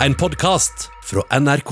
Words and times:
En 0.00 0.14
podkast 0.14 0.90
fra 1.04 1.38
NRK. 1.40 1.70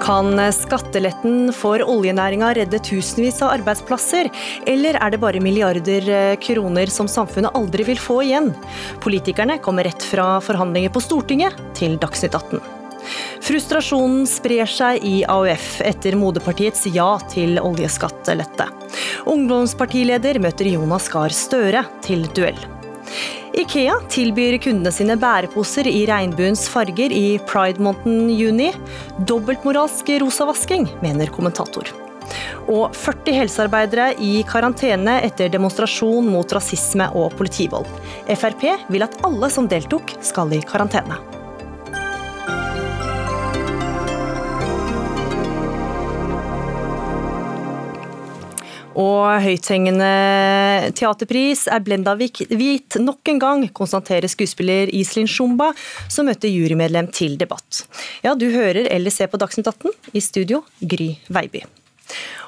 Kan 0.00 0.52
skatteletten 0.52 1.52
for 1.56 1.80
oljenæringa 1.80 2.50
redde 2.58 2.80
tusenvis 2.84 3.40
av 3.40 3.54
arbeidsplasser, 3.54 4.28
eller 4.68 4.98
er 5.00 5.14
det 5.14 5.20
bare 5.22 5.40
milliarder 5.40 6.10
eh, 6.12 6.34
kroner 6.44 6.92
som 6.92 7.08
samfunnet 7.08 7.56
aldri 7.56 7.88
vil 7.88 8.02
få 8.02 8.18
igjen? 8.26 8.52
Politikerne 9.00 9.56
kommer 9.64 9.88
rett 9.88 10.04
fra 10.04 10.34
forhandlinger 10.44 10.92
på 10.92 11.00
Stortinget 11.06 11.56
til 11.78 11.96
Dagsnytt 12.04 12.36
18. 12.36 12.60
Frustrasjonen 13.40 14.26
sprer 14.28 14.68
seg 14.68 15.04
i 15.08 15.22
AUF 15.24 15.80
etter 15.88 16.20
Moderpartiets 16.20 16.84
ja 16.92 17.14
til 17.32 17.56
oljeskattelette. 17.62 18.68
Ungdomspartileder 19.30 20.40
møter 20.42 20.68
Jonas 20.72 21.08
Gahr 21.12 21.34
Støre 21.34 21.84
til 22.04 22.26
duell. 22.36 22.58
Ikea 23.60 23.96
tilbyr 24.12 24.60
kundene 24.62 24.92
sine 24.94 25.16
bæreposer 25.18 25.88
i 25.90 26.04
regnbuens 26.08 26.68
farger 26.70 27.10
i 27.10 27.40
pride-måneden 27.50 28.30
juni. 28.30 28.70
Dobbeltmoralsk 29.26 30.12
rosavasking, 30.22 30.86
mener 31.02 31.32
kommentator. 31.34 31.90
Og 32.70 32.94
40 32.94 33.34
helsearbeidere 33.34 34.12
i 34.22 34.44
karantene 34.46 35.18
etter 35.26 35.50
demonstrasjon 35.50 36.30
mot 36.30 36.54
rasisme 36.54 37.10
og 37.18 37.34
politivold. 37.40 37.90
Frp 38.30 38.68
vil 38.92 39.06
at 39.08 39.18
alle 39.26 39.50
som 39.50 39.66
deltok, 39.70 40.14
skal 40.22 40.54
i 40.54 40.62
karantene. 40.62 41.18
Og 48.98 49.42
høythengende 49.44 50.90
teaterpris 50.98 51.66
er 51.70 51.82
blenda 51.84 52.16
hvit 52.18 52.98
nok 52.98 53.30
en 53.30 53.42
gang, 53.42 53.66
konstaterer 53.72 54.30
skuespiller 54.30 54.90
Iselin 54.90 55.30
Shumba, 55.30 55.70
som 56.10 56.26
møtte 56.26 56.50
jurymedlem 56.50 57.10
til 57.14 57.38
debatt. 57.38 57.84
Ja, 58.26 58.34
du 58.34 58.48
hører 58.50 58.88
eller 58.90 59.14
ser 59.14 59.30
på 59.30 59.38
Dagsnytt 59.40 59.70
18. 59.70 59.94
I 60.12 60.24
studio, 60.24 60.64
Gry 60.82 61.12
Veiby. 61.30 61.62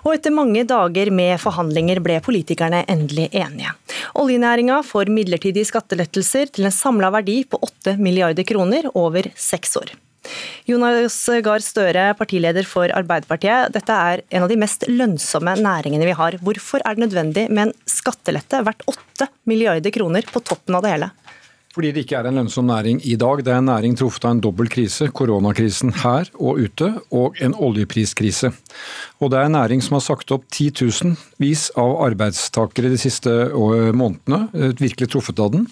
Og 0.03 0.17
etter 0.17 0.35
mange 0.35 0.65
dager 0.67 1.13
med 1.15 1.39
forhandlinger 1.39 2.01
ble 2.03 2.19
politikerne 2.25 2.83
endelig 2.91 3.29
enige. 3.31 3.71
Oljenæringa 4.19 4.81
får 4.83 5.13
midlertidige 5.15 5.71
skattelettelser 5.71 6.51
til 6.51 6.67
en 6.67 6.75
samla 6.75 7.13
verdi 7.15 7.45
på 7.47 7.61
8 7.63 7.95
milliarder 8.03 8.47
kroner 8.49 8.91
over 8.99 9.31
seks 9.39 9.79
år. 9.79 9.95
Jonas 10.69 11.17
Gahr 11.45 11.65
Støre, 11.65 12.11
partileder 12.19 12.67
for 12.69 12.93
Arbeiderpartiet. 12.95 13.73
Dette 13.75 13.97
er 14.13 14.23
en 14.31 14.47
av 14.47 14.53
de 14.53 14.59
mest 14.61 14.87
lønnsomme 14.91 15.57
næringene 15.61 16.07
vi 16.09 16.19
har. 16.19 16.39
Hvorfor 16.43 16.85
er 16.85 16.97
det 16.97 17.07
nødvendig 17.07 17.49
med 17.51 17.69
en 17.69 17.75
skattelette 17.91 18.63
verdt 18.67 18.87
8 18.91 19.31
milliarder 19.51 19.95
kroner 19.95 20.27
på 20.29 20.45
toppen 20.47 20.79
av 20.79 20.87
det 20.87 20.95
hele? 20.95 21.11
Fordi 21.73 21.89
det 21.95 22.03
ikke 22.05 22.19
er 22.19 22.27
en 22.29 22.37
lønnsom 22.37 22.67
næring 22.69 22.99
i 23.09 23.15
dag. 23.17 23.41
Det 23.41 23.49
er 23.49 23.63
en 23.63 23.71
næring 23.71 23.95
truffet 23.97 24.27
av 24.29 24.35
en 24.35 24.43
dobbel 24.45 24.69
krise. 24.69 25.07
Koronakrisen 25.09 25.95
her 26.03 26.29
og 26.37 26.61
ute, 26.61 26.91
og 27.09 27.39
en 27.41 27.55
oljepriskrise. 27.57 28.51
Og 29.25 29.33
det 29.33 29.39
er 29.41 29.49
en 29.49 29.57
næring 29.57 29.81
som 29.85 29.97
har 29.97 30.05
sagt 30.05 30.35
opp 30.37 30.45
titusenvis 30.53 31.71
av 31.81 31.95
arbeidstakere 32.11 32.91
de 32.93 33.01
siste 33.01 33.33
månedene. 33.57 34.75
Virkelig 34.83 35.09
truffet 35.15 35.41
av 35.41 35.55
den. 35.55 35.65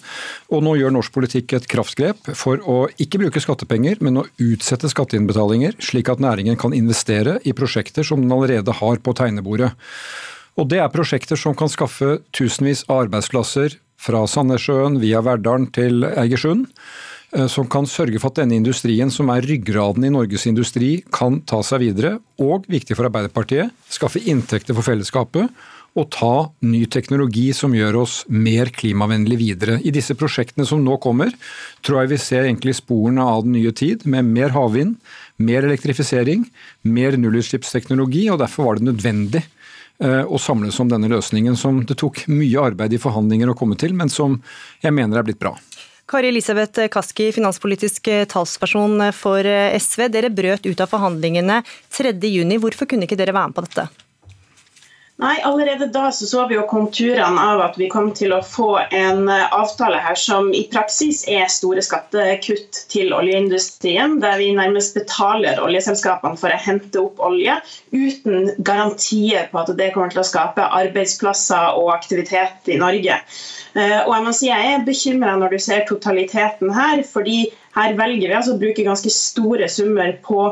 Og 0.49 0.65
nå 0.65 0.73
gjør 0.79 0.95
norsk 0.97 1.13
politikk 1.13 1.53
et 1.59 1.69
kraftgrep 1.69 2.33
for 2.33 2.65
å 2.65 2.79
ikke 2.97 3.21
bruke 3.21 3.43
skattepenger, 3.43 4.01
men 4.01 4.23
å 4.23 4.25
utsette 4.41 4.89
skatteinnbetalinger, 4.89 5.77
slik 5.85 6.09
at 6.09 6.23
næringen 6.23 6.57
kan 6.57 6.73
investere 6.73 7.37
i 7.45 7.53
prosjekter 7.53 8.07
som 8.07 8.25
den 8.25 8.33
allerede 8.33 8.73
har 8.81 9.05
på 9.05 9.13
tegnebordet. 9.21 9.75
Og 10.59 10.67
Det 10.67 10.81
er 10.81 10.91
prosjekter 10.91 11.39
som 11.39 11.53
kan 11.55 11.69
skaffe 11.71 12.19
tusenvis 12.35 12.83
av 12.89 13.05
arbeidsplasser, 13.05 13.77
fra 14.01 14.25
Sandnessjøen 14.29 14.99
via 15.01 15.21
Verdalen 15.25 15.69
til 15.75 16.05
Eigersund 16.09 16.67
eh, 17.35 17.47
som 17.51 17.69
kan 17.71 17.89
sørge 17.89 18.21
for 18.21 18.31
at 18.31 18.41
denne 18.41 18.57
industrien, 18.57 19.11
som 19.13 19.29
er 19.33 19.45
ryggraden 19.45 20.07
i 20.07 20.13
Norges 20.13 20.47
industri, 20.49 20.95
kan 21.13 21.41
ta 21.49 21.61
seg 21.65 21.85
videre. 21.85 22.17
Og, 22.41 22.65
viktig 22.71 22.97
for 22.97 23.09
Arbeiderpartiet, 23.09 23.73
skaffe 23.91 24.23
inntekter 24.25 24.77
for 24.77 24.87
fellesskapet 24.87 25.53
og 25.99 26.07
ta 26.13 26.35
ny 26.63 26.85
teknologi 26.87 27.49
som 27.55 27.73
gjør 27.75 27.97
oss 28.05 28.21
mer 28.31 28.69
klimavennlig 28.71 29.37
videre. 29.41 29.75
I 29.83 29.91
disse 29.91 30.15
prosjektene 30.15 30.63
som 30.67 30.83
nå 30.85 30.95
kommer, 31.03 31.33
tror 31.83 32.01
jeg 32.01 32.13
vi 32.13 32.19
ser 32.23 32.47
egentlig 32.47 32.77
sporene 32.79 33.25
av 33.27 33.43
den 33.43 33.57
nye 33.57 33.73
tid, 33.75 34.05
med 34.07 34.29
mer 34.31 34.55
havvind, 34.55 34.95
mer 35.41 35.67
elektrifisering, 35.67 36.45
mer 36.87 37.17
nullutslippsteknologi, 37.19 38.29
og 38.31 38.39
derfor 38.39 38.69
var 38.69 38.79
det 38.79 38.87
nødvendig 38.87 39.43
og 40.01 40.39
samles 40.41 40.79
om 40.81 40.89
denne 40.89 41.09
løsningen, 41.11 41.53
som 41.59 41.83
det 41.85 41.99
tok 42.01 42.23
mye 42.31 42.63
arbeid 42.71 42.95
i 42.95 43.01
forhandlinger 43.01 43.51
å 43.51 43.55
komme 43.57 43.77
til, 43.77 43.93
men 43.93 44.09
som 44.09 44.39
jeg 44.81 44.95
mener 44.97 45.19
er 45.19 45.27
blitt 45.27 45.41
bra. 45.41 45.53
Kari 46.09 46.31
Elisabeth 46.31 46.89
Kaski, 46.91 47.29
finanspolitisk 47.31 48.09
talsperson 48.33 48.97
for 49.15 49.45
SV. 49.45 50.07
Dere 50.11 50.33
brøt 50.33 50.65
ut 50.65 50.81
av 50.83 50.89
forhandlingene 50.91 51.61
3.6. 51.93 52.57
Hvorfor 52.59 52.89
kunne 52.89 53.07
ikke 53.07 53.19
dere 53.21 53.35
være 53.37 53.53
med 53.53 53.59
på 53.59 53.63
dette? 53.69 53.85
Nei, 55.21 55.41
Allerede 55.43 55.85
da 55.85 56.11
så, 56.11 56.25
så 56.25 56.47
vi 56.49 56.55
jo 56.55 56.63
konturene 56.65 57.41
av 57.45 57.59
at 57.61 57.75
vi 57.77 57.91
kom 57.93 58.07
til 58.17 58.33
å 58.33 58.39
få 58.41 58.79
en 58.81 59.27
eh, 59.29 59.53
avtale 59.53 59.99
her 60.01 60.17
som 60.17 60.47
i 60.57 60.63
praksis 60.71 61.19
er 61.29 61.45
store 61.53 61.83
skattekutt 61.85 62.79
til 62.89 63.13
oljeindustrien, 63.13 64.17
der 64.23 64.39
vi 64.41 64.49
nærmest 64.57 64.97
betaler 64.97 65.61
oljeselskapene 65.61 66.41
for 66.41 66.49
å 66.49 66.57
hente 66.65 67.03
opp 67.03 67.21
olje 67.21 67.59
uten 67.93 68.49
garantier 68.65 69.45
på 69.51 69.61
at 69.61 69.69
det 69.77 69.91
kommer 69.93 70.09
til 70.09 70.23
å 70.23 70.29
skape 70.31 70.65
arbeidsplasser 70.81 71.77
og 71.77 71.93
aktivitet 71.93 72.73
i 72.73 72.81
Norge. 72.81 73.21
Eh, 73.77 73.99
og 74.01 74.15
Jeg 74.15 74.25
må 74.25 74.33
si 74.33 74.49
jeg 74.49 74.73
er 74.73 74.87
bekymra 74.89 75.37
når 75.37 75.53
du 75.53 75.61
ser 75.61 75.85
totaliteten 75.85 76.73
her. 76.73 77.05
fordi 77.13 77.51
her 77.75 77.95
velger 77.95 78.27
vi 78.27 78.35
altså 78.35 78.55
å 78.55 78.59
bruke 78.61 78.85
ganske 78.85 79.11
store 79.13 79.67
summer 79.71 80.13
på, 80.25 80.43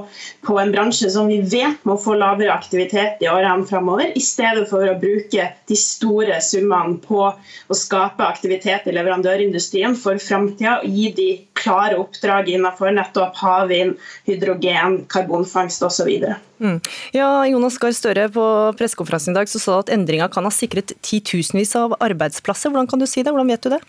på, 0.45 0.57
en 0.61 0.71
bransje 0.73 1.09
som 1.11 1.27
vi 1.31 1.39
vet 1.41 1.83
må 1.87 1.97
få 1.99 2.15
lavere 2.19 2.53
aktivitet 2.53 3.23
i 3.23 3.29
årene 3.31 3.67
framover, 3.69 4.13
i 4.15 4.23
stedet 4.23 4.65
for 4.69 4.87
å 4.87 4.97
bruke 4.99 5.49
de 5.69 5.79
store 5.79 6.39
summene 6.43 6.99
på 7.03 7.25
å 7.29 7.77
skape 7.77 8.25
aktivitet 8.25 8.87
i 8.87 8.95
leverandørindustrien 8.95 9.97
for 9.99 10.21
framtida 10.23 10.79
og 10.79 10.99
gi 10.99 11.11
de 11.17 11.29
klare 11.59 11.99
oppdrag 11.99 12.49
innenfor 12.53 12.93
nettopp 12.95 13.39
havvind, 13.41 13.97
hydrogen, 14.29 15.01
karbonfangst 15.11 15.83
osv. 15.83 16.11
Mm. 16.59 16.79
Ja, 17.15 17.29
Jonas 17.47 17.79
Gahr 17.81 17.95
Støre, 17.95 18.29
på 18.31 18.45
pressekonferansen 18.79 19.35
i 19.35 19.39
dag 19.41 19.51
så 19.51 19.61
sa 19.61 19.79
at 19.83 19.91
endringa 19.93 20.29
kan 20.31 20.47
ha 20.47 20.53
sikret 20.53 20.95
titusenvis 21.05 21.75
av 21.79 21.97
arbeidsplasser. 21.99 22.71
Hvordan 22.71 22.87
kan 22.91 23.03
du 23.03 23.07
si 23.09 23.23
det? 23.23 23.33
Hvordan 23.33 23.51
vet 23.51 23.67
du 23.67 23.75
det? 23.75 23.81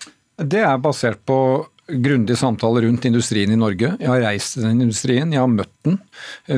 Det 0.50 0.62
er 0.64 0.82
basert 0.82 1.20
på 1.28 1.36
grundig 2.04 2.38
samtale 2.38 2.84
rundt 2.84 3.04
industrien 3.08 3.50
i 3.52 3.58
Norge. 3.58 3.94
Jeg 4.00 4.08
har 4.10 4.22
reist 4.24 4.58
i 4.58 4.64
den 4.64 4.82
industrien, 4.84 5.32
jeg 5.32 5.42
har 5.42 5.50
møtt 5.50 5.72
den. 5.86 5.98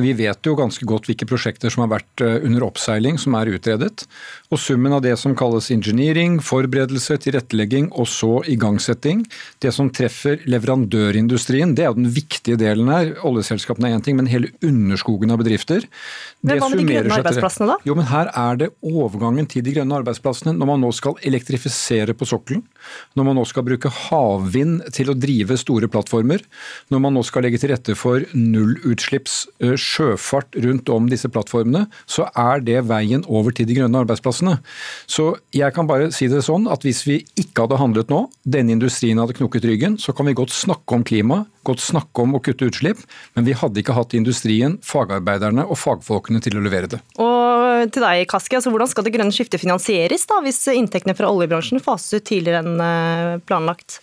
Vi 0.03 0.13
vet 0.17 0.45
jo 0.45 0.55
ganske 0.59 0.85
godt 0.87 1.07
hvilke 1.09 1.27
prosjekter 1.29 1.73
som 1.73 1.85
har 1.85 1.93
vært 1.95 2.23
eh, 2.23 2.43
under 2.45 2.65
oppseiling, 2.67 3.17
som 3.21 3.37
er 3.39 3.53
utredet. 3.55 4.05
Og 4.53 4.61
summen 4.61 4.93
av 4.93 5.03
det 5.05 5.15
som 5.21 5.35
kalles 5.37 5.71
engineering, 5.73 6.37
forberedelse, 6.43 7.17
tilrettelegging 7.23 7.89
og 7.91 8.09
så 8.11 8.41
igangsetting, 8.51 9.23
det 9.63 9.73
som 9.75 9.89
treffer 9.93 10.43
leverandørindustrien, 10.49 11.73
det 11.77 11.85
er 11.85 11.91
jo 11.91 11.99
den 12.01 12.11
viktige 12.13 12.59
delen 12.59 12.91
her. 12.93 13.13
Oljeselskapene 13.25 13.89
er 13.89 13.97
én 13.97 14.05
ting, 14.05 14.19
men 14.19 14.29
hele 14.31 14.51
underskogen 14.65 15.33
av 15.33 15.41
bedrifter. 15.41 15.87
Men 16.43 16.59
hva 16.59 16.69
med 16.69 16.83
de 16.83 16.87
grønne 16.91 17.19
arbeidsplassene, 17.21 17.69
da? 17.71 17.79
Jo, 17.87 17.95
men 17.97 18.09
Her 18.13 18.29
er 18.35 18.59
det 18.59 18.69
overgangen 18.83 19.47
til 19.49 19.63
de 19.65 19.73
grønne 19.77 19.95
arbeidsplassene. 20.01 20.53
Når 20.59 20.69
man 20.69 20.83
nå 20.83 20.91
skal 20.95 21.17
elektrifisere 21.25 22.15
på 22.17 22.27
sokkelen, 22.29 22.65
når 23.17 23.29
man 23.29 23.39
nå 23.39 23.45
skal 23.49 23.65
bruke 23.65 23.91
havvind 24.09 24.83
til 24.93 25.11
å 25.11 25.17
drive 25.23 25.57
store 25.61 25.89
plattformer, 25.91 26.43
når 26.93 27.03
man 27.05 27.15
nå 27.17 27.23
skal 27.27 27.45
legge 27.47 27.61
til 27.61 27.73
rette 27.73 27.95
for 27.97 28.25
nullutslipps 28.35 29.37
eh, 29.63 29.75
sjøfart 29.79 30.59
rundt 30.65 30.91
om 30.93 31.09
disse 31.11 31.31
plattformene, 31.31 31.85
så 32.05 32.27
er 32.39 32.63
det 32.65 32.83
veien 32.89 33.25
over 33.31 33.55
til 33.55 33.67
de 33.69 33.79
grønne 33.79 34.03
arbeidsplassene. 34.03 34.57
Så 35.07 35.31
jeg 35.55 35.73
kan 35.75 35.89
bare 35.89 36.11
si 36.15 36.29
det 36.31 36.43
sånn 36.45 36.67
at 36.71 36.85
hvis 36.85 37.03
vi 37.07 37.21
ikke 37.39 37.65
hadde 37.65 37.79
handlet 37.81 38.13
nå, 38.13 38.25
denne 38.43 38.75
industrien 38.75 39.21
hadde 39.21 39.37
knukket 39.37 39.67
ryggen, 39.69 39.97
så 40.01 40.15
kan 40.15 40.29
vi 40.29 40.37
godt 40.37 40.53
snakke 40.53 40.97
om 40.97 41.05
klima, 41.07 41.43
godt 41.67 41.83
snakke 41.83 42.25
om 42.25 42.35
å 42.35 42.43
kutte 42.43 42.67
utslipp, 42.69 43.01
men 43.37 43.47
vi 43.47 43.55
hadde 43.57 43.79
ikke 43.79 43.95
hatt 43.95 44.15
industrien, 44.17 44.77
fagarbeiderne 44.83 45.65
og 45.67 45.79
fagfolkene 45.79 46.43
til 46.43 46.59
å 46.59 46.63
levere 46.65 46.91
det. 46.95 47.01
Og 47.23 47.91
til 47.93 48.03
deg, 48.03 48.25
Kaski, 48.29 48.57
altså 48.59 48.73
hvordan 48.73 48.91
skal 48.91 49.07
det 49.07 49.13
grønne 49.15 49.35
skiftet 49.35 49.61
finansieres 49.61 50.27
da, 50.29 50.39
hvis 50.43 50.61
inntektene 50.73 51.15
fra 51.17 51.31
oljebransjen 51.31 51.83
fases 51.83 52.19
ut 52.19 52.27
tidligere 52.27 52.63
enn 52.63 52.83
eh, 52.83 53.43
planlagt? 53.47 54.02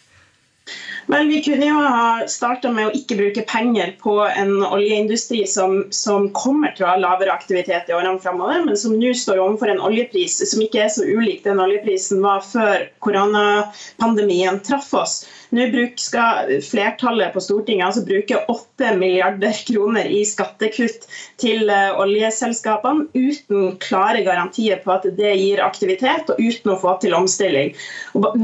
Vel, 1.10 1.26
Vi 1.28 1.40
kunne 1.42 1.66
jo 1.66 1.78
ha 1.80 2.26
starta 2.30 2.70
med 2.70 2.86
å 2.86 2.94
ikke 2.94 3.16
bruke 3.18 3.42
penger 3.48 3.94
på 4.02 4.12
en 4.28 4.60
oljeindustri 4.62 5.40
som, 5.48 5.80
som, 5.90 6.28
kommer 6.36 6.74
til 6.76 6.86
å 6.86 6.92
ha 6.92 7.00
lavere 7.02 7.34
aktivitet 7.34 7.90
i 7.90 7.96
årene 7.96 8.20
framover, 8.22 8.62
men 8.66 8.78
som 8.78 8.94
nå 8.94 9.10
står 9.16 9.40
overfor 9.42 9.72
en 9.72 9.82
oljepris 9.88 10.38
som 10.52 10.62
ikke 10.62 10.84
er 10.84 10.92
så 10.94 11.06
ulik 11.08 11.42
den 11.46 11.62
oljeprisen 11.62 12.22
var 12.22 12.44
før 12.46 12.86
koronapandemien 13.02 14.62
traff 14.66 14.92
oss. 14.94 15.16
Nå 15.50 15.66
skal 15.98 16.50
flertallet 16.62 17.32
på 17.34 17.42
Stortinget 17.42 17.88
altså 17.88 18.04
bruke 18.06 18.38
8 18.52 18.92
milliarder 19.00 19.56
kroner 19.66 20.06
i 20.06 20.20
skattekutt 20.26 21.08
til 21.42 21.70
eh, 21.72 21.90
oljeselskapene, 21.98 23.08
uten 23.14 23.74
klare 23.82 24.22
garantier 24.26 24.78
på 24.84 24.94
at 24.94 25.08
det 25.18 25.32
gir 25.40 25.62
aktivitet, 25.64 26.30
og 26.30 26.38
uten 26.38 26.74
å 26.74 26.78
få 26.78 26.94
til 27.02 27.16
omstilling. 27.18 27.74
Og 28.14 28.38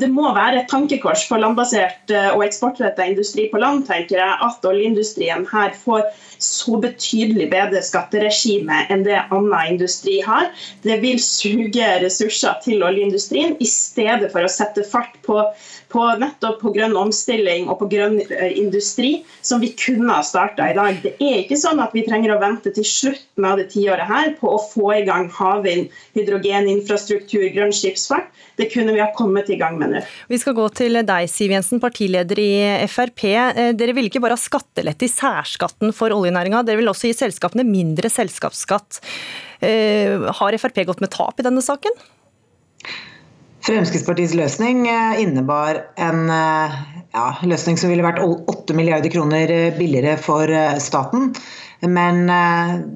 Det 0.00 0.10
må 0.12 0.30
være 0.36 0.62
et 0.62 0.70
tankekors 0.70 1.26
for 1.28 1.42
landbasert 1.42 2.14
eh, 2.14 2.30
og 2.36 2.46
eksportrettet 2.46 3.14
industri 3.14 3.48
på 3.50 3.62
land 3.62 3.86
tenker 3.88 4.20
jeg, 4.20 4.38
at 4.46 4.70
oljeindustrien 4.70 5.48
her 5.50 5.74
får 5.82 6.06
så 6.44 6.78
betydelig 6.82 7.48
bedre 7.50 7.82
skatteregime 7.84 8.84
enn 8.92 9.04
det 9.06 9.18
annen 9.24 9.74
industri 9.74 10.20
har. 10.24 10.50
Det 10.86 11.00
vil 11.02 11.20
suge 11.22 11.90
ressurser 12.04 12.58
til 12.64 12.84
oljeindustrien 12.86 13.56
i 13.58 13.68
stedet 13.68 14.30
for 14.32 14.44
å 14.44 14.52
sette 14.52 14.84
fart 14.86 15.16
på 15.26 15.40
på 15.94 16.04
nettopp 16.18 16.58
på 16.62 16.72
grønn 16.74 16.96
omstilling 16.98 17.68
og 17.70 17.78
på 17.82 17.88
grønn 17.92 18.18
eh, 18.24 18.56
industri, 18.58 19.22
som 19.46 19.62
vi 19.62 19.70
kunne 19.78 20.10
ha 20.10 20.24
starta 20.26 20.66
i 20.70 20.76
dag. 20.76 20.98
Det 21.04 21.14
er 21.22 21.42
ikke 21.44 21.58
sånn 21.60 21.82
at 21.84 21.94
vi 21.94 22.02
trenger 22.06 22.34
å 22.34 22.40
vente 22.42 22.72
til 22.74 22.86
slutten 22.88 23.46
av 23.46 23.60
det 23.60 23.68
tiåret 23.74 24.08
her 24.10 24.32
på 24.40 24.50
å 24.56 24.60
få 24.72 24.90
i 24.96 25.04
gang 25.06 25.28
havvind, 25.34 25.92
hydrogeninfrastruktur, 26.18 27.46
grønn 27.54 27.74
skipsfart. 27.74 28.32
Det 28.58 28.68
kunne 28.70 28.94
vi 28.94 29.02
ha 29.02 29.08
kommet 29.14 29.48
i 29.50 29.58
gang 29.58 29.78
med 29.80 29.94
nå. 29.94 30.02
Vi 30.30 30.38
skal 30.38 30.54
gå 30.58 30.66
til 30.78 30.98
deg, 31.06 31.30
Siv 31.30 31.54
Jensen, 31.54 31.82
partileder 31.82 32.38
i 32.42 32.50
Frp. 32.90 33.24
Eh, 33.34 33.72
dere 33.78 33.94
vil 33.96 34.10
ikke 34.10 34.22
bare 34.24 34.38
ha 34.38 34.40
skattelette 34.42 35.06
i 35.06 35.12
særskatten 35.12 35.94
for 35.94 36.14
oljenæringa, 36.14 36.62
dere 36.66 36.82
vil 36.82 36.90
også 36.90 37.10
gi 37.10 37.18
selskapene 37.22 37.66
mindre 37.66 38.10
selskapsskatt. 38.10 39.02
Eh, 39.62 40.30
har 40.42 40.58
Frp 40.62 40.84
gått 40.90 41.02
med 41.04 41.14
tap 41.14 41.38
i 41.38 41.46
denne 41.46 41.62
saken? 41.64 42.02
Fremskrittspartiets 43.64 44.34
løsning 44.36 44.84
eh, 44.92 45.20
innebar 45.22 45.78
en 45.96 46.26
eh, 46.28 46.72
ja, 47.14 47.28
løsning 47.48 47.78
som 47.80 47.88
ville 47.88 48.04
vært 48.04 48.20
8 48.20 48.76
milliarder 48.76 49.08
kroner 49.12 49.48
eh, 49.48 49.70
billigere 49.78 50.18
for 50.20 50.52
staten. 50.84 51.30
Men 51.84 52.30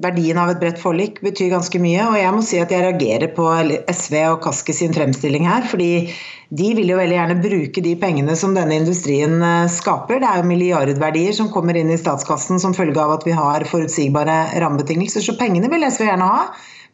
verdien 0.01 0.39
av 0.41 0.49
et 0.49 0.61
bredt 0.63 0.79
forlik 0.81 1.19
betyr 1.21 1.51
ganske 1.51 1.77
mye. 1.81 2.07
Og 2.09 2.15
jeg 2.17 2.33
må 2.33 2.39
si 2.41 2.57
at 2.57 2.71
jeg 2.73 2.81
reagerer 2.81 3.29
på 3.35 3.45
SV 3.85 4.15
og 4.31 4.39
Kaski 4.41 4.73
sin 4.73 4.95
fremstilling 4.95 5.45
her. 5.45 5.67
fordi 5.69 6.09
de 6.49 6.71
vil 6.73 6.89
jo 6.89 6.97
veldig 6.97 7.13
gjerne 7.13 7.37
bruke 7.43 7.83
de 7.85 7.91
pengene 8.01 8.33
som 8.39 8.55
denne 8.57 8.79
industrien 8.79 9.43
skaper. 9.69 10.23
Det 10.23 10.31
er 10.31 10.41
jo 10.41 10.49
milliardverdier 10.49 11.37
som 11.37 11.51
kommer 11.53 11.77
inn 11.77 11.93
i 11.93 11.99
statskassen 12.01 12.57
som 12.57 12.73
følge 12.73 12.97
av 12.97 13.19
at 13.19 13.29
vi 13.29 13.37
har 13.37 13.67
forutsigbare 13.69 14.39
rammebetingelser. 14.63 15.21
Så 15.21 15.37
pengene 15.37 15.69
vil 15.69 15.85
SV 15.85 16.09
gjerne 16.09 16.33
ha 16.33 16.41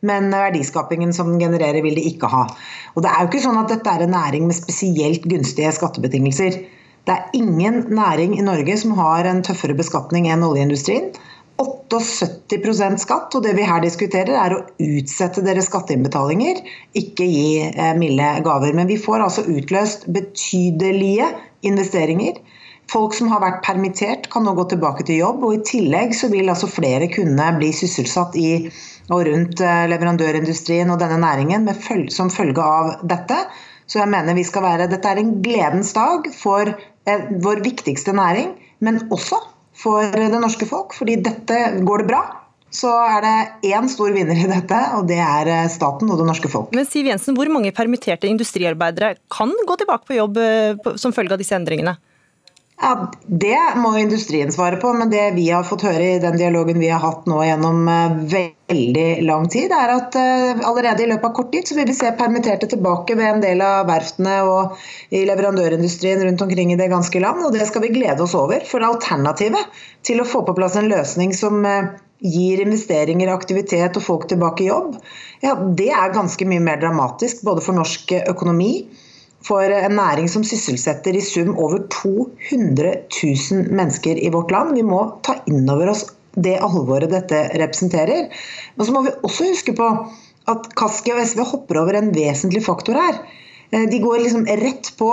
men 0.07 0.31
verdiskapingen 0.33 1.13
som 1.15 1.33
den 1.33 1.43
genererer, 1.43 1.81
vil 1.85 1.97
de 1.97 2.07
ikke 2.11 2.29
ha. 2.31 2.45
Og 2.95 3.03
Det 3.03 3.11
er 3.11 3.21
jo 3.21 3.31
ikke 3.31 3.45
sånn 3.45 3.61
at 3.61 3.73
dette 3.73 3.91
er 3.91 4.05
en 4.05 4.15
næring 4.15 4.47
med 4.49 4.57
spesielt 4.57 5.27
gunstige 5.29 5.73
skattebetingelser. 5.75 6.59
Det 7.05 7.13
er 7.13 7.37
ingen 7.37 7.83
næring 7.93 8.37
i 8.39 8.45
Norge 8.45 8.77
som 8.81 8.95
har 8.97 9.27
en 9.29 9.43
tøffere 9.45 9.77
beskatning 9.77 10.29
enn 10.31 10.45
oljeindustrien. 10.45 11.11
78% 11.61 12.99
skatt, 12.99 13.35
og 13.37 13.43
det 13.45 13.53
vi 13.55 13.67
her 13.67 13.83
diskuterer 13.83 14.33
er 14.35 14.55
å 14.55 14.63
utsette 14.81 15.43
deres 15.45 15.69
skatteinnbetalinger, 15.69 16.59
ikke 16.97 17.27
gi 17.29 17.45
eh, 17.69 17.93
milde 17.99 18.31
gaver. 18.43 18.73
Men 18.75 18.89
vi 18.89 18.97
får 18.99 19.23
altså 19.23 19.45
utløst 19.47 20.07
betydelige 20.11 21.29
investeringer. 21.67 22.41
Folk 22.91 23.15
som 23.17 23.31
har 23.31 23.41
vært 23.41 23.63
permittert 23.65 24.27
kan 24.33 24.45
nå 24.45 24.53
gå 24.57 24.67
tilbake 24.73 25.05
til 25.07 25.21
jobb, 25.23 25.45
og 25.47 25.55
i 25.55 25.63
tillegg 25.65 26.13
så 26.17 26.29
vil 26.33 26.51
altså 26.51 26.69
flere 26.69 27.07
kunne 27.13 27.47
bli 27.57 27.71
sysselsatt 27.73 28.35
i 28.37 28.49
og 29.13 29.25
rundt 29.27 29.61
eh, 29.61 29.85
leverandørindustrien 29.91 30.89
og 30.91 31.01
denne 31.01 31.19
næringen 31.21 31.67
som 32.13 32.31
følge 32.33 32.61
av 32.61 32.95
dette. 33.05 33.37
Så 33.85 34.01
jeg 34.01 34.09
mener 34.09 34.37
vi 34.37 34.45
skal 34.45 34.65
være, 34.65 34.87
Dette 34.89 35.11
er 35.11 35.21
en 35.21 35.35
gledens 35.45 35.93
dag 35.93 36.25
for 36.33 36.71
eh, 36.71 37.27
vår 37.43 37.61
viktigste 37.65 38.15
næring, 38.17 38.55
men 38.81 39.03
også 39.13 39.41
for 39.75 40.09
det 40.15 40.41
norske 40.41 40.65
folk. 40.65 40.93
fordi 40.93 41.19
dette 41.21 41.59
går 41.85 42.03
det 42.03 42.07
bra, 42.09 42.23
så 42.75 42.89
er 42.91 43.21
det 43.23 43.69
én 43.71 43.87
stor 43.87 44.11
vinner 44.11 44.35
i 44.35 44.49
dette, 44.49 44.79
og 44.97 45.05
det 45.07 45.19
er 45.21 45.51
eh, 45.51 45.69
staten 45.69 46.09
og 46.09 46.19
det 46.19 46.27
norske 46.31 46.49
folk. 46.49 46.73
Men 46.73 46.89
Siv 46.89 47.05
Jensen, 47.05 47.35
Hvor 47.35 47.51
mange 47.53 47.71
permitterte 47.71 48.27
industriarbeidere 48.27 49.15
kan 49.31 49.53
gå 49.67 49.77
tilbake 49.77 50.09
på 50.09 50.17
jobb 50.17 50.41
som 50.97 51.13
følge 51.13 51.37
av 51.37 51.41
disse 51.41 51.55
endringene? 51.55 51.97
Ja, 52.81 53.11
Det 53.25 53.57
må 53.79 53.93
industrien 53.97 54.51
svare 54.51 54.75
på, 54.75 54.89
men 54.93 55.09
det 55.09 55.23
vi 55.37 55.45
har 55.47 55.63
fått 55.63 55.85
høre 55.87 56.09
i 56.15 56.19
den 56.19 56.35
dialogen 56.37 56.79
vi 56.81 56.89
har 56.91 56.99
hatt 56.99 57.23
nå 57.29 57.37
gjennom 57.47 57.87
eh, 57.87 58.17
veldig 58.33 59.05
lang 59.23 59.45
tid, 59.51 59.71
er 59.71 59.93
at 59.93 60.17
eh, 60.19 60.59
allerede 60.67 61.05
i 61.05 61.07
løpet 61.07 61.29
av 61.29 61.35
kort 61.37 61.53
tid 61.53 61.69
så 61.69 61.77
vil 61.77 61.87
vi 61.87 61.95
se 61.95 62.11
permitterte 62.19 62.67
tilbake 62.73 63.15
ved 63.15 63.29
en 63.29 63.43
del 63.45 63.63
av 63.63 63.87
verftene 63.87 64.35
og 64.43 64.75
i 65.15 65.23
leverandørindustrien 65.29 66.25
rundt 66.27 66.43
omkring 66.43 66.73
i 66.73 66.79
det 66.81 66.89
ganske 66.91 67.21
land. 67.23 67.45
og 67.47 67.55
Det 67.55 67.63
skal 67.69 67.85
vi 67.87 67.93
glede 67.95 68.27
oss 68.27 68.35
over. 68.35 68.67
For 68.67 68.83
alternativet 68.83 69.79
til 70.03 70.19
å 70.19 70.27
få 70.27 70.43
på 70.43 70.57
plass 70.59 70.75
en 70.75 70.91
løsning 70.91 71.31
som 71.37 71.63
eh, 71.63 71.95
gir 72.19 72.59
investeringer, 72.65 73.31
aktivitet 73.31 73.95
og 73.95 74.03
folk 74.03 74.27
tilbake 74.27 74.67
i 74.67 74.69
jobb, 74.73 74.99
ja, 75.47 75.55
det 75.55 75.93
er 75.95 76.13
ganske 76.15 76.51
mye 76.51 76.67
mer 76.67 76.83
dramatisk 76.83 77.47
både 77.47 77.63
for 77.63 77.79
norsk 77.79 78.17
økonomi 78.25 78.73
for 79.45 79.69
en 79.69 79.97
næring 79.99 80.27
som 80.31 80.45
sysselsetter 80.47 81.17
i 81.17 81.23
sum 81.23 81.53
over 81.53 81.85
200 81.93 82.93
000 83.13 83.69
mennesker 83.69 84.17
i 84.17 84.31
vårt 84.33 84.53
land. 84.53 84.73
Vi 84.77 84.85
må 84.85 85.03
ta 85.25 85.37
inn 85.49 85.69
over 85.69 85.93
oss 85.93 86.07
det 86.35 86.57
alvoret 86.59 87.13
dette 87.13 87.45
representerer. 87.55 88.27
Men 88.75 88.87
så 88.87 88.95
må 88.95 89.05
vi 89.05 89.15
også 89.23 89.49
huske 89.51 89.75
på 89.77 89.89
at 90.51 90.69
Kaski 90.77 91.13
og 91.13 91.23
SV 91.25 91.45
hopper 91.53 91.81
over 91.81 91.97
en 91.97 92.11
vesentlig 92.15 92.63
faktor 92.65 92.99
her. 92.99 93.21
Eh, 93.71 93.87
de 93.89 94.01
går 94.03 94.21
liksom 94.25 94.45
rett 94.45 94.91
på 94.99 95.11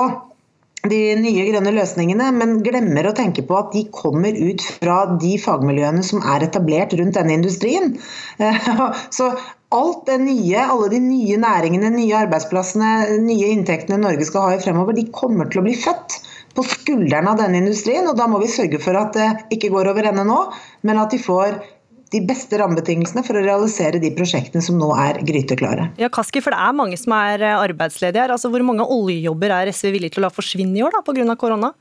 de 0.91 1.01
nye 1.15 1.45
grønne 1.47 1.71
løsningene, 1.77 2.33
men 2.35 2.57
glemmer 2.67 3.07
å 3.07 3.15
tenke 3.15 3.45
på 3.47 3.55
at 3.55 3.71
de 3.75 3.85
kommer 3.95 4.35
ut 4.35 4.65
fra 4.81 5.05
de 5.23 5.37
fagmiljøene 5.39 6.03
som 6.07 6.25
er 6.35 6.49
etablert 6.49 6.97
rundt 6.99 7.19
denne 7.19 7.39
industrien. 7.41 7.97
Eh, 8.43 8.69
så 9.13 9.29
alt 9.73 10.07
det 10.09 10.19
nye, 10.23 10.61
alle 10.61 10.89
de 10.93 11.01
nye 11.03 11.39
næringene, 11.41 11.91
nye 11.95 12.19
arbeidsplassene, 12.25 12.93
nye 13.25 13.53
inntektene 13.55 14.01
Norge 14.01 14.27
skal 14.29 14.47
ha 14.47 14.57
i 14.57 14.63
fremover, 14.63 14.97
de 14.97 15.09
kommer 15.15 15.51
til 15.51 15.63
å 15.63 15.67
bli 15.67 15.77
født 15.79 16.19
på 16.57 16.65
skuldrene 16.69 17.33
av 17.33 17.41
denne 17.41 17.63
industrien. 17.63 18.09
og 18.09 18.19
Da 18.19 18.29
må 18.29 18.43
vi 18.43 18.51
sørge 18.53 18.81
for 18.83 18.99
at 19.01 19.17
det 19.17 19.29
ikke 19.57 19.73
går 19.73 19.93
over 19.93 20.11
ende 20.11 20.27
nå, 20.29 20.41
men 20.87 21.01
at 21.01 21.15
de 21.15 21.21
får 21.23 21.57
de 22.13 22.21
beste 22.29 22.59
rammebetingelsene 22.61 23.25
for 23.25 23.39
å 23.41 23.45
realisere 23.45 24.01
de 24.03 24.11
prosjektene 24.13 24.61
som 24.65 24.77
nå 24.77 24.91
er 25.01 25.23
gryteklare. 25.25 25.89
Ja, 26.01 26.11
Kaski, 26.13 26.43
for 26.45 26.53
Det 26.53 26.61
er 26.61 26.77
mange 26.77 26.99
som 27.01 27.15
er 27.17 27.41
arbeidsledige 27.57 28.27
her. 28.27 28.35
Altså, 28.35 28.51
hvor 28.53 28.65
mange 28.69 28.85
oljejobber 28.85 29.55
er 29.57 29.73
SV 29.73 29.95
villig 29.97 30.13
til 30.13 30.21
å 30.21 30.27
la 30.27 30.35
forsvinne 30.35 30.77
i 30.77 30.85
år 30.85 31.01
pga. 31.07 31.37
korona? 31.41 31.73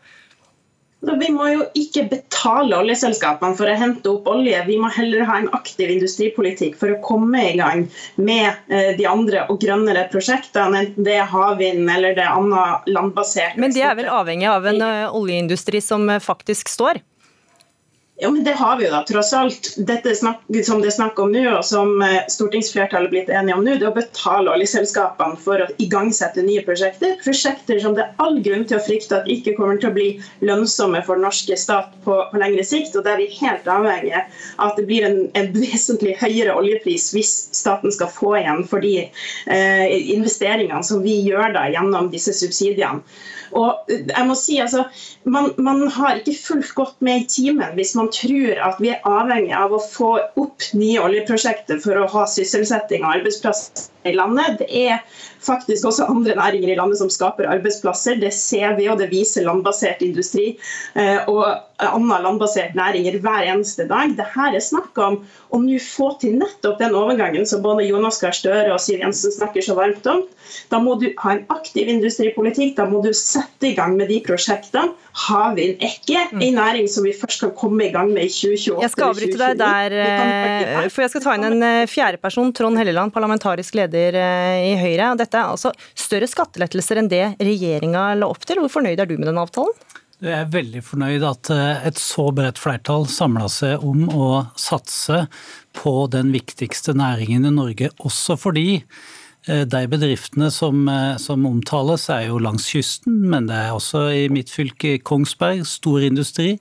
Vi 1.01 1.31
må 1.33 1.47
jo 1.49 1.63
ikke 1.77 2.03
betale 2.11 2.77
oljeselskapene 2.77 3.57
for 3.57 3.69
å 3.69 3.77
hente 3.77 4.09
opp 4.11 4.27
olje. 4.29 4.59
Vi 4.67 4.77
må 4.81 4.91
heller 4.93 5.25
ha 5.25 5.39
en 5.41 5.49
aktiv 5.57 5.89
industripolitikk 5.89 6.77
for 6.77 6.93
å 6.93 6.99
komme 7.01 7.41
i 7.49 7.55
gang 7.57 7.87
med 8.21 8.51
eh, 8.69 8.91
de 8.97 9.07
andre 9.09 9.47
og 9.49 9.57
grønnere 9.63 10.05
prosjektene, 10.13 10.85
enten 10.85 11.07
det 11.07 11.17
er 11.17 11.29
havvind 11.31 11.89
eller 11.89 12.13
det 12.17 12.25
er 12.25 12.37
annet 12.37 12.91
landbasert. 12.93 13.57
Men 13.61 13.73
de 13.73 13.81
er 13.85 13.97
vel 13.97 14.11
avhengig 14.13 14.49
av 14.51 14.69
en 14.69 14.85
eh, 14.85 15.17
oljeindustri 15.17 15.81
som 15.81 16.05
eh, 16.09 16.21
faktisk 16.21 16.69
står? 16.69 17.01
Ja, 18.23 18.29
men 18.29 18.43
Det 18.43 18.51
har 18.51 18.77
vi 18.77 18.85
jo 18.85 18.91
da, 18.93 18.99
tross 19.09 19.31
alt. 19.33 19.67
Dette 19.89 20.11
snakk, 20.13 20.43
som 20.61 20.81
det 20.83 20.91
er 20.91 20.93
snakk 20.93 21.17
om 21.23 21.31
nå, 21.33 21.41
og 21.55 21.63
som 21.65 22.03
eh, 22.05 22.19
stortingsflertallet 22.29 23.09
er 23.09 23.13
blitt 23.15 23.31
enige 23.33 23.55
om 23.57 23.63
nå, 23.65 23.79
det 23.81 23.87
er 23.87 23.89
å 23.89 23.95
betale 23.95 24.51
oljeselskapene 24.53 25.39
for 25.41 25.63
å 25.63 25.65
igangsette 25.81 26.43
nye 26.45 26.61
prosjekter. 26.67 27.15
Prosjekter 27.23 27.81
som 27.81 27.95
det 27.97 28.03
er 28.03 28.21
all 28.21 28.37
grunn 28.45 28.67
til 28.69 28.77
å 28.77 28.83
frykte 28.85 29.17
at 29.17 29.31
ikke 29.31 29.55
kommer 29.57 29.81
til 29.81 29.89
å 29.89 29.95
bli 29.95 30.05
lønnsomme 30.45 31.01
for 31.07 31.17
den 31.17 31.25
norske 31.25 31.57
stat 31.57 31.97
på, 32.05 32.19
på 32.29 32.43
lengre 32.43 32.67
sikt. 32.67 32.93
og 32.93 33.09
Der 33.09 33.15
er 33.15 33.23
vi 33.23 33.41
helt 33.41 33.65
avhengig 33.65 34.13
av 34.13 34.67
at 34.67 34.77
det 34.77 34.85
blir 34.91 35.09
en, 35.09 35.19
en, 35.41 35.49
vesentlig 35.57 36.13
høyere 36.21 36.53
oljepris 36.61 37.09
hvis 37.17 37.33
staten 37.57 37.89
skal 37.97 38.13
få 38.13 38.35
igjen 38.43 38.61
for 38.69 38.85
de 38.85 38.99
eh, 39.01 39.97
investeringene 40.13 40.85
som 40.85 41.01
vi 41.01 41.17
gjør 41.25 41.57
da 41.57 41.65
gjennom 41.73 42.13
disse 42.13 42.37
subsidiene. 42.37 43.01
Og 43.57 43.89
jeg 43.89 44.27
må 44.27 44.35
si, 44.37 44.61
altså, 44.63 44.85
man, 45.23 45.51
man 45.57 45.87
har 45.87 46.15
ikke 46.19 46.35
fulgt 46.37 46.73
godt 46.75 47.01
med 47.05 47.21
i 47.21 47.27
timen 47.29 47.75
hvis 47.77 47.93
man 47.97 48.09
tror 48.13 48.61
at 48.69 48.81
vi 48.81 48.91
er 48.93 49.07
avhengig 49.07 49.53
av 49.57 49.75
å 49.75 49.81
få 49.83 50.11
opp 50.41 50.67
nye 50.77 51.01
oljeprosjekter 51.03 51.81
for 51.83 51.99
å 51.99 52.09
ha 52.13 52.25
sysselsetting 52.29 53.05
og 53.05 53.19
arbeidsplasser 53.19 53.89
i 54.07 54.13
landet. 54.15 54.61
Det 54.61 54.69
er 54.69 55.01
faktisk 55.41 55.87
også 55.89 56.07
andre 56.09 56.35
næringer 56.37 56.73
i 56.73 56.77
landet 56.77 57.01
som 57.01 57.09
skaper 57.09 57.49
arbeidsplasser. 57.49 58.19
Det 58.21 58.33
ser 58.33 58.77
vi, 58.77 58.87
og 58.89 58.99
det 59.01 59.11
viser 59.11 59.45
landbasert 59.47 60.01
industri 60.05 60.53
eh, 60.95 61.19
og 61.27 61.45
annen 61.81 62.23
landbasert 62.23 62.75
næringer 62.77 63.17
hver 63.23 63.47
eneste 63.49 63.87
dag. 63.89 64.13
Dette 64.17 64.47
er 64.51 64.61
snakk 64.61 64.97
om 65.01 65.21
å 65.51 65.61
nå 65.61 65.79
få 65.81 66.11
til 66.21 66.37
nettopp 66.39 66.79
den 66.81 66.95
overgangen 66.97 67.47
som 67.49 67.63
både 67.65 67.87
Jonas 67.87 68.21
Gahr 68.21 68.35
Støre 68.35 68.69
og 68.73 68.81
Siv 68.83 69.01
Jensen 69.01 69.33
snakker 69.33 69.65
så 69.65 69.77
varmt 69.77 70.05
om. 70.09 70.23
Da 70.71 70.81
må 70.83 70.97
du 70.99 71.07
ha 71.21 71.35
en 71.35 71.45
aktiv 71.53 71.89
industripolitikk, 71.89 72.75
da 72.77 72.85
må 72.89 73.01
du 73.05 73.11
sette 73.15 73.71
i 73.71 73.75
gang 73.77 73.95
med 73.97 74.11
de 74.11 74.19
prosjektene. 74.25 74.91
Havvind 75.25 75.81
er 75.83 75.95
ikke 75.97 76.21
en 76.31 76.55
næring 76.55 76.87
som 76.91 77.03
vi 77.03 77.11
først 77.17 77.41
kan 77.43 77.51
komme 77.57 77.87
i 77.87 77.91
gang 77.91 78.13
med 78.13 78.29
i 78.29 78.31
2028. 78.31 78.83
Jeg 78.85 78.93
skal 78.93 79.09
avbryte 79.09 79.39
deg 79.41 79.57
der, 79.59 79.95
eh, 80.05 80.89
for 80.91 81.03
jeg 81.03 81.13
skal 81.15 81.25
ta 81.25 81.35
inn 81.35 81.47
en 81.49 81.65
eh, 81.67 81.89
fjerde 81.91 82.21
person, 82.21 82.53
Trond 82.55 82.79
Helleland, 82.79 83.11
parlamentarisk 83.15 83.75
leder 83.79 83.90
i 83.95 84.75
Høyre. 84.79 85.13
Dette 85.19 85.39
er 85.39 85.51
altså 85.51 85.73
større 85.97 86.29
skattelettelser 86.29 87.01
enn 87.01 87.11
det 87.11 87.25
regjeringa 87.41 88.11
la 88.19 88.29
opp 88.31 88.45
til. 88.47 88.61
Hvor 88.63 88.79
fornøyd 88.79 88.99
er 89.01 89.09
du 89.09 89.17
med 89.17 89.27
den 89.29 89.41
avtalen? 89.41 89.75
Jeg 90.21 90.37
er 90.37 90.51
veldig 90.53 90.83
fornøyd 90.85 91.23
at 91.25 91.49
eh, 91.49 91.85
et 91.89 91.97
så 91.97 92.27
bredt 92.35 92.59
flertall 92.61 93.07
samla 93.09 93.47
seg 93.49 93.81
om 93.81 94.03
å 94.13 94.27
satse 94.53 95.23
på 95.73 95.93
den 96.13 96.29
viktigste 96.29 96.93
næringen 96.93 97.47
i 97.49 97.53
Norge, 97.55 97.89
også 98.05 98.37
fordi 98.37 98.75
eh, 98.77 99.63
de 99.65 99.81
bedriftene 99.89 100.51
som, 100.53 100.83
eh, 100.93 101.15
som, 101.17 101.47
omtales 101.49 102.05
er 102.13 102.27
jo 102.27 102.37
langs 102.37 102.69
kysten, 102.69 103.17
men 103.33 103.49
det 103.49 103.57
er 103.63 103.73
også 103.73 104.03
i 104.13 104.27
mitt 104.29 104.53
fylke 104.53 104.99
Kongsberg, 105.01 105.65
stor 105.65 106.05
industri, 106.05 106.51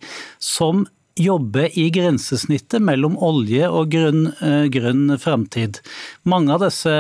som 0.41 0.87
jobbe 1.19 1.69
i 1.79 1.89
grensesnittet 1.91 2.83
mellom 2.83 3.17
olje 3.23 3.67
og 3.69 3.91
grønn, 3.93 4.29
eh, 4.41 4.69
grønn 4.73 5.17
framtid. 5.19 5.81
Mange 6.25 6.53
av 6.55 6.61
disse 6.65 6.91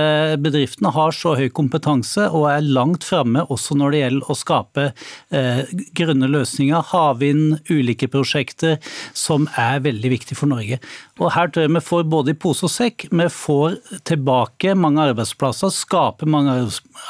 bedriftene 0.40 0.92
har 0.92 1.12
så 1.12 1.36
høy 1.38 1.48
kompetanse 1.48 2.26
og 2.30 2.48
er 2.50 2.60
langt 2.66 3.04
framme 3.04 3.46
også 3.48 3.76
når 3.78 3.90
det 3.90 4.02
gjelder 4.02 4.30
å 4.30 4.38
skape 4.38 4.86
eh, 5.30 5.62
grønne 5.96 6.28
løsninger, 6.30 6.82
havvind, 6.90 7.60
ulike 7.70 8.10
prosjekter, 8.10 8.78
som 9.14 9.48
er 9.56 9.80
veldig 9.80 10.10
viktig 10.10 10.36
for 10.36 10.50
Norge. 10.50 10.80
Og 11.20 11.28
Her 11.34 11.50
tror 11.52 11.66
jeg 11.66 11.74
vi 11.74 11.82
får 11.84 12.06
både 12.10 12.32
i 12.32 12.38
pose 12.38 12.64
og 12.64 12.72
sekk. 12.72 13.06
Vi 13.12 13.26
får 13.32 13.76
tilbake 14.08 14.72
mange 14.78 15.02
arbeidsplasser, 15.10 15.72
skaper 15.74 16.28
mange 16.30 16.54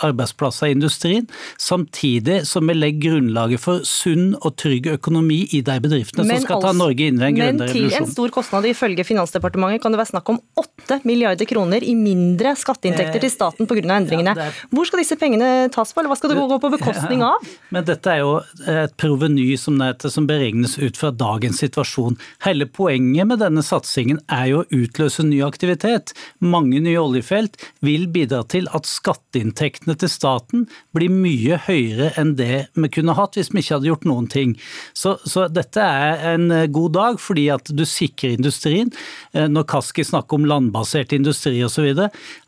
arbeidsplasser 0.04 0.70
i 0.70 0.74
industrien, 0.74 1.28
samtidig 1.60 2.40
som 2.48 2.66
vi 2.66 2.74
legger 2.76 3.10
grunnlaget 3.10 3.62
for 3.62 3.84
sunn 3.86 4.32
og 4.40 4.56
trygg 4.60 4.88
økonomi 4.96 5.44
i 5.54 5.62
de 5.66 5.76
bedriftene 5.82 6.26
Men 6.26 6.40
som 6.40 6.48
skal 6.48 6.64
ta 6.64 6.72
Norge 6.76 7.06
inn 7.06 7.20
i 7.20 7.28
en 7.28 7.38
grønnere 7.38 7.70
revolusjon. 7.70 7.86
Men 7.86 7.94
til 7.94 8.08
en 8.08 8.10
stor 8.10 8.34
kostnad, 8.34 8.66
ifølge 8.70 9.06
Finansdepartementet 9.06 9.84
kan 9.84 9.94
det 9.94 10.00
være 10.02 10.12
snakk 10.12 10.32
om 10.34 10.40
8 10.58 11.00
milliarder 11.06 11.48
kroner 11.48 11.86
i 11.86 11.94
mindre 11.98 12.56
skatteinntekter 12.58 13.22
til 13.22 13.32
staten 13.32 13.70
pga. 13.70 13.84
endringene. 14.00 14.34
Ja, 14.34 14.50
er... 14.50 14.60
Hvor 14.74 14.88
skal 14.88 15.04
disse 15.04 15.18
pengene 15.20 15.70
tas 15.72 15.94
på, 15.94 16.02
eller 16.02 16.12
hva 16.12 16.18
skal 16.18 16.34
det 16.34 16.40
gå 16.40 16.60
på 16.62 16.72
bekostning 16.74 17.22
av? 17.30 17.46
Ja, 17.46 17.70
men 17.76 17.86
dette 17.86 18.10
er 18.10 18.24
jo 18.24 18.34
et 18.66 18.96
proveny 19.00 19.46
som, 19.60 19.78
som 20.02 20.26
beregnes 20.26 20.76
ut 20.82 20.98
fra 20.98 21.12
dagens 21.14 21.62
situasjon. 21.62 22.18
Hele 22.46 22.66
poenget 22.66 23.28
med 23.30 23.42
denne 23.42 23.62
satsingen 23.66 23.99
er 24.08 24.46
jo 24.50 24.62
å 24.62 24.68
utløse 24.74 25.24
ny 25.26 25.40
aktivitet. 25.44 26.14
Mange 26.40 26.80
nye 26.82 27.00
oljefelt 27.00 27.58
vil 27.84 28.06
bidra 28.12 28.42
til 28.50 28.68
at 28.76 28.88
skatteinntektene 28.88 29.96
til 30.00 30.10
staten 30.12 30.66
blir 30.96 31.12
mye 31.12 31.58
høyere 31.66 32.12
enn 32.20 32.36
det 32.38 32.66
vi 32.74 32.92
kunne 32.92 33.16
hatt 33.18 33.36
hvis 33.38 33.52
vi 33.52 33.60
ikke 33.60 33.76
hadde 33.76 33.90
gjort 33.90 34.08
noen 34.08 34.30
ting. 34.30 34.54
Så, 34.96 35.16
så 35.28 35.48
dette 35.52 35.84
er 35.84 36.24
en 36.34 36.48
god 36.72 36.96
dag, 36.96 37.20
fordi 37.20 37.48
at 37.52 37.68
du 37.74 37.84
sikrer 37.88 38.38
industrien. 38.38 38.92
Eh, 39.34 39.48
når 39.50 39.68
Kaski 39.70 40.06
snakker 40.06 40.40
om 40.40 40.48
landbasert 40.48 41.12
industri 41.16 41.58
osv. 41.66 41.92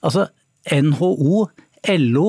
Altså, 0.03 0.29
NHO, 0.71 1.47
LO, 1.99 2.27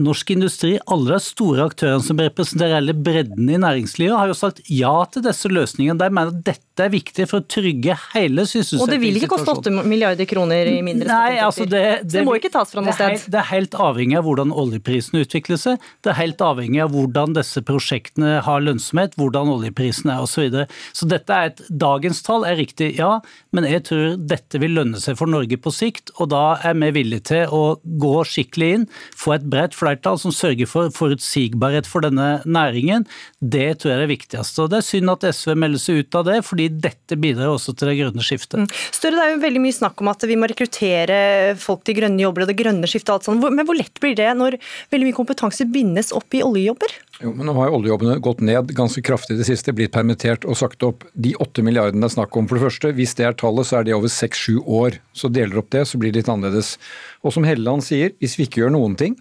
Norsk 0.00 0.30
Industri, 0.32 0.76
alle 0.86 1.10
de 1.12 1.18
store 1.20 1.66
aktørene 1.68 2.04
som 2.04 2.20
representerer 2.20 2.78
hele 2.78 2.94
bredden 2.96 3.50
i 3.50 3.58
næringslivet, 3.60 4.14
har 4.16 4.30
jo 4.30 4.36
sagt 4.38 4.62
ja 4.70 4.92
til 5.12 5.24
disse 5.26 5.50
løsningene. 5.50 5.98
De 6.00 6.08
mener 6.08 6.32
at 6.32 6.44
dette 6.46 6.71
er 6.80 6.92
viktig 6.92 7.26
for 7.28 7.42
å 7.42 7.44
trygge 7.44 7.96
hele 8.14 8.44
sysselsettingssituasjonen. 8.48 8.86
Og 8.86 8.92
det 8.92 9.00
vil 9.02 9.18
ikke 9.20 9.30
koste 9.34 9.54
8 9.60 9.84
milliarder 9.84 10.28
kroner 10.28 10.70
i 10.70 10.78
mindre 10.84 11.08
Nei, 11.10 11.36
altså 11.44 11.66
det, 11.68 11.82
det, 12.06 12.10
det 12.14 12.24
må 12.24 12.36
ikke 12.38 12.52
tas 12.54 12.72
fra 12.72 12.84
noe 12.84 12.94
sted? 12.96 13.26
Det 13.32 13.40
er 13.42 13.48
helt 13.50 13.76
avhengig 13.76 14.16
av 14.20 14.26
hvordan 14.26 14.54
oljeprisen 14.62 15.20
utvikler 15.20 15.60
seg. 15.60 15.84
Det 16.00 16.12
er 16.14 16.18
helt 16.18 16.40
avhengig 16.44 16.80
av 16.84 16.94
hvordan 16.94 17.36
disse 17.36 17.62
prosjektene 17.68 18.38
har 18.46 18.64
lønnsomhet, 18.64 19.18
hvordan 19.20 19.52
oljeprisen 19.52 20.12
er 20.14 20.24
osv. 20.24 20.30
Så, 20.32 20.46
videre. 20.46 20.64
så 20.96 21.06
dette 21.06 21.36
er 21.36 21.50
et 21.50 21.60
dagens 21.68 22.22
tall 22.24 22.46
er 22.48 22.56
riktig, 22.58 22.94
ja, 22.96 23.18
men 23.52 23.66
jeg 23.68 23.84
tror 23.86 24.16
dette 24.16 24.58
vil 24.62 24.72
lønne 24.78 24.98
seg 25.02 25.18
for 25.20 25.30
Norge 25.30 25.58
på 25.60 25.70
sikt. 25.74 26.10
Og 26.16 26.32
da 26.32 26.56
er 26.64 26.74
vi 26.80 26.88
villige 26.96 27.26
til 27.28 27.52
å 27.52 27.62
gå 28.00 28.14
skikkelig 28.26 28.70
inn, 28.78 28.88
få 29.18 29.36
et 29.36 29.46
bredt 29.52 29.76
flertall 29.76 30.18
som 30.18 30.34
sørger 30.34 30.70
for 30.70 30.92
forutsigbarhet 30.96 31.88
for 31.88 32.04
denne 32.04 32.40
næringen, 32.48 33.06
det 33.40 33.82
tror 33.82 33.92
jeg 33.92 33.98
er 33.98 34.04
det 34.06 34.12
viktigste. 34.14 34.64
Og 34.64 34.72
Det 34.72 34.80
er 34.80 34.86
synd 34.86 35.12
at 35.12 35.26
SV 35.28 35.54
melder 35.58 35.82
seg 35.82 36.02
ut 36.02 36.18
av 36.18 36.26
det, 36.28 36.38
fordi 36.46 36.68
dette 36.82 37.18
bidrar 37.20 37.52
også 37.52 37.74
til 37.76 37.90
det 37.90 37.98
grønne 37.98 38.24
skiftet. 38.24 38.62
Mm. 38.62 38.68
Større, 38.94 39.16
Det 39.18 39.24
er 39.24 39.32
jo 39.34 39.42
veldig 39.44 39.62
mye 39.62 39.76
snakk 39.76 40.02
om 40.02 40.10
at 40.12 40.26
vi 40.28 40.36
må 40.38 40.48
rekruttere 40.50 41.18
folk 41.60 41.84
til 41.84 41.98
grønne 41.98 42.22
jobber 42.22 42.44
og 42.44 42.52
det 42.52 42.58
grønne 42.58 42.88
skiftet. 42.90 43.10
og 43.10 43.20
alt 43.20 43.28
sånt. 43.28 43.44
Men 43.44 43.66
hvor 43.68 43.78
lett 43.78 44.00
blir 44.02 44.16
det 44.18 44.30
når 44.38 44.58
veldig 44.92 45.08
mye 45.08 45.18
kompetanse 45.18 45.66
bindes 45.70 46.12
opp 46.16 46.34
i 46.34 46.42
oljejobber? 46.42 46.94
Jo, 47.22 47.32
men 47.32 47.46
Nå 47.46 47.54
har 47.58 47.68
jo 47.68 47.78
oljejobbene 47.78 48.20
gått 48.24 48.40
ned 48.40 48.72
ganske 48.74 49.02
kraftig 49.04 49.36
i 49.36 49.42
det 49.42 49.46
siste, 49.46 49.74
blitt 49.76 49.92
permittert 49.94 50.46
og 50.48 50.58
sagt 50.58 50.82
opp. 50.82 51.04
De 51.14 51.34
åtte 51.42 51.62
milliardene 51.62 52.02
det 52.02 52.10
er 52.10 52.16
snakk 52.16 52.36
om, 52.36 52.48
for 52.48 52.58
det 52.58 52.66
første, 52.66 52.94
hvis 52.96 53.14
det 53.18 53.28
er 53.28 53.36
tallet, 53.38 53.68
så 53.68 53.78
er 53.78 53.86
det 53.86 53.94
over 53.94 54.10
seks-sju 54.10 54.62
år. 54.64 54.98
Så 55.14 55.30
deler 55.32 55.60
opp 55.60 55.70
det, 55.70 55.84
så 55.86 56.00
blir 56.00 56.12
det 56.12 56.22
litt 56.22 56.32
annerledes. 56.32 56.76
Og 57.22 57.34
som 57.36 57.46
Helleland 57.46 57.84
sier, 57.86 58.16
hvis 58.22 58.38
vi 58.38 58.48
ikke 58.48 58.64
gjør 58.64 58.74
noen 58.74 58.96
ting, 58.98 59.18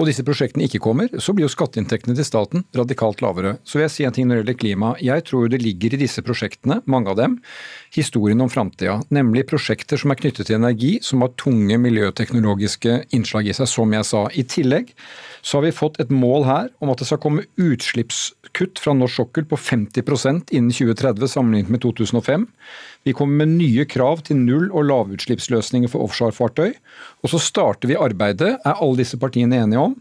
og 0.00 0.08
disse 0.08 0.24
prosjektene 0.24 0.64
ikke 0.64 0.80
kommer, 0.80 1.10
så 1.20 1.34
blir 1.36 1.44
jo 1.44 1.52
skatteinntektene 1.52 2.16
til 2.16 2.26
staten 2.26 2.64
radikalt 2.76 3.20
lavere. 3.20 3.58
Så 3.68 3.76
vil 3.76 3.84
jeg 3.84 3.94
si 3.94 4.06
en 4.08 4.16
ting 4.16 4.28
når 4.28 4.40
det 4.40 4.42
gjelder 4.44 4.60
klima. 4.62 4.92
Jeg 5.04 5.26
tror 5.28 5.50
det 5.52 5.60
ligger 5.60 5.94
i 5.94 6.00
disse 6.00 6.24
prosjektene, 6.24 6.80
mange 6.88 7.12
av 7.12 7.18
dem, 7.20 7.36
historien 7.94 8.40
om 8.40 8.50
framtida. 8.50 9.00
Nemlig 9.10 9.48
prosjekter 9.50 9.98
som 10.00 10.12
er 10.12 10.18
knyttet 10.20 10.46
til 10.48 10.58
energi, 10.58 10.92
som 11.02 11.24
har 11.24 11.32
tunge 11.40 11.78
miljøteknologiske 11.82 12.96
innslag 13.16 13.50
i 13.50 13.56
seg, 13.56 13.70
som 13.70 13.94
jeg 13.94 14.06
sa. 14.06 14.26
I 14.30 14.44
tillegg 14.46 14.92
så 15.42 15.58
har 15.58 15.66
vi 15.66 15.74
fått 15.74 15.98
et 16.02 16.12
mål 16.14 16.46
her 16.46 16.70
om 16.80 16.92
at 16.92 17.02
det 17.02 17.08
skal 17.10 17.20
komme 17.22 17.46
utslippskutt 17.60 18.82
fra 18.82 18.94
norsk 18.94 19.22
sokkel 19.22 19.48
på 19.50 19.58
50% 19.58 20.54
innen 20.54 20.70
2030 20.74 21.34
sammenlignet 21.34 21.74
med 21.74 21.82
2005. 21.82 22.46
Vi 23.08 23.16
kommer 23.16 23.42
med 23.42 23.56
nye 23.58 23.86
krav 23.88 24.22
til 24.28 24.38
null- 24.38 24.70
og 24.70 24.86
lavutslippsløsninger 24.90 25.90
for 25.90 26.06
offshorefartøy. 26.06 26.74
Og 27.24 27.32
så 27.32 27.42
starter 27.42 27.90
vi 27.90 27.98
arbeidet, 27.98 28.54
er 28.60 28.78
alle 28.78 29.02
disse 29.02 29.18
partiene 29.18 29.64
enige 29.64 29.82
om, 29.90 29.96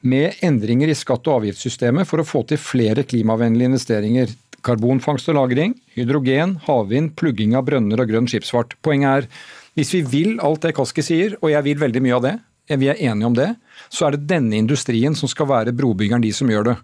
med 0.00 0.36
endringer 0.44 0.90
i 0.90 0.96
skatte- 0.96 1.30
og 1.30 1.42
avgiftssystemet 1.42 2.08
for 2.08 2.20
å 2.20 2.26
få 2.26 2.44
til 2.48 2.60
flere 2.60 3.04
klimavennlige 3.04 3.72
investeringer. 3.72 4.32
Karbonfangst 4.62 5.28
og 5.32 5.36
-lagring, 5.36 5.74
hydrogen, 5.96 6.58
havvind, 6.66 7.14
plugging 7.16 7.56
av 7.56 7.64
brønner 7.66 8.00
og 8.00 8.08
grønn 8.08 8.28
skipsfart. 8.28 8.76
Poenget 8.82 9.10
er, 9.10 9.28
hvis 9.74 9.94
vi 9.94 10.02
vil 10.02 10.40
alt 10.40 10.62
det 10.62 10.74
Kaski 10.76 11.02
sier, 11.02 11.36
og 11.42 11.50
jeg 11.50 11.64
vil 11.64 11.78
veldig 11.78 12.02
mye 12.02 12.16
av 12.16 12.22
det, 12.22 12.36
vi 12.78 12.86
er 12.86 13.00
enige 13.00 13.26
om 13.26 13.34
det, 13.34 13.48
så 13.90 14.06
er 14.06 14.14
det 14.14 14.28
denne 14.30 14.54
industrien 14.54 15.16
som 15.18 15.28
skal 15.30 15.48
være 15.50 15.74
brobyggeren, 15.74 16.22
de 16.22 16.30
som 16.32 16.50
gjør 16.50 16.70
det. 16.70 16.76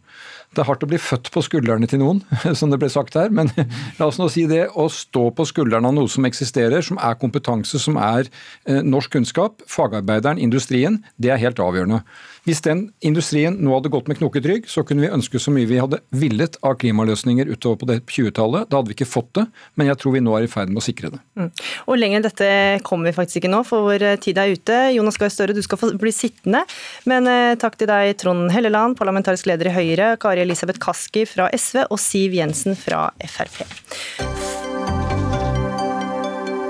Det 0.55 0.62
er 0.62 0.69
hardt 0.71 0.85
å 0.87 0.88
bli 0.88 1.00
født 1.00 1.31
på 1.35 1.43
skuldrene 1.45 1.88
til 1.91 2.00
noen, 2.00 2.23
som 2.59 2.73
det 2.73 2.79
ble 2.83 2.88
sagt 2.93 3.17
her. 3.19 3.33
Men 3.35 3.50
la 3.99 4.09
oss 4.09 4.21
nå 4.21 4.29
si 4.33 4.47
det. 4.50 4.67
Å 4.76 4.87
stå 4.93 5.29
på 5.37 5.47
skuldrene 5.49 5.91
av 5.91 5.97
noe 5.97 6.11
som 6.12 6.26
eksisterer, 6.29 6.85
som 6.85 7.00
er 7.03 7.19
kompetanse, 7.21 7.81
som 7.83 7.99
er 8.00 8.31
eh, 8.65 8.81
norsk 8.85 9.12
kunnskap, 9.17 9.65
fagarbeideren, 9.71 10.41
industrien, 10.43 11.03
det 11.21 11.35
er 11.35 11.43
helt 11.43 11.61
avgjørende. 11.62 12.03
Hvis 12.47 12.62
den 12.62 12.85
industrien 13.03 13.57
nå 13.59 13.73
hadde 13.75 13.91
gått 13.91 14.07
med 14.07 14.21
knokket 14.21 14.47
rygg, 14.47 14.69
så 14.71 14.85
kunne 14.87 15.03
vi 15.03 15.11
ønske 15.11 15.41
så 15.43 15.50
mye 15.50 15.67
vi 15.67 15.81
hadde 15.83 15.99
villet 16.15 16.57
av 16.62 16.76
klimaløsninger 16.79 17.49
utover 17.50 17.81
på 17.81 17.88
det 17.91 17.99
20-tallet. 18.05 18.69
Da 18.71 18.79
hadde 18.79 18.93
vi 18.93 18.97
ikke 19.00 19.09
fått 19.11 19.33
det, 19.41 19.49
men 19.75 19.91
jeg 19.91 19.99
tror 19.99 20.15
vi 20.15 20.23
nå 20.23 20.37
er 20.38 20.47
i 20.47 20.50
ferd 20.50 20.71
med 20.71 20.79
å 20.79 20.87
sikre 20.87 21.11
det. 21.17 21.21
Mm. 21.35 21.50
Og 21.91 21.99
lenger 21.99 22.21
enn 22.21 22.29
dette 22.29 22.50
kommer 22.87 23.11
vi 23.11 23.17
faktisk 23.17 23.43
ikke 23.43 23.50
nå, 23.50 23.65
for 23.67 23.88
vår 23.88 24.07
tid 24.23 24.38
er 24.38 24.55
ute. 24.55 24.79
Jonas 24.95 25.19
Gahr 25.19 25.33
Støre, 25.35 25.57
du 25.57 25.62
skal 25.65 25.99
bli 25.99 26.15
sittende. 26.15 26.62
Men 27.11 27.26
eh, 27.31 27.57
takk 27.59 27.81
til 27.81 27.91
deg, 27.91 28.15
Trond 28.23 28.55
Helleland, 28.55 28.95
parlamentarisk 29.00 29.50
leder 29.50 29.73
i 29.73 29.75
Høyre, 29.75 30.12
Kari 30.23 30.46
Elisabeth 30.47 30.81
Kaski 30.83 31.26
fra 31.29 31.50
SV 31.53 31.85
og 31.91 31.99
Siv 32.00 32.38
Jensen 32.38 32.79
fra 32.79 33.09
Frp. 33.26 33.65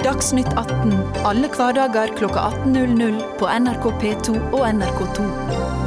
Dagsnytt 0.07 0.53
18 0.55 0.93
alle 1.27 1.49
hverdager 1.51 2.13
klokka 2.19 2.49
18.00 2.67 3.19
på 3.41 3.51
NRK 3.51 3.91
P2 4.03 4.39
og 4.55 4.63
NRK2. 4.69 5.86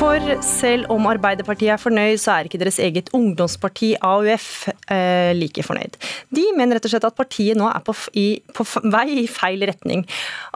For 0.00 0.16
selv 0.40 0.88
om 0.94 1.04
Arbeiderpartiet 1.10 1.74
er 1.74 1.80
fornøyd, 1.80 2.16
så 2.22 2.32
er 2.32 2.46
ikke 2.48 2.60
deres 2.62 2.78
eget 2.80 3.10
ungdomsparti 3.16 3.90
AUF 4.00 4.46
eh, 4.88 5.34
like 5.36 5.60
fornøyd. 5.66 5.98
De 6.32 6.44
mener 6.56 6.78
rett 6.78 6.86
og 6.88 6.94
slett 6.94 7.04
at 7.04 7.18
partiet 7.18 7.58
nå 7.60 7.66
er 7.68 7.82
på, 7.84 7.92
i, 8.16 8.24
på 8.56 8.64
vei 8.88 9.04
i 9.20 9.26
feil 9.28 9.60
retning. 9.68 10.06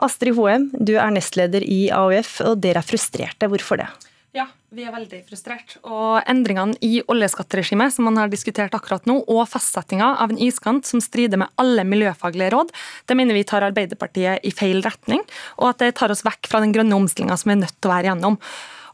Astrid 0.01 0.33
Hoem, 0.39 0.71
du 0.73 0.95
er 0.95 1.13
nestleder 1.13 1.61
i 1.61 1.91
AUF, 1.93 2.39
og 2.41 2.57
dere 2.63 2.81
er 2.81 2.87
frustrerte. 2.89 3.45
Hvorfor 3.51 3.83
det? 3.83 3.91
Ja, 4.33 4.47
vi 4.73 4.83
er 4.83 4.95
veldig 4.95 5.21
frustrert. 5.29 5.75
Og 5.85 6.25
endringene 6.25 6.73
i 6.81 7.03
oljeskatteregimet 7.05 7.93
som 7.93 8.09
man 8.09 8.17
har 8.17 8.31
diskutert 8.33 8.73
akkurat 8.73 9.05
nå, 9.05 9.21
og 9.29 9.45
fastsettinga 9.51 10.15
av 10.25 10.33
en 10.33 10.41
iskant 10.41 10.89
som 10.89 11.03
strider 11.03 11.43
med 11.43 11.53
alle 11.61 11.85
miljøfaglige 11.85 12.49
råd, 12.55 12.73
det 13.05 13.19
mener 13.21 13.37
vi 13.37 13.45
tar 13.45 13.67
Arbeiderpartiet 13.69 14.41
i 14.41 14.55
feil 14.57 14.81
retning, 14.83 15.21
og 15.61 15.75
at 15.75 15.85
det 15.85 15.93
tar 16.01 16.09
oss 16.11 16.25
vekk 16.25 16.49
fra 16.49 16.65
den 16.65 16.73
grønne 16.73 16.97
omstillinga 16.97 17.37
som 17.37 17.53
vi 17.53 17.59
er 17.59 17.61
nødt 17.67 17.77
til 17.77 17.93
å 17.93 17.93
være 17.93 18.09
gjennom. 18.09 18.41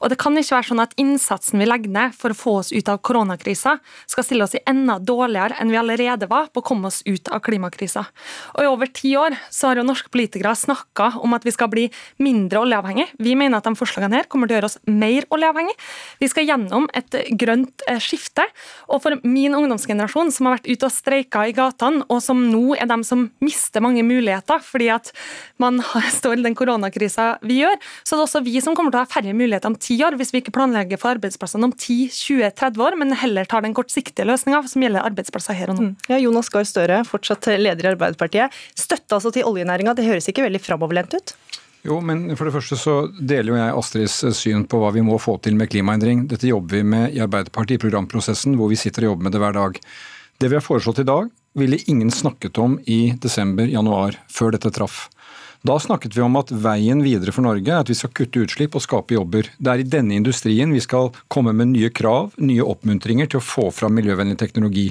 Og 0.02 0.10
det 0.10 0.18
kan 0.22 0.36
ikke 0.38 0.58
være 0.58 0.70
sånn 0.72 0.84
at 0.84 0.96
innsatsen 1.02 1.62
vi 1.62 1.68
legger 1.70 1.94
ned 1.94 2.16
for 2.18 2.34
å 2.34 2.38
få 2.38 2.56
oss 2.62 2.72
ut 2.74 2.90
av 2.90 3.02
koronakrisa, 3.06 3.78
skal 4.10 4.26
stille 4.26 4.46
oss 4.46 4.56
i 4.58 4.64
enda 4.70 4.98
dårligere 4.98 5.60
enn 5.62 5.72
vi 5.72 5.80
allerede 5.80 6.30
var 6.32 6.50
på 6.50 6.64
å 6.64 6.68
komme 6.72 6.90
oss 6.90 7.02
ut 7.06 7.30
av 7.32 7.44
klimakrisa. 7.46 8.04
Og 8.56 8.64
I 8.64 8.70
over 8.70 8.90
ti 8.90 9.14
år 9.20 9.38
så 9.54 9.70
har 9.70 9.82
jo 9.82 9.86
norske 9.88 10.12
politikere 10.14 10.56
snakka 10.58 11.12
om 11.22 11.36
at 11.38 11.46
vi 11.46 11.54
skal 11.54 11.70
bli 11.72 11.88
mindre 12.22 12.64
oljeavhengig. 12.64 13.08
Vi 13.22 13.36
mener 13.38 13.62
at 13.62 13.70
de 13.70 13.78
forslagene 13.78 14.22
her 14.22 14.30
kommer 14.32 14.50
til 14.50 14.58
å 14.58 14.60
gjøre 14.60 14.72
oss 14.72 14.80
mer 14.90 15.28
oljeavhengig. 15.34 15.78
Vi 16.22 16.32
skal 16.32 16.50
gjennom 16.50 16.90
et 16.98 17.20
grønt 17.40 17.86
eh, 17.88 18.02
skifte. 18.02 18.48
Og 18.90 19.04
for 19.06 19.18
min 19.24 19.56
ungdomsgenerasjon, 19.58 20.34
som 20.34 20.50
har 20.50 20.58
vært 20.58 20.72
ute 20.72 20.90
og 20.90 20.96
streika 20.96 21.46
i 21.48 21.56
gatene, 21.56 22.06
og 22.10 22.24
som 22.26 22.42
nå 22.50 22.76
er 22.78 22.90
dem 22.90 23.06
som 23.08 23.28
mister 23.44 23.84
mange 23.84 24.04
muligheter 24.06 24.62
fordi 24.66 24.90
at 24.94 25.12
man 25.62 25.80
står 26.20 26.40
i 26.40 26.46
den 26.46 26.58
koronakrisa 26.58 27.36
vi 27.46 27.62
gjør, 27.62 27.78
så 28.04 28.16
er 28.16 28.22
det 28.22 28.26
også 28.28 28.44
vi 28.46 28.58
som 28.64 28.78
kommer 28.78 28.94
til 28.94 29.02
å 29.02 29.06
ha 29.06 29.12
færre 29.12 29.36
muligheter 29.38 29.72
om 29.72 29.78
ti 29.80 29.91
ti 29.92 30.00
år, 30.06 30.16
hvis 30.20 30.32
vi 30.34 30.42
ikke 30.42 30.54
planlegger 30.56 31.00
for 31.02 31.16
arbeidsplassene 31.16 31.68
om 31.68 31.74
10-20-30 31.76 32.84
år, 32.86 32.98
men 33.00 33.16
heller 33.20 33.48
tar 33.50 33.66
den 33.66 33.76
kortsiktige 33.76 34.28
løsninga 34.30 34.64
som 34.72 34.86
gjelder 34.86 35.08
arbeidsplasser 35.10 35.58
her 35.58 35.74
og 35.74 35.80
nå. 35.80 35.90
Mm. 35.90 35.96
Ja, 36.12 36.20
Jonas 36.22 36.52
Gahr 36.54 36.68
Støre, 36.68 37.02
fortsatt 37.08 37.50
leder 37.60 37.90
i 37.90 37.92
Arbeiderpartiet. 37.92 38.56
Støtte 38.78 39.18
altså 39.18 39.34
til 39.36 39.48
oljenæringa, 39.50 39.96
det 39.98 40.08
høres 40.08 40.30
ikke 40.32 40.46
veldig 40.48 40.64
framoverlent 40.64 41.18
ut? 41.18 41.36
Jo, 41.82 41.98
men 42.06 42.28
for 42.38 42.46
det 42.46 42.54
første 42.54 42.78
så 42.78 42.96
deler 43.18 43.56
jo 43.56 43.58
jeg 43.58 43.78
Astrids 43.82 44.18
syn 44.38 44.68
på 44.70 44.80
hva 44.80 44.92
vi 44.94 45.02
må 45.06 45.18
få 45.20 45.40
til 45.42 45.58
med 45.58 45.72
klimaendring. 45.74 46.28
Dette 46.30 46.50
jobber 46.50 46.78
vi 46.78 46.84
med 46.86 47.16
i 47.18 47.24
Arbeiderpartiet 47.26 47.80
i 47.80 47.82
programprosessen, 47.82 48.54
hvor 48.60 48.70
vi 48.70 48.78
sitter 48.80 49.08
og 49.08 49.16
jobber 49.16 49.28
med 49.28 49.36
det 49.36 49.42
hver 49.42 49.58
dag. 49.58 49.80
Det 50.42 50.50
vi 50.50 50.58
har 50.60 50.66
foreslått 50.66 51.02
i 51.02 51.10
dag, 51.10 51.32
ville 51.58 51.82
ingen 51.92 52.14
snakket 52.14 52.62
om 52.62 52.78
i 52.88 53.16
desember-januar, 53.22 54.22
før 54.32 54.54
dette 54.56 54.72
traff. 54.74 55.08
Da 55.62 55.80
snakket 55.80 56.16
vi 56.18 56.24
om 56.26 56.36
at 56.40 56.50
veien 56.50 57.04
videre 57.06 57.30
for 57.36 57.46
Norge 57.46 57.70
er 57.70 57.84
at 57.84 57.90
vi 57.92 57.94
skal 57.94 58.10
kutte 58.18 58.42
utslipp 58.42 58.74
og 58.74 58.82
skape 58.82 59.14
jobber. 59.14 59.46
Det 59.62 59.70
er 59.70 59.84
i 59.84 59.86
denne 59.86 60.16
industrien 60.18 60.72
vi 60.74 60.82
skal 60.82 61.12
komme 61.30 61.54
med 61.54 61.70
nye 61.76 61.92
krav, 61.94 62.32
nye 62.42 62.66
oppmuntringer 62.66 63.30
til 63.30 63.38
å 63.38 63.46
få 63.46 63.68
fram 63.70 63.94
miljøvennlig 64.00 64.40
teknologi. 64.42 64.88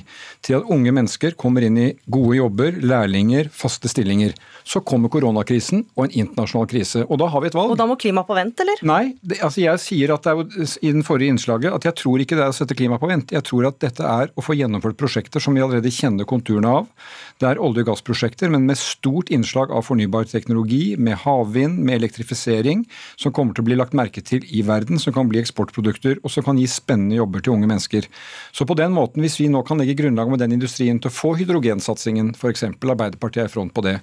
Til 0.46 0.60
at 0.60 0.70
unge 0.70 0.92
mennesker 0.94 1.34
kommer 1.34 1.66
inn 1.66 1.80
i 1.82 1.88
gode 2.06 2.38
jobber, 2.38 2.78
lærlinger, 2.86 3.50
faste 3.50 3.90
stillinger. 3.90 4.36
Så 4.64 4.82
kommer 4.86 5.12
koronakrisen 5.12 5.84
og 5.96 6.06
en 6.06 6.16
internasjonal 6.24 6.68
krise. 6.70 7.04
Og 7.08 7.20
da 7.20 7.28
har 7.32 7.42
vi 7.42 7.50
et 7.50 7.56
valg. 7.56 7.74
Og 7.74 7.80
da 7.80 7.86
må 7.88 7.96
klima 8.00 8.24
på 8.26 8.36
vent, 8.36 8.60
eller? 8.62 8.82
Nei, 8.86 9.14
det, 9.22 9.40
altså 9.44 9.64
jeg 9.64 9.82
sier 9.82 10.14
at 10.14 10.26
det 10.26 10.32
er 10.32 10.40
jo, 10.40 10.68
i 10.80 10.92
den 10.94 11.06
forrige 11.06 11.34
innslaget 11.34 11.74
at 11.74 11.88
jeg 11.88 11.98
tror 12.02 12.22
ikke 12.22 12.38
det 12.38 12.46
er 12.46 12.54
å 12.54 12.56
sette 12.56 12.76
klima 12.78 13.00
på 13.00 13.10
vent. 13.10 13.34
Jeg 13.34 13.46
tror 13.46 13.70
at 13.70 13.80
dette 13.82 14.06
er 14.06 14.32
å 14.34 14.44
få 14.44 14.56
gjennomført 14.58 14.98
prosjekter 15.00 15.42
som 15.42 15.56
vi 15.56 15.64
allerede 15.64 15.92
kjenner 15.94 16.28
konturene 16.28 16.74
av. 16.80 16.90
Det 17.40 17.48
er 17.48 17.62
olje- 17.62 17.84
og 17.84 17.90
gassprosjekter, 17.92 18.50
men 18.52 18.66
med 18.68 18.78
stort 18.80 19.30
innslag 19.32 19.72
av 19.72 19.86
fornybar 19.86 20.28
teknologi 20.30 20.96
med 21.00 21.18
havvind, 21.24 21.78
med 21.80 22.00
elektrifisering, 22.00 22.84
som 23.20 23.32
kommer 23.36 23.56
til 23.56 23.64
å 23.64 23.68
bli 23.70 23.78
lagt 23.78 23.96
merke 23.96 24.22
til 24.24 24.44
i 24.52 24.64
verden, 24.66 25.00
som 25.00 25.14
kan 25.16 25.30
bli 25.30 25.40
eksportprodukter, 25.40 26.20
og 26.20 26.34
som 26.34 26.44
kan 26.46 26.60
gi 26.60 26.68
spennende 26.70 27.16
jobber 27.16 27.44
til 27.44 27.56
unge 27.56 27.70
mennesker. 27.70 28.08
Så 28.52 28.66
på 28.68 28.76
den 28.78 28.92
måten, 28.96 29.24
hvis 29.24 29.38
vi 29.40 29.48
nå 29.52 29.62
kan 29.66 29.80
legge 29.80 29.96
grunnlag 29.98 30.30
med 30.32 30.42
den 30.42 30.56
industrien 30.56 31.00
til 31.00 31.10
å 31.10 31.14
få 31.14 31.34
hydrogensatsingen, 31.40 32.34
f.eks. 32.36 32.66
Arbeiderpartiet 32.90 33.44
er 33.46 33.50
i 33.50 33.52
front 33.52 33.72
på 33.74 33.84
det, 33.86 33.96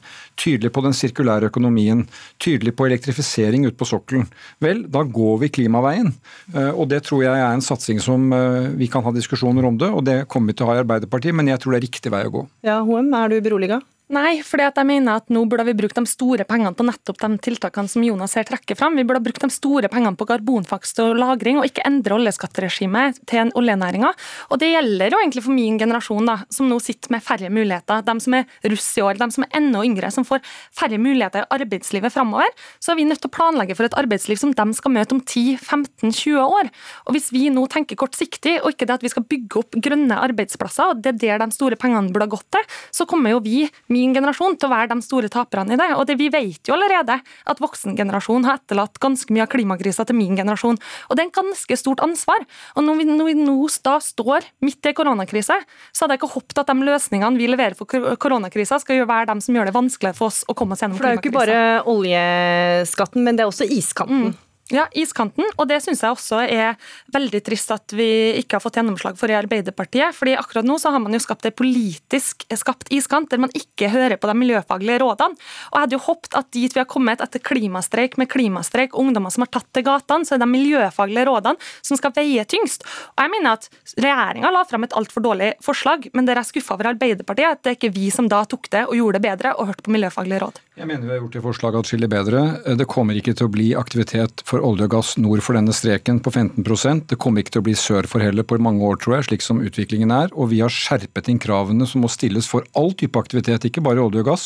tydelig 0.48 0.72
på 0.74 0.84
den 0.86 0.96
sirkulære 0.96 1.52
økonomien, 1.52 2.06
tydelig 2.44 2.74
på 2.78 2.88
elektrifisering 2.88 3.68
ute 3.68 3.78
på 3.80 3.88
sokkelen, 3.90 4.28
vel, 4.64 4.86
da 4.92 5.04
går 5.04 5.44
vi 5.44 5.52
klimaveien. 5.60 6.14
Eh, 6.54 6.72
og 6.72 6.88
det 6.94 7.04
tror 7.08 7.26
jeg 7.26 7.36
er 7.36 7.52
en 7.52 7.66
satsing 7.66 8.02
som 8.04 8.32
eh, 8.36 8.72
vi 8.80 8.90
kan 8.92 9.06
ha 9.06 9.14
diskusjoner 9.16 9.68
om 9.68 9.80
det, 9.82 9.92
og 9.92 10.06
det 10.08 10.24
kommer 10.32 10.54
vi 10.54 10.60
til 10.60 10.68
å 10.68 10.72
ha 10.72 10.80
i 10.80 10.84
Arbeiderpartiet, 10.86 11.36
men 11.36 11.52
jeg 11.52 11.64
tror 11.64 11.76
det 11.76 11.82
er 11.82 11.88
riktig 11.90 12.14
vei 12.14 12.26
å 12.28 12.34
gå. 12.40 12.48
Ja, 12.68 12.82
HM, 12.88 13.14
er 13.18 13.34
du 13.34 13.40
beroliga? 13.44 13.82
Nei, 14.08 14.38
for 14.40 14.62
jeg 14.64 14.88
mener 14.88 15.18
at 15.20 15.26
nå 15.36 15.42
burde 15.52 15.66
vi 15.68 15.74
brukt 15.76 15.98
de 15.98 16.08
store 16.08 16.46
pengene 16.48 16.72
på 16.72 16.86
nettopp 16.88 17.18
de 17.20 17.28
tiltakene 17.44 17.92
som 17.92 18.06
Jonas 18.06 18.38
her 18.40 18.46
trekker 18.48 18.78
fram. 18.80 18.96
Vi 18.96 19.04
burde 19.04 19.20
brukt 19.26 19.44
de 19.44 19.50
store 19.52 19.90
pengene 19.92 20.16
på 20.16 20.24
karbonfangst 20.30 21.02
og 21.04 21.18
-lagring, 21.20 21.58
og 21.60 21.68
ikke 21.68 21.84
endre 21.84 22.16
oljeskatteregimet 22.16 23.20
til 23.28 23.40
en 23.42 23.52
oljenæringa. 23.52 24.14
Og 24.50 24.60
det 24.62 24.70
gjelder 24.72 25.12
jo 25.12 25.20
egentlig 25.20 25.44
for 25.44 25.52
min 25.52 25.78
generasjon, 25.78 26.26
da, 26.26 26.38
som 26.50 26.70
nå 26.70 26.80
sitter 26.80 27.12
med 27.12 27.22
færre 27.22 27.50
muligheter. 27.52 28.00
De 28.02 28.16
som 28.24 28.34
er 28.34 28.46
russ 28.64 28.98
i 28.98 29.02
år, 29.02 29.20
de 29.20 29.28
som 29.30 29.44
er 29.44 29.58
enda 29.60 29.84
yngre, 29.84 30.10
som 30.10 30.24
får 30.24 30.40
færre 30.72 30.98
muligheter 30.98 31.44
i 31.44 31.60
arbeidslivet 31.60 32.14
framover. 32.14 32.48
Så 32.80 32.94
er 32.94 32.96
vi 32.96 33.04
nødt 33.04 33.20
til 33.20 33.28
å 33.28 33.36
planlegge 33.36 33.76
for 33.76 33.84
et 33.84 34.00
arbeidsliv 34.00 34.38
som 34.40 34.54
de 34.54 34.74
skal 34.74 34.92
møte 34.92 35.12
om 35.12 35.20
10-15-20 35.20 36.40
år. 36.40 36.72
Og 37.08 37.12
hvis 37.12 37.34
vi 37.34 37.50
nå 37.50 37.68
tenker 37.68 38.00
kortsiktig, 38.00 38.64
og 38.64 38.72
ikke 38.72 38.88
det 38.88 39.02
at 39.02 39.04
vi 39.04 39.10
skal 39.12 39.28
bygge 39.28 39.60
opp 39.60 39.76
grønne 39.76 40.16
arbeidsplasser, 40.16 40.96
og 40.96 41.04
det 41.04 41.20
er 41.28 41.40
der 41.40 41.46
de 41.46 41.52
store 41.52 41.76
pengene 41.76 42.08
burde 42.08 42.24
ha 42.24 42.36
gått 42.38 42.48
til, 42.56 42.64
så 42.96 43.06
kommer 43.06 43.36
jo 43.36 43.44
vi 43.44 43.68
min 43.98 44.14
generasjon 44.16 44.58
til 44.58 44.70
å 44.70 44.74
være 44.74 44.92
de 44.94 45.06
store 45.06 45.32
taperne 45.34 45.76
i 45.76 45.80
det. 45.80 45.90
Og 45.98 46.06
det, 46.10 46.18
vi 46.20 46.30
vet 46.34 46.70
jo 46.70 46.76
allerede 46.78 47.20
at 47.22 47.62
voksengenerasjonen 47.64 48.48
har 48.48 48.62
etterlatt 48.62 49.00
ganske 49.04 49.34
mye 49.34 49.46
av 49.46 49.52
klimakrisa 49.52 50.06
til 50.08 50.18
min 50.20 50.38
generasjon. 50.38 50.80
Og 51.10 51.18
det 51.18 51.24
er 51.24 51.30
en 51.30 51.36
ganske 51.40 51.80
stort 51.80 52.04
ansvar. 52.06 52.46
Og 52.76 52.86
når 52.86 53.02
vi, 53.02 53.10
når 53.12 53.32
vi 53.32 53.38
nå 53.42 53.58
da 53.84 53.98
står 54.04 54.48
midt 54.64 54.88
i 54.90 54.94
koronakrise, 54.96 55.58
så 55.92 56.06
hadde 56.06 56.16
jeg 56.16 56.22
ikke 56.22 56.34
håpet 56.36 56.62
at 56.62 56.72
de 56.72 56.88
løsningene 56.88 57.40
vi 57.40 57.50
leverer 57.50 57.78
for 57.78 58.18
koronakrisa, 58.22 58.80
skal 58.84 59.04
være 59.08 59.32
de 59.32 59.44
som 59.44 59.58
gjør 59.58 59.70
det 59.70 59.76
vanskeligere 59.76 60.18
for 60.18 60.32
oss 60.32 60.44
å 60.48 60.56
komme 60.58 60.76
oss 60.76 60.84
gjennom 60.84 61.00
klimakrisa. 61.00 61.34
For 61.34 61.52
det 61.52 61.58
er 61.58 61.72
jo 61.72 61.82
ikke 61.82 61.86
bare 61.86 61.96
oljeskatten, 61.96 63.26
men 63.26 63.38
det 63.38 63.46
er 63.46 63.52
også 63.52 63.70
iskanten. 63.78 64.30
Mm. 64.32 64.44
Ja, 64.68 64.84
iskanten. 64.92 65.46
Og 65.56 65.70
det 65.70 65.78
syns 65.80 66.02
jeg 66.04 66.12
også 66.12 66.42
er 66.44 66.76
veldig 67.16 67.40
trist 67.46 67.70
at 67.72 67.94
vi 67.96 68.36
ikke 68.42 68.58
har 68.58 68.64
fått 68.64 68.76
gjennomslag 68.76 69.16
for 69.20 69.32
i 69.32 69.38
Arbeiderpartiet. 69.38 70.16
fordi 70.16 70.36
akkurat 70.36 70.68
nå 70.68 70.76
så 70.78 70.92
har 70.92 71.00
man 71.00 71.16
jo 71.16 71.22
skapt 71.24 71.46
en 71.48 71.56
politisk 71.56 72.44
skapt 72.52 72.92
iskant 72.92 73.32
der 73.32 73.40
man 73.40 73.54
ikke 73.56 73.88
hører 73.94 74.18
på 74.20 74.28
de 74.28 74.36
miljøfaglige 74.36 75.00
rådene. 75.00 75.40
Og 75.72 75.78
jeg 75.78 75.86
hadde 75.86 75.96
jo 75.96 76.04
håpet 76.04 76.36
at 76.36 76.52
dit 76.52 76.76
vi 76.76 76.84
har 76.84 76.90
kommet 76.90 77.24
etter 77.24 77.40
klimastreik 77.40 78.18
med 78.20 78.28
klimastreik, 78.28 78.98
ungdommer 79.00 79.32
som 79.32 79.48
har 79.48 79.54
tatt 79.56 79.72
til 79.72 79.88
gatene, 79.88 80.28
så 80.28 80.36
er 80.36 80.44
det 80.44 80.48
de 80.48 80.58
miljøfaglige 80.58 81.28
rådene 81.32 81.72
som 81.82 81.96
skal 81.96 82.16
veie 82.20 82.44
tyngst. 82.44 82.84
Og 83.16 83.24
jeg 83.24 83.36
mener 83.38 83.56
at 83.56 83.72
regjeringa 83.96 84.52
la 84.52 84.68
fram 84.68 84.84
et 84.84 85.00
altfor 85.00 85.24
dårlig 85.24 85.54
forslag, 85.64 86.10
men 86.12 86.28
dere 86.28 86.44
er 86.44 86.52
skuffa 86.52 86.76
over 86.76 86.92
Arbeiderpartiet, 86.92 87.56
at 87.56 87.64
det 87.64 87.72
er 87.72 87.80
ikke 87.80 87.96
vi 87.96 88.12
som 88.12 88.28
da 88.28 88.44
tok 88.44 88.68
det 88.74 88.90
og 88.90 88.98
gjorde 89.00 89.22
det 89.22 89.30
bedre 89.32 89.56
og 89.56 89.72
hørte 89.72 89.88
på 89.88 89.96
miljøfaglige 89.96 90.44
råd. 90.44 90.67
Jeg 90.78 90.86
mener 90.86 91.08
vi 91.08 91.10
har 91.10 91.24
gjort 91.24 91.34
det 91.34 91.42
forslaget 91.42 91.80
atskillig 91.82 92.08
bedre. 92.12 92.42
Det 92.78 92.86
kommer 92.86 93.18
ikke 93.18 93.34
til 93.34 93.48
å 93.48 93.50
bli 93.50 93.72
aktivitet 93.80 94.44
for 94.46 94.62
olje 94.62 94.86
og 94.86 94.92
gass 94.94 95.16
nord 95.18 95.42
for 95.42 95.58
denne 95.58 95.74
streken 95.74 96.20
på 96.22 96.30
15% 96.30 97.08
Det 97.10 97.18
kommer 97.18 97.42
ikke 97.42 97.56
til 97.56 97.64
å 97.64 97.66
bli 97.66 97.74
sør 97.74 98.06
for 98.06 98.22
heller 98.22 98.46
på 98.46 98.60
mange 98.62 98.86
år, 98.86 99.00
tror 99.02 99.16
jeg, 99.16 99.26
slik 99.26 99.46
som 99.46 99.64
utviklingen 99.66 100.14
er. 100.14 100.30
Og 100.38 100.52
vi 100.52 100.60
har 100.62 100.70
skjerpet 100.70 101.32
inn 101.34 101.42
kravene 101.42 101.88
som 101.90 102.06
må 102.06 102.12
stilles 102.14 102.46
for 102.46 102.68
all 102.78 102.94
type 102.94 103.18
aktivitet, 103.18 103.66
ikke 103.66 103.82
bare 103.88 104.04
olje 104.06 104.22
og 104.22 104.30
gass, 104.30 104.46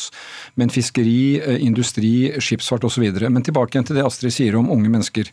men 0.56 0.72
fiskeri, 0.72 1.36
eh, 1.36 1.60
industri, 1.60 2.32
skipsfart 2.40 2.88
osv. 2.88 3.04
Men 3.28 3.44
tilbake 3.44 3.76
igjen 3.76 3.90
til 3.92 4.00
det 4.00 4.08
Astrid 4.08 4.32
sier 4.32 4.56
om 4.56 4.72
unge 4.72 4.88
mennesker. 4.88 5.28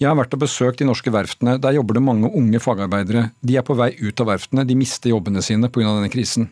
Jeg 0.00 0.08
har 0.08 0.16
vært 0.16 0.32
og 0.32 0.40
besøkt 0.40 0.80
de 0.80 0.86
norske 0.88 1.12
verftene. 1.12 1.58
Der 1.60 1.74
jobber 1.76 1.98
det 1.98 2.00
mange 2.00 2.30
unge 2.32 2.56
fagarbeidere. 2.64 3.26
De 3.44 3.58
er 3.60 3.64
på 3.66 3.74
vei 3.76 3.90
ut 4.00 4.22
av 4.24 4.30
verftene. 4.30 4.64
De 4.64 4.72
mister 4.72 5.12
jobbene 5.12 5.42
sine 5.44 5.68
pga. 5.68 5.90
denne 5.92 6.08
krisen. 6.08 6.48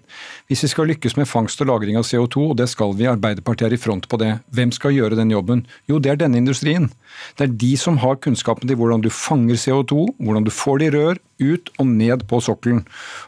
Hvis 0.48 0.66
vi 0.66 0.68
skal 0.68 0.90
lykkes 0.92 1.16
med 1.16 1.28
fangst 1.30 1.62
og 1.64 1.70
lagring 1.70 1.96
av 1.96 2.04
CO2, 2.04 2.50
og 2.50 2.56
det 2.60 2.68
skal 2.68 2.92
vi, 2.92 3.06
Arbeiderpartiet 3.08 3.70
er 3.70 3.78
i 3.78 3.80
front 3.80 4.04
på 4.06 4.20
det, 4.20 4.34
hvem 4.52 4.70
skal 4.70 4.92
gjøre 4.92 5.16
den 5.16 5.32
jobben? 5.32 5.64
Jo, 5.88 5.96
det 5.98 6.12
er 6.12 6.20
denne 6.20 6.36
industrien. 6.36 6.90
Det 7.38 7.46
er 7.48 7.56
de 7.64 7.72
som 7.80 7.96
har 8.04 8.20
kunnskapen 8.20 8.68
til 8.68 8.76
hvordan 8.76 9.00
du 9.00 9.08
fanger 9.08 9.56
CO2, 9.56 10.20
hvordan 10.20 10.44
du 10.44 10.52
får 10.52 10.78
det 10.78 10.90
i 10.90 10.96
rør, 10.98 11.16
ut 11.38 11.70
og 11.78 11.86
ned 11.90 12.24
på 12.28 12.40
sokkelen. 12.44 12.84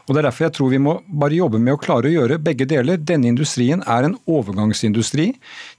Og 0.07 0.13
Det 0.13 0.21
er 0.21 0.27
derfor 0.27 0.47
jeg 0.47 0.55
tror 0.57 0.71
vi 0.71 0.81
må 0.81 0.97
bare 1.07 1.37
jobbe 1.37 1.59
med 1.59 1.75
å 1.75 1.81
klare 1.81 2.09
å 2.09 2.13
gjøre 2.13 2.39
begge 2.43 2.67
deler. 2.69 2.97
Denne 2.97 3.29
industrien 3.31 3.83
er 3.87 4.07
en 4.07 4.17
overgangsindustri. 4.29 5.31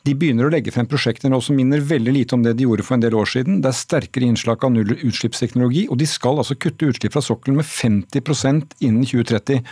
De 0.06 0.14
begynner 0.18 0.48
å 0.48 0.52
legge 0.52 0.72
frem 0.74 0.88
prosjekter 0.88 1.30
nå 1.32 1.40
som 1.44 1.56
minner 1.58 1.82
veldig 1.84 2.14
lite 2.16 2.36
om 2.36 2.44
det 2.44 2.54
de 2.58 2.66
gjorde 2.66 2.86
for 2.86 2.96
en 2.96 3.04
del 3.04 3.16
år 3.18 3.28
siden. 3.28 3.60
Det 3.62 3.70
er 3.70 3.78
sterkere 3.78 4.28
innslag 4.28 4.64
av 4.64 4.72
nullutslippsteknologi, 4.74 5.86
og 5.90 6.00
de 6.00 6.08
skal 6.08 6.40
altså 6.40 6.56
kutte 6.58 6.88
utslipp 6.88 7.14
fra 7.14 7.24
sokkelen 7.24 7.60
med 7.60 7.68
50% 7.68 8.76
innen 8.82 9.04
2030. 9.06 9.62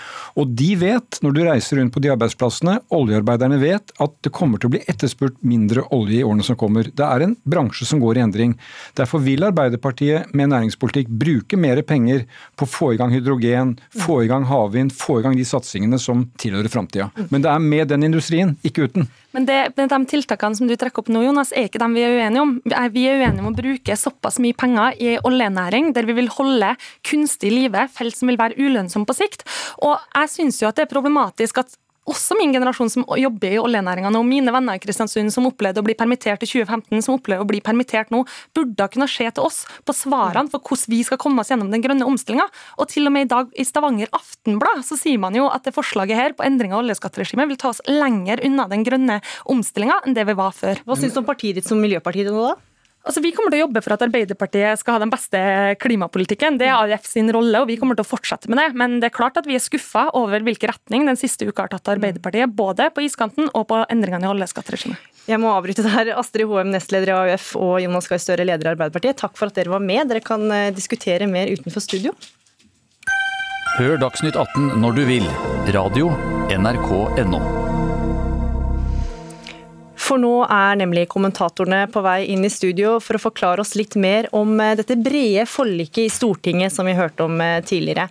Og 0.40 0.54
de 0.60 0.70
vet, 0.80 1.20
når 1.24 1.36
du 1.36 1.42
reiser 1.46 1.80
rundt 1.80 1.94
på 1.94 2.02
de 2.04 2.12
arbeidsplassene, 2.12 2.78
oljearbeiderne 2.94 3.60
vet 3.62 3.94
at 4.00 4.16
det 4.24 4.34
kommer 4.36 4.60
til 4.60 4.70
å 4.70 4.74
bli 4.76 4.82
etterspurt 4.90 5.38
mindre 5.46 5.86
olje 5.94 6.20
i 6.20 6.26
årene 6.26 6.46
som 6.46 6.58
kommer. 6.60 6.90
Det 6.90 7.06
er 7.06 7.24
en 7.24 7.36
bransje 7.48 7.88
som 7.88 8.02
går 8.02 8.20
i 8.20 8.24
endring. 8.24 8.56
Derfor 8.98 9.22
vil 9.24 9.46
Arbeiderpartiet 9.46 10.34
med 10.36 10.52
næringspolitikk 10.52 11.10
bruke 11.20 11.58
mer 11.60 11.80
penger 11.86 12.26
på 12.60 12.68
å 12.68 12.70
få 12.70 12.90
i 12.94 13.00
gang 13.00 13.12
hydrogen, 13.14 13.74
få 14.04 14.20
i 14.24 14.28
gang 14.30 14.44
havvind, 14.48 14.92
få 14.96 15.20
i 15.20 15.24
gang 15.24 15.38
de 15.38 15.46
satsingene 15.48 15.98
som 16.00 16.26
tilhører 16.40 16.70
framtida. 16.72 17.08
Men 17.32 17.44
det 17.44 17.50
er 17.52 17.64
med 17.64 17.90
den 17.92 18.06
industrien, 18.10 18.54
ikke 18.66 18.88
uten. 18.90 19.08
Men 19.34 19.46
det, 19.46 19.58
de 19.78 19.98
tiltakene 20.10 20.58
som 20.58 20.68
du 20.68 20.74
trekker 20.78 21.04
opp 21.04 21.10
nå, 21.12 21.22
Jonas, 21.24 21.52
er 21.56 21.68
ikke 21.68 21.80
dem 21.82 21.94
vi 21.96 22.04
er 22.04 22.16
uenige 22.18 22.44
om. 22.44 22.56
Vi 22.66 23.04
er 23.06 23.20
uenige 23.20 23.44
om 23.44 23.52
å 23.52 23.56
bruke 23.56 23.96
såpass 23.96 24.40
mye 24.42 24.56
penger 24.58 24.98
i 25.00 25.14
oljenæring, 25.26 25.92
der 25.96 26.08
vi 26.08 26.18
vil 26.18 26.32
holde 26.34 26.74
kunstig 27.06 27.52
live 27.54 27.86
felt 27.94 28.18
som 28.18 28.30
vil 28.30 28.40
være 28.40 28.58
ulønnsomme 28.58 29.08
på 29.08 29.16
sikt. 29.22 29.46
Og 29.86 29.96
jeg 30.16 30.34
syns 30.34 30.60
jo 30.62 30.70
at 30.70 30.78
det 30.80 30.88
er 30.88 30.92
problematisk 30.92 31.62
at 31.62 31.78
også 32.08 32.36
min 32.38 32.52
generasjon 32.54 32.90
som 32.92 33.04
jobber 33.18 33.54
i 33.54 33.60
oljenæringa 33.60 34.10
nå, 34.12 34.22
mine 34.26 34.52
venner 34.54 34.78
i 34.78 34.82
Kristiansund 34.82 35.32
som 35.34 35.48
opplevde 35.48 35.82
å 35.82 35.86
bli 35.86 35.96
permittert 35.98 36.42
i 36.44 36.48
2015, 36.48 37.02
som 37.04 37.18
opplever 37.18 37.44
å 37.44 37.48
bli 37.48 37.60
permittert 37.64 38.12
nå, 38.14 38.22
burde 38.56 38.88
kunne 38.92 39.08
skje 39.10 39.28
til 39.36 39.46
oss 39.46 39.62
på 39.86 39.94
svarene 39.96 40.50
for 40.52 40.64
hvordan 40.64 40.94
vi 40.94 41.02
skal 41.06 41.20
komme 41.20 41.42
oss 41.42 41.52
gjennom 41.52 41.70
den 41.72 41.84
grønne 41.84 42.08
omstillinga. 42.08 42.48
Og 42.80 42.90
til 42.90 43.10
og 43.10 43.14
med 43.14 43.28
i 43.28 43.30
dag 43.34 43.52
i 43.52 43.66
Stavanger 43.68 44.10
Aftenblad 44.16 44.82
så 44.86 44.98
sier 44.98 45.20
man 45.22 45.36
jo 45.36 45.48
at 45.52 45.66
det 45.66 45.76
forslaget 45.76 46.18
her 46.18 46.36
på 46.36 46.46
endring 46.46 46.74
av 46.74 46.82
oljeskatteregimet 46.84 47.52
vil 47.52 47.60
ta 47.60 47.74
oss 47.74 47.84
lenger 47.88 48.42
unna 48.48 48.66
den 48.70 48.86
grønne 48.86 49.20
omstillinga 49.50 50.00
enn 50.06 50.16
det 50.16 50.26
vi 50.30 50.38
var 50.38 50.56
før. 50.56 50.82
Hva 50.86 50.98
syns 50.98 51.14
du 51.14 51.22
om 51.22 51.28
partiet 51.28 51.60
ditt 51.60 51.68
som 51.68 51.80
Miljøpartiet 51.82 52.32
nå, 52.32 52.50
da? 52.50 52.69
Altså, 53.00 53.22
Vi 53.24 53.32
kommer 53.32 53.52
til 53.52 53.62
å 53.62 53.66
jobbe 53.66 53.80
for 53.80 53.94
at 53.94 54.02
Arbeiderpartiet 54.04 54.80
skal 54.80 54.96
ha 54.96 55.02
den 55.02 55.12
beste 55.12 55.40
klimapolitikken. 55.80 56.58
Det 56.60 56.68
er 56.68 56.76
AUF 56.76 57.06
sin 57.08 57.30
rolle, 57.32 57.62
og 57.62 57.70
vi 57.70 57.78
kommer 57.80 57.96
til 57.96 58.04
å 58.04 58.10
fortsette 58.10 58.50
med 58.52 58.60
det. 58.60 58.66
Men 58.76 58.98
det 59.00 59.08
er 59.08 59.16
klart 59.16 59.38
at 59.40 59.48
vi 59.48 59.56
er 59.56 59.64
skuffa 59.64 60.10
over 60.18 60.44
hvilken 60.44 60.72
retning 60.74 61.06
den 61.08 61.18
siste 61.20 61.48
uka 61.48 61.64
har 61.64 61.72
tatt 61.72 61.94
Arbeiderpartiet, 61.94 62.52
både 62.52 62.90
på 62.92 63.06
iskanten 63.06 63.48
og 63.54 63.70
på 63.72 63.80
endringene 63.88 64.28
i 64.28 64.32
oljeskatteregimet. 64.34 65.08
Jeg 65.30 65.40
må 65.40 65.52
avbryte 65.52 65.84
der. 65.86 66.12
Astrid 66.20 66.48
Hoem, 66.50 66.72
nestleder 66.74 67.12
i 67.12 67.16
AUF, 67.16 67.54
og 67.60 67.78
Jonas 67.84 68.10
Gahr 68.10 68.20
Støre, 68.20 68.44
leder 68.44 68.68
i 68.68 68.74
Arbeiderpartiet. 68.74 69.20
Takk 69.22 69.38
for 69.38 69.48
at 69.48 69.56
dere 69.56 69.72
var 69.72 69.84
med. 69.84 70.10
Dere 70.10 70.24
kan 70.24 70.44
eh, 70.52 70.68
diskutere 70.74 71.28
mer 71.30 71.52
utenfor 71.52 71.84
studio. 71.84 72.12
Hør 73.78 73.96
Dagsnytt 74.02 74.36
18 74.36 74.76
når 74.82 74.98
du 74.98 75.02
vil. 75.08 75.32
Radio 75.72 76.12
NRK.no. 76.50 77.59
For 80.10 80.18
nå 80.18 80.40
er 80.50 80.78
nemlig 80.80 81.04
kommentatorene 81.12 81.84
på 81.94 82.00
vei 82.02 82.24
inn 82.32 82.42
i 82.42 82.50
studio 82.50 82.96
for 82.98 83.14
å 83.14 83.22
forklare 83.22 83.62
oss 83.62 83.76
litt 83.78 83.94
mer 83.94 84.26
om 84.34 84.56
eh, 84.58 84.74
dette 84.80 84.96
brede 84.98 85.44
forliket 85.46 86.02
i 86.02 86.10
Stortinget 86.10 86.74
som 86.74 86.88
vi 86.90 86.96
hørte 86.98 87.28
om 87.28 87.38
eh, 87.44 87.60
tidligere. 87.62 88.08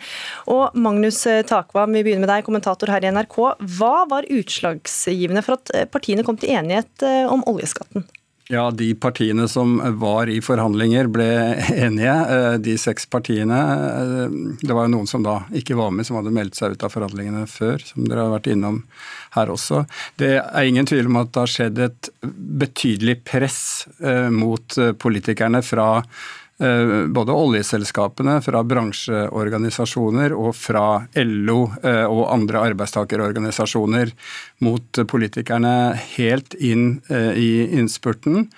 Og 0.47 0.77
Magnus 0.79 1.19
eh, 1.27 1.41
Takvam, 1.43 1.91
vi 1.97 2.05
begynner 2.05 2.23
med 2.23 2.31
deg, 2.31 2.45
kommentator 2.47 2.93
her 2.93 3.03
i 3.03 3.11
NRK. 3.11 3.39
Hva 3.75 4.05
var 4.07 4.29
utslagsgivende 4.31 5.43
for 5.43 5.59
at 5.59 5.91
partiene 5.91 6.23
kom 6.23 6.39
til 6.39 6.55
enighet 6.55 7.03
om 7.27 7.43
oljeskatten? 7.51 8.07
Ja, 8.51 8.71
De 8.71 8.95
partiene 8.95 9.47
som 9.47 9.75
var 9.99 10.29
i 10.29 10.39
forhandlinger 10.41 11.05
ble 11.13 11.27
enige. 11.85 12.13
Eh, 12.33 12.55
de 12.65 12.73
seks 12.81 13.05
partiene 13.05 13.59
eh, 13.59 14.37
Det 14.63 14.73
var 14.73 14.87
jo 14.87 14.93
noen 14.95 15.09
som 15.09 15.21
da 15.21 15.35
ikke 15.53 15.77
var 15.77 15.93
med, 15.93 16.07
som 16.07 16.17
hadde 16.17 16.33
meldt 16.33 16.57
seg 16.57 16.73
ut 16.73 16.85
av 16.87 16.95
forhandlingene 16.95 17.43
før, 17.45 17.77
som 17.85 18.07
dere 18.09 18.25
har 18.25 18.33
vært 18.33 18.49
innom 18.49 18.81
her 19.35 19.53
også. 19.53 19.83
Det 20.17 20.31
er 20.41 20.65
ingen 20.65 20.89
tvil 20.89 21.11
om 21.11 21.21
at 21.21 21.29
det 21.29 21.43
har 21.43 21.53
skjedd 21.53 21.83
et 21.85 22.09
betydelig 22.65 23.19
press 23.29 23.61
eh, 24.01 24.33
mot 24.33 24.81
politikerne 24.97 25.61
fra 25.61 25.91
både 26.59 27.35
oljeselskapene, 27.35 28.39
fra 28.43 28.63
bransjeorganisasjoner 28.67 30.35
og 30.35 30.51
fra 30.59 31.05
LO 31.23 31.59
eh, 31.79 32.03
og 32.03 32.25
andre 32.33 32.65
arbeidstakerorganisasjoner 32.71 34.11
mot 34.65 35.01
politikerne 35.07 35.73
helt 36.17 36.57
inn 36.59 36.99
eh, 37.07 37.31
i 37.39 37.51
innspurten. 37.79 38.49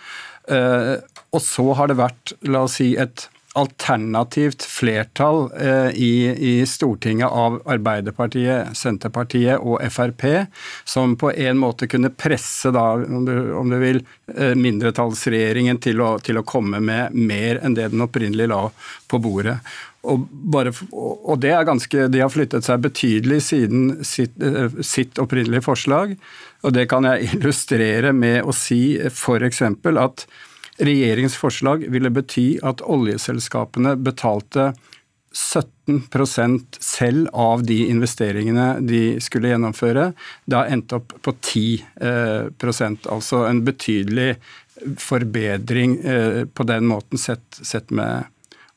Og 0.52 1.40
så 1.46 1.64
har 1.78 1.88
det 1.88 1.96
vært, 2.00 2.34
la 2.50 2.66
oss 2.66 2.80
si, 2.82 2.90
et 3.00 3.28
alternativt 3.54 4.64
flertall 4.64 5.52
eh, 5.60 5.90
i, 5.90 6.36
i, 6.38 6.66
Stortinget 6.66 7.28
av 7.28 7.62
Arbeiderpartiet, 7.66 8.78
Senterpartiet 8.78 9.60
og 9.60 9.82
Frp, 9.92 10.26
som 10.88 11.18
på 11.20 11.32
en 11.32 11.60
måte 11.60 11.90
kunne 11.92 12.14
presse, 12.16 12.72
da, 12.72 12.94
om, 12.96 13.26
du, 13.28 13.36
om 13.54 13.70
du 13.70 13.78
vil, 13.82 14.04
eh, 14.38 14.56
mindretallsregjeringen 14.56 15.82
til 15.84 16.00
å, 16.04 16.14
til 16.24 16.40
å, 16.40 16.46
komme 16.48 16.80
med 16.80 17.16
mer 17.16 17.60
enn 17.60 17.76
det 17.76 17.90
den 17.92 18.06
opprinnelig 18.06 18.48
la 18.52 18.62
på 19.12 19.20
bordet. 19.20 19.58
Og, 20.08 20.24
bare, 20.32 20.72
og 20.96 21.36
det 21.44 21.52
er 21.54 21.66
ganske, 21.68 22.08
De 22.10 22.24
har 22.24 22.32
flyttet 22.34 22.66
seg 22.66 22.80
betydelig 22.82 23.44
siden 23.52 24.00
sitt, 24.08 24.40
eh, 24.42 24.80
sitt 24.80 25.20
opprinnelige 25.22 25.68
forslag. 25.68 26.16
og 26.64 26.74
Det 26.74 26.88
kan 26.88 27.04
jeg 27.10 27.28
illustrere 27.36 28.16
med 28.16 28.48
å 28.48 28.56
si 28.56 28.96
f.eks. 29.12 29.62
at 29.92 30.26
Regjeringens 30.82 31.38
forslag 31.38 31.86
ville 31.94 32.10
bety 32.14 32.56
at 32.66 32.82
oljeselskapene 32.82 33.96
betalte 34.02 34.72
17% 35.32 36.80
selv 36.84 37.30
av 37.38 37.64
de 37.64 37.78
investeringene 37.88 38.82
de 38.84 39.04
skulle 39.24 39.54
gjennomføre. 39.54 40.10
Det 40.46 40.58
har 40.58 40.72
endt 40.74 40.96
opp 40.98 41.14
på 41.24 41.34
10 41.38 41.62
eh, 42.02 42.50
altså 43.14 43.46
en 43.48 43.64
betydelig 43.68 44.34
forbedring 45.00 45.98
eh, 46.04 46.44
på 46.46 46.68
den 46.68 46.90
måten 46.90 47.22
sett, 47.22 47.46
sett 47.62 47.94
med 47.96 48.28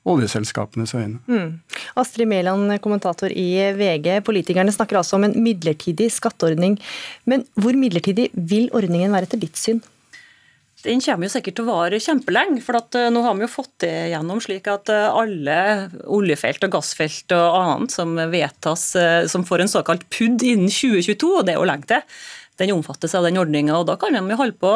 oljeselskapenes 0.04 0.92
øyne. 0.94 1.18
Mm. 1.26 1.60
Astrid 1.96 2.28
Mæland, 2.28 2.76
kommentator 2.84 3.32
i 3.32 3.72
VG. 3.74 4.20
Politikerne 4.26 4.72
snakker 4.72 5.00
altså 5.00 5.16
om 5.16 5.24
en 5.24 5.36
midlertidig 5.42 6.10
skatteordning. 6.12 6.76
Men 7.24 7.46
hvor 7.56 7.74
midlertidig 7.78 8.28
vil 8.34 8.68
ordningen 8.76 9.16
være 9.16 9.30
etter 9.30 9.40
ditt 9.40 9.58
syn? 9.58 9.80
Den 10.84 11.00
kommer 11.00 11.28
jo 11.28 11.32
sikkert 11.32 11.56
til 11.58 11.64
å 11.64 11.72
vare 11.72 12.00
kjempelenge. 12.02 12.60
For 12.64 12.78
at, 12.78 12.96
uh, 12.98 13.08
nå 13.12 13.24
har 13.24 13.36
vi 13.38 13.46
jo 13.46 13.52
fått 13.52 13.72
det 13.86 13.92
gjennom 14.12 14.42
slik 14.44 14.68
at 14.70 14.92
uh, 14.92 15.16
alle 15.16 15.58
oljefelt 16.12 16.66
og 16.68 16.76
gassfelt 16.76 17.34
og 17.36 17.58
annet 17.58 17.94
som 17.94 18.14
vedtas, 18.32 18.90
uh, 19.00 19.24
som 19.30 19.46
får 19.48 19.64
en 19.64 19.74
såkalt 19.76 20.06
PUD 20.12 20.44
innen 20.44 20.72
2022, 20.72 21.30
og 21.40 21.46
det 21.48 21.54
er 21.54 21.60
jo 21.60 21.68
lenge 21.70 21.90
til, 21.90 22.04
den 22.60 22.72
omfattes 22.74 23.14
av 23.18 23.24
den 23.26 23.38
ordninga. 23.40 23.80
Da 23.86 23.96
kan 23.98 24.14
de 24.14 24.38
holde 24.38 24.56
på 24.60 24.72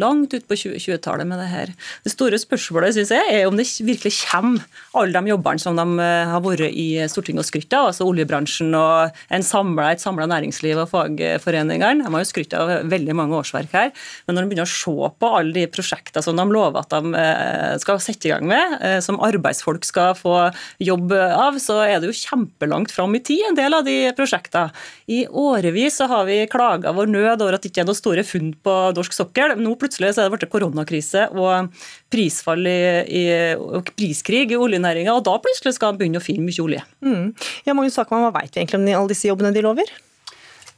langt 0.00 0.34
ut 0.34 0.46
på 0.48 0.56
2020-tallet 0.56 1.28
med 1.28 1.40
det 1.42 1.48
her. 1.50 1.72
Det 2.04 2.12
store 2.14 2.38
spørsmålet 2.40 2.96
synes 2.96 3.12
jeg, 3.12 3.28
er 3.28 3.48
om 3.48 3.58
det 3.58 3.66
virkelig 3.84 4.14
kommer 4.24 4.64
alle 4.96 5.20
de 5.20 5.32
jobbene 5.32 5.62
som 5.62 5.76
de 5.78 5.84
eh, 6.00 6.30
har 6.30 6.42
vært 6.44 6.70
i 6.70 6.88
Stortinget 7.10 7.44
og 7.44 7.48
skrytt 7.48 7.76
av, 7.76 7.90
altså 7.90 8.06
oljebransjen 8.08 8.72
og 8.78 9.24
samlet, 9.44 9.98
et 9.98 10.04
samla 10.04 10.28
næringsliv 10.30 10.80
og 10.80 10.90
fagforeningene. 10.92 12.06
De 12.06 12.14
har 12.14 12.24
jo 12.24 12.30
skrytt 12.30 12.56
av 12.56 12.72
veldig 12.90 13.16
mange 13.18 13.36
årsverk 13.40 13.74
her. 13.76 13.92
Men 14.24 14.38
når 14.38 14.46
de 14.46 14.52
begynner 14.52 14.68
å 14.68 14.74
se 14.74 15.10
på 15.20 15.32
alle 15.40 15.56
de 15.56 15.66
prosjektene 15.72 16.24
som 16.24 16.38
de 16.38 16.46
lover 16.48 16.80
at 16.80 16.94
de 16.94 17.20
eh, 17.20 17.76
skal 17.82 18.00
sette 18.02 18.30
i 18.30 18.32
gang 18.32 18.48
med, 18.48 18.78
eh, 18.80 18.98
som 19.04 19.20
arbeidsfolk 19.24 19.84
skal 19.86 20.16
få 20.18 20.38
jobb 20.82 21.12
av, 21.14 21.60
så 21.62 21.82
er 21.84 22.00
det 22.00 22.10
jo 22.10 22.16
kjempelangt 22.22 22.94
fram 22.94 23.14
i 23.18 23.22
tid, 23.24 23.44
en 23.50 23.58
del 23.58 23.76
av 23.76 23.84
de 23.86 23.98
prosjektene. 24.16 24.72
I 25.10 25.24
årevis 25.28 26.00
så 26.00 26.08
har 26.10 26.24
vi 26.28 26.40
klaga 26.50 26.93
vår 26.96 27.10
nød 27.12 27.44
over 27.44 27.56
at 27.56 27.64
det 27.64 27.72
ikke 27.72 27.82
er 27.84 27.88
noen 27.88 27.98
store 27.98 28.24
funn 28.26 28.52
på 28.64 28.76
norsk 28.96 29.16
sokkel. 29.16 29.56
Nå 29.60 29.74
plutselig 29.80 30.14
så 30.14 30.24
er 30.24 30.30
det 30.30 30.38
blitt 30.38 30.52
koronakrise 30.52 31.26
og 31.34 31.70
prisfall 32.12 32.64
i, 32.70 32.80
i, 33.04 33.24
og 33.58 33.92
priskrig 33.94 34.46
i 34.48 34.58
oljenæringa, 34.58 35.14
og 35.14 35.24
da 35.26 35.36
plutselig 35.42 35.76
skal 35.76 35.92
man 35.92 36.00
begynne 36.00 36.22
å 36.22 36.24
finne 36.24 36.46
mye 36.46 36.64
olje. 36.64 36.82
Mm. 37.04 37.30
Ja, 37.66 37.76
Magnus 37.76 37.98
Sakman, 37.98 38.26
Hva 38.26 38.34
vet 38.40 38.54
vi 38.54 38.64
egentlig 38.64 38.80
om 38.80 38.90
alle 39.02 39.14
disse 39.14 39.30
jobbene 39.30 39.54
de 39.54 39.64
lover? 39.64 39.94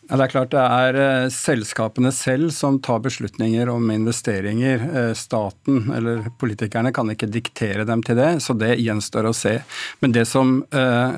Ja, 0.06 0.14
det 0.20 0.26
er 0.28 0.30
klart 0.30 0.52
det 0.52 0.62
er 0.62 0.96
eh, 1.02 1.28
selskapene 1.34 2.12
selv 2.14 2.52
som 2.54 2.76
tar 2.78 3.00
beslutninger 3.02 3.66
om 3.72 3.88
investeringer. 3.90 4.84
Eh, 4.86 5.14
staten 5.18 5.88
eller 5.96 6.28
politikerne 6.38 6.92
kan 6.94 7.10
ikke 7.10 7.26
diktere 7.26 7.86
dem 7.88 8.04
til 8.06 8.20
det, 8.20 8.28
så 8.44 8.54
det 8.54 8.76
gjenstår 8.78 9.26
å 9.26 9.34
se. 9.34 9.56
Men 10.04 10.14
det 10.14 10.22
som 10.30 10.60
uh, 10.76 11.16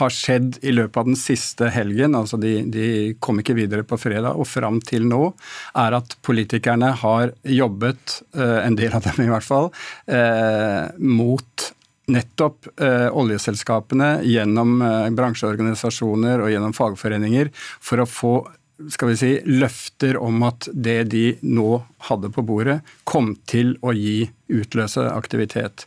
har 0.00 0.12
skjedd 0.12 0.58
i 0.60 0.74
løpet 0.74 1.00
av 1.00 1.08
den 1.08 1.16
siste 1.18 1.70
helgen, 1.72 2.16
altså 2.18 2.36
de, 2.40 2.52
de 2.68 2.88
kom 3.22 3.40
ikke 3.40 3.56
videre 3.56 3.86
på 3.88 3.96
fredag, 4.00 4.36
og 4.36 4.48
fram 4.50 4.82
til 4.84 5.08
nå, 5.08 5.30
er 5.80 5.96
at 5.96 6.18
politikerne 6.26 6.92
har 7.00 7.32
jobbet, 7.48 8.20
uh, 8.36 8.60
en 8.60 8.76
del 8.76 8.92
av 8.98 9.08
dem 9.08 9.24
i 9.24 9.32
hvert 9.32 9.48
fall, 9.48 9.72
uh, 10.12 10.84
mot 11.00 11.70
nettopp 12.08 12.68
eh, 12.80 13.08
oljeselskapene 13.12 14.18
gjennom 14.26 14.78
eh, 14.82 15.08
bransjeorganisasjoner 15.16 16.42
og 16.42 16.52
gjennom 16.52 16.76
fagforeninger 16.76 17.52
for 17.54 18.02
å 18.02 18.08
få 18.08 18.32
skal 18.94 19.10
vi 19.10 19.18
si, 19.18 19.28
løfter 19.42 20.20
om 20.22 20.42
at 20.46 20.68
det 20.70 21.00
de 21.10 21.24
nå 21.42 21.80
hadde 22.06 22.30
på 22.30 22.44
bordet, 22.46 22.76
kom 23.02 23.32
til 23.50 23.72
å 23.82 23.90
gi 23.90 24.28
utløse 24.54 25.02
aktivitet. 25.10 25.82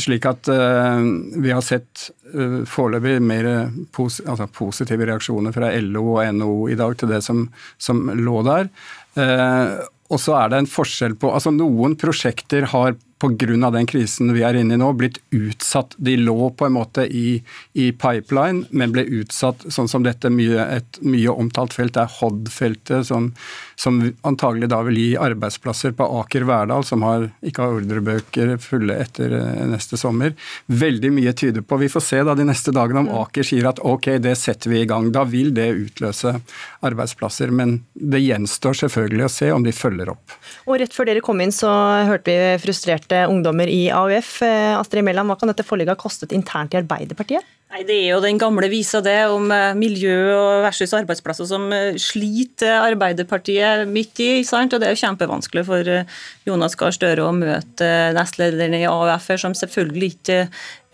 Slik 0.00 0.24
at 0.26 0.48
eh, 0.48 1.04
vi 1.44 1.52
har 1.52 1.62
sett 1.62 2.08
uh, 2.32 2.64
foreløpig 2.66 3.18
mer 3.22 3.48
pos 3.94 4.22
altså 4.24 4.48
positive 4.50 5.06
reaksjoner 5.06 5.54
fra 5.54 5.68
LO 5.84 6.06
og 6.16 6.32
NHO 6.34 6.56
i 6.72 6.78
dag 6.80 6.96
til 6.98 7.12
det 7.12 7.20
som, 7.22 7.44
som 7.76 8.08
lå 8.16 8.40
der. 8.48 8.72
Uh, 9.14 9.84
og 10.10 10.20
så 10.20 10.34
er 10.40 10.50
det 10.50 10.62
en 10.62 10.70
forskjell 10.70 11.14
på 11.20 11.30
altså 11.32 11.52
Noen 11.54 11.94
prosjekter 12.00 12.66
har 12.72 12.96
pga. 13.24 13.70
den 13.70 13.86
krisen 13.86 14.32
vi 14.34 14.42
er 14.42 14.54
inne 14.58 14.76
i 14.76 14.80
nå, 14.80 14.92
blitt 14.92 15.18
utsatt. 15.34 15.94
De 15.96 16.16
lå 16.16 16.50
på 16.50 16.66
en 16.66 16.76
måte 16.76 17.06
i, 17.06 17.42
i 17.72 17.90
pipeline, 17.92 18.64
men 18.70 18.92
ble 18.92 19.04
utsatt 19.20 19.64
sånn 19.68 19.88
som 19.88 20.04
dette 20.04 20.30
mye, 20.30 20.66
et 20.78 21.00
mye 21.02 21.32
omtalt 21.32 21.74
felt 21.74 21.96
er 21.96 22.10
Hod-feltet, 22.20 23.06
som, 23.08 23.32
som, 23.76 24.00
antagelig 24.26 24.68
da 24.72 24.80
vil 24.86 24.98
gi 24.98 25.08
arbeidsplasser 25.20 25.94
på 25.96 26.06
Aker 26.20 26.46
Verdal, 26.48 26.84
som 26.86 27.02
har, 27.06 27.28
ikke 27.44 27.64
har 27.64 27.78
ordrebøker 27.80 28.54
fulle 28.62 28.96
etter 29.02 29.34
eh, 29.38 29.64
neste 29.70 29.98
sommer. 30.00 30.34
Veldig 30.66 31.10
mye 31.14 31.34
tyder 31.36 31.64
på 31.64 31.78
Vi 31.82 31.90
får 31.92 32.04
se 32.06 32.22
da 32.26 32.36
de 32.38 32.46
neste 32.48 32.74
dagene 32.74 33.04
om 33.04 33.10
Aker 33.24 33.46
sier 33.46 33.68
at 33.70 33.82
ok, 33.82 34.14
det 34.22 34.36
setter 34.40 34.72
vi 34.72 34.82
i 34.82 34.88
gang. 34.90 35.10
Da 35.14 35.24
vil 35.28 35.52
det 35.56 35.70
utløse 35.74 36.36
arbeidsplasser. 36.84 37.52
Men 37.54 37.78
det 37.94 38.22
gjenstår 38.24 38.78
selvfølgelig 38.84 39.26
å 39.26 39.32
se 39.32 39.50
om 39.54 39.66
de 39.66 39.74
følger 39.74 40.12
opp. 40.14 40.38
Og 40.68 40.78
Rett 40.80 40.94
før 40.94 41.10
dere 41.10 41.24
kom 41.24 41.40
inn 41.44 41.54
så 41.54 41.70
hørte 42.08 42.32
vi 42.32 42.62
frustrerte 42.62 43.24
ungdommer 43.30 43.70
i 43.70 43.88
AUF. 43.94 44.36
Eh, 44.46 44.72
Astrid 44.78 45.06
Mæland, 45.06 45.30
hva 45.30 45.38
kan 45.40 45.52
dette 45.52 45.66
forliket 45.66 45.96
ha 45.96 46.00
kostet 46.00 46.34
internt 46.36 46.74
i 46.74 46.80
Arbeiderpartiet? 46.82 47.52
Nei, 47.74 47.82
Det 47.82 47.94
er 47.96 48.10
jo 48.12 48.20
den 48.22 48.38
gamle 48.38 48.68
visa 48.70 49.00
det 49.02 49.18
om 49.32 49.50
eh, 49.50 49.74
miljø 49.78 50.14
versus 50.62 50.94
arbeidsplasser 50.94 51.48
som 51.48 51.66
sliter 51.98 52.76
Arbeiderpartiet 52.84 53.63
midt 53.90 54.20
i. 54.22 54.28
sant? 54.46 54.72
Og 54.72 54.80
Det 54.80 54.88
er 54.88 54.94
jo 54.94 55.02
kjempevanskelig 55.02 55.64
for 55.68 55.90
eh, 55.90 56.06
Jonas 56.48 56.76
Gahr 56.80 56.94
Støre 56.94 57.26
å 57.26 57.34
møte 57.36 57.90
nestlederen 58.16 58.76
i 58.78 58.84
AUF, 58.88 59.30
som 59.40 59.56
selvfølgelig 59.58 60.10
ikke 60.14 60.38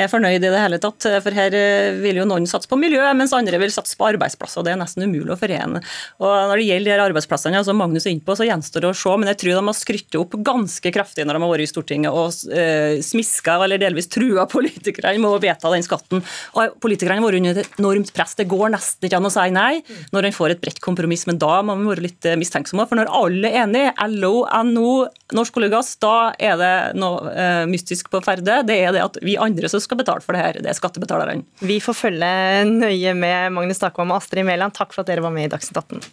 er 0.01 0.11
fornøyd 0.11 0.41
i 0.41 0.51
det 0.51 0.61
hele 0.61 0.81
tatt. 0.83 1.09
For 1.25 1.37
her 1.37 1.55
vil 2.01 2.21
jo 2.23 2.27
noen 2.29 2.49
satse 2.51 2.71
på 2.71 2.79
miljø, 2.81 3.03
mens 3.17 3.35
andre 3.37 3.61
vil 3.61 3.73
satse 3.75 3.99
på 3.99 4.09
arbeidsplasser. 4.11 4.61
og 4.61 4.67
Det 4.67 4.75
er 4.75 4.81
nesten 4.81 5.07
umulig 5.07 5.35
å 5.35 5.39
forene. 5.41 5.83
Og 6.21 6.31
Når 6.51 6.61
det 6.61 6.67
gjelder 6.69 7.01
de 7.01 7.07
arbeidsplassene, 7.09 7.63
som 7.67 7.79
Magnus 7.81 8.07
er 8.07 8.15
inne 8.15 8.25
på, 8.27 8.37
så 8.37 8.47
gjenstår 8.49 8.85
det 8.85 8.91
å 8.91 8.97
se. 8.97 9.15
Men 9.21 9.33
jeg 9.33 9.41
tror 9.43 9.59
de 9.59 9.67
har 9.71 9.79
skrytt 9.79 10.19
opp 10.21 10.37
ganske 10.47 10.93
kraftig 10.95 11.27
når 11.27 11.37
de 11.37 11.45
har 11.45 11.53
vært 11.53 11.67
i 11.67 11.71
Stortinget 11.71 12.17
og 12.17 12.55
eh, 12.55 13.01
smiska 13.05 13.57
eller 13.65 13.81
delvis 13.81 14.11
trua 14.13 14.47
politikerne 14.51 15.21
med 15.21 15.31
å 15.31 15.41
vedta 15.43 15.73
den 15.73 15.87
skatten. 15.87 16.25
Og 16.57 16.79
politikerne 16.83 17.21
har 17.21 17.29
vært 17.29 17.41
under 17.41 17.63
et 17.63 17.81
enormt 17.81 18.13
press. 18.17 18.37
Det 18.39 18.49
går 18.51 18.75
nesten 18.77 19.09
ikke 19.09 19.21
an 19.21 19.29
å 19.29 19.35
si 19.35 19.47
nei 19.55 19.83
når 20.15 20.29
en 20.29 20.37
får 20.37 20.55
et 20.55 20.63
bredt 20.63 20.83
kompromiss, 20.85 21.27
men 21.29 21.41
da 21.41 21.61
må 21.67 21.77
vi 21.81 21.91
være 21.93 22.07
litt 22.07 22.29
eh, 22.29 22.39
mistenksomme. 22.41 22.87
For 22.91 23.01
når 23.01 23.13
alle 23.21 23.51
er 23.51 23.65
enige, 23.65 23.95
LO, 24.17 24.45
NO, 24.71 24.91
Norsk 25.37 25.61
olje 25.61 25.71
da 26.03 26.15
er 26.41 26.57
det 26.59 26.75
noe 26.99 27.31
eh, 27.31 27.65
mystisk 27.71 28.11
på 28.13 28.21
ferde. 28.25 28.61
Det 28.67 28.77
er 28.83 28.95
det 28.95 29.05
at 29.05 29.19
vi 29.25 29.37
andre 29.41 29.71
som 29.71 29.83
skal 29.91 30.01
betale 30.01 30.23
for 30.25 30.39
det 30.39 30.47
her, 30.47 30.63
det 30.63 30.71
er 30.71 30.79
skattebetalerne. 30.79 31.43
Vi 31.67 31.81
får 31.83 31.99
følge 32.07 32.31
nøye 32.71 33.13
med 33.19 33.59
Magnus 33.59 33.83
Takvam 33.83 34.15
og 34.15 34.23
Astrid 34.23 34.47
Mæland. 34.47 34.79
Takk 34.79 34.95
for 34.95 35.03
at 35.03 35.11
dere 35.11 35.27
var 35.27 35.35
med 35.35 35.51
i 35.51 35.53
Dagsnytt 35.53 35.83
18. 35.83 36.07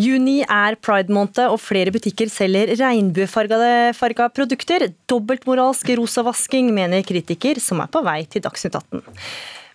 Juni 0.00 0.38
er 0.40 0.78
pride-måned, 0.80 1.42
og 1.52 1.58
flere 1.60 1.92
butikker 1.92 2.30
selger 2.32 2.72
regnbuefarga 2.80 4.30
produkter. 4.32 4.86
Dobbeltmoralsk 5.12 5.92
rosavasking, 6.00 6.70
mener 6.72 7.04
kritiker, 7.04 7.60
som 7.60 7.84
er 7.84 7.90
på 7.92 8.00
vei 8.06 8.22
til 8.24 8.40
Dagsnytt 8.46 8.78
18. 8.80 9.04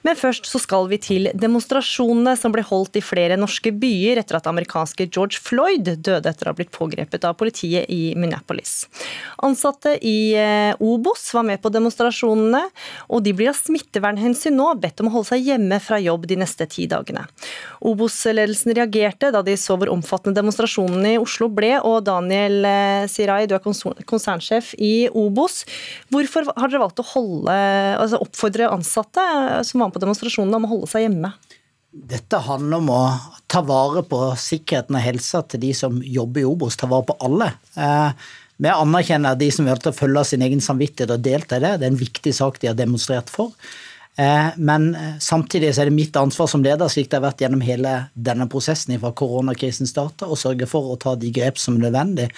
Men 0.05 0.17
først 0.17 0.45
så 0.45 0.59
skal 0.61 0.85
vi 0.91 0.99
til 1.01 1.29
demonstrasjonene 1.33 2.35
som 2.37 2.53
ble 2.53 2.61
holdt 2.65 2.99
i 2.99 3.03
flere 3.03 3.37
norske 3.39 3.71
byer 3.73 4.19
etter 4.21 4.37
at 4.37 4.49
amerikanske 4.49 5.07
George 5.09 5.39
Floyd 5.41 5.87
døde 6.05 6.29
etter 6.29 6.45
å 6.45 6.53
ha 6.53 6.57
blitt 6.57 6.73
pågrepet 6.75 7.25
av 7.25 7.33
politiet 7.39 7.89
i 7.89 8.13
Minneapolis. 8.13 8.85
Ansatte 9.45 9.95
i 10.05 10.35
eh, 10.37 10.77
Obos 10.83 11.25
var 11.33 11.47
med 11.47 11.61
på 11.63 11.71
demonstrasjonene, 11.73 12.61
og 13.09 13.23
de 13.25 13.33
blir 13.33 13.49
av 13.49 13.57
smittevernhensyn 13.57 14.53
nå 14.55 14.67
bedt 14.81 15.01
om 15.01 15.09
å 15.09 15.15
holde 15.17 15.31
seg 15.33 15.49
hjemme 15.49 15.81
fra 15.81 15.99
jobb 16.03 16.27
de 16.29 16.37
neste 16.43 16.69
ti 16.69 16.85
dagene. 16.91 17.25
Obos-ledelsen 17.85 18.75
reagerte 18.77 19.31
da 19.33 19.41
de 19.45 19.57
så 19.57 19.79
hvor 19.79 19.89
omfattende 19.93 20.37
demonstrasjonene 20.37 21.15
i 21.15 21.21
Oslo 21.21 21.49
ble, 21.49 21.73
og 21.81 22.05
Daniel 22.05 22.61
eh, 22.69 23.07
Sirai, 23.09 23.45
du 23.49 23.57
er 23.57 23.65
konsernsjef 23.65 24.75
i 24.77 25.09
Obos. 25.09 25.63
Hvorfor 26.13 26.53
har 26.53 26.69
dere 26.69 26.85
valgt 26.85 27.01
å 27.01 27.09
holde, 27.15 27.57
altså 27.97 28.21
oppfordre 28.21 28.69
ansatte 28.69 29.25
som 29.65 29.81
var 29.81 29.94
på 29.95 30.03
demonstrasjonene 30.03 30.59
om 30.59 30.67
å 30.67 30.73
holde 30.75 30.91
seg 30.91 31.07
hjemme? 31.07 31.31
Dette 31.95 32.41
handler 32.43 32.81
om 32.83 32.91
å 32.91 33.01
ta 33.47 33.61
vare 33.63 34.03
på 34.03 34.19
sikkerheten 34.39 34.97
og 34.97 35.05
helsa 35.05 35.41
til 35.47 35.63
de 35.63 35.71
som 35.77 36.01
jobber 36.03 36.43
i 36.43 36.49
Obos, 36.49 36.75
ta 36.75 36.89
vare 36.91 37.07
på 37.07 37.15
alle. 37.23 37.53
Eh, 37.79 38.27
vi 38.59 38.71
anerkjenner 38.71 39.39
de 39.39 39.49
som 39.51 39.67
å 39.67 39.95
følge 39.95 40.23
sin 40.27 40.43
egen 40.43 40.63
samvittighet 40.63 41.13
og 41.15 41.23
delta 41.23 41.57
i 41.57 41.63
det. 41.63 41.77
Det 41.79 41.87
er 41.87 41.93
en 41.93 41.99
viktig 41.99 42.33
sak 42.35 42.59
de 42.59 42.71
har 42.71 42.77
demonstrert 42.79 43.31
for. 43.31 43.55
Eh, 44.19 44.51
men 44.55 44.93
eh, 44.95 45.15
samtidig 45.19 45.73
er 45.73 45.89
det 45.89 45.95
mitt 45.95 46.15
ansvar 46.19 46.47
som 46.51 46.63
leder, 46.63 46.91
slik 46.91 47.09
det 47.11 47.19
har 47.19 47.25
vært 47.27 47.43
gjennom 47.43 47.63
hele 47.63 47.95
denne 48.13 48.47
prosessen 48.51 48.95
fra 48.99 49.11
koronakrisen 49.15 49.87
starta, 49.87 50.27
å 50.27 50.39
sørge 50.39 50.67
for 50.71 50.91
å 50.91 50.99
ta 50.99 51.17
de 51.19 51.31
grep 51.35 51.59
som 51.59 51.75
er 51.75 51.89
nødvendig 51.89 52.29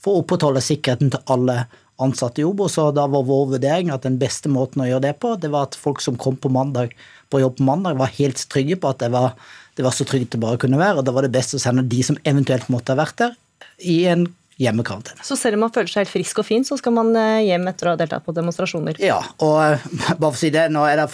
for 0.00 0.14
å 0.16 0.22
opprettholde 0.22 0.64
sikkerheten 0.64 1.12
til 1.12 1.24
alle 1.32 1.64
ansatte 2.02 2.42
i 2.42 2.46
Obos. 2.46 2.78
Og 2.82 2.94
da 2.96 3.06
var 3.10 3.26
vår 3.28 3.52
vurdering 3.56 3.92
at 3.94 4.06
den 4.06 4.18
beste 4.20 4.50
måten 4.52 4.84
å 4.84 4.88
gjøre 4.88 5.06
det 5.08 5.14
på, 5.22 5.34
det 5.40 5.52
var 5.52 5.68
at 5.70 5.78
folk 5.78 6.02
som 6.04 6.18
kom 6.20 6.38
på, 6.40 6.52
mandag, 6.52 6.94
på 7.32 7.42
jobb 7.42 7.58
på 7.60 7.68
mandag, 7.68 7.98
var 8.00 8.14
helt 8.18 8.42
trygge 8.52 8.78
på 8.80 8.92
at 8.92 9.02
det 9.04 9.12
var, 9.14 9.36
det 9.78 9.86
var 9.86 9.96
så 9.96 10.06
trygt 10.08 10.34
det 10.34 10.42
bare 10.42 10.60
kunne 10.62 10.80
være. 10.80 11.00
Og 11.00 11.08
da 11.08 11.14
var 11.16 11.26
det 11.26 11.34
best 11.36 11.56
å 11.56 11.62
sende 11.62 11.86
de 11.86 12.02
som 12.06 12.18
eventuelt 12.24 12.68
måtte 12.72 12.94
ha 12.94 13.00
vært 13.02 13.22
der, 13.22 13.38
i 13.84 14.04
en 14.10 14.28
hjemmekarantene. 14.60 15.20
Så 15.26 15.36
selv 15.36 15.58
om 15.58 15.66
man 15.66 15.72
føler 15.72 15.90
seg 15.92 16.06
helt 16.06 16.14
frisk 16.14 16.40
og 16.40 16.46
fin, 16.48 16.64
så 16.64 16.78
skal 16.80 16.94
man 16.96 17.10
eh, 17.18 17.44
hjem 17.50 17.66
etter 17.68 17.90
å 17.90 17.92
ha 17.92 18.00
deltatt 18.00 18.24
på 18.24 18.32
demonstrasjoner? 18.36 18.96
Ja, 19.04 19.18
og 19.44 19.58
eh, 19.60 19.84
bare 20.16 20.30
for 20.30 20.32
å 20.32 20.40
si 20.40 20.52
det, 20.54 20.70
nå 20.72 20.86
er 20.88 21.02
det 21.02 21.10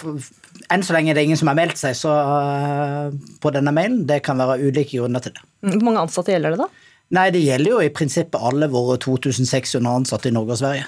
enn 0.71 0.83
så 0.85 0.95
lenge 0.95 1.11
er 1.11 1.17
det 1.17 1.25
ingen 1.27 1.39
som 1.39 1.49
har 1.51 1.57
meldt 1.57 1.79
seg 1.79 1.95
så, 1.97 2.13
uh, 2.13 3.09
på 3.43 3.51
denne 3.53 3.73
mailen. 3.75 4.03
Det 4.07 4.21
kan 4.25 4.39
være 4.39 4.61
ulike 4.63 4.99
grunner 4.99 5.23
til 5.23 5.35
det. 5.35 5.43
Hvor 5.65 5.85
mange 5.89 6.03
ansatte 6.05 6.33
gjelder 6.33 6.55
det 6.55 6.63
da? 6.63 6.69
Nei, 7.13 7.29
det 7.33 7.43
gjelder 7.43 7.75
jo 7.75 7.81
i 7.83 7.91
prinsippet 7.93 8.41
alle 8.41 8.69
våre 8.71 8.97
2600 9.01 9.91
ansatte 9.91 10.29
i 10.29 10.33
Norge 10.33 10.55
og 10.55 10.61
Sverige. 10.63 10.87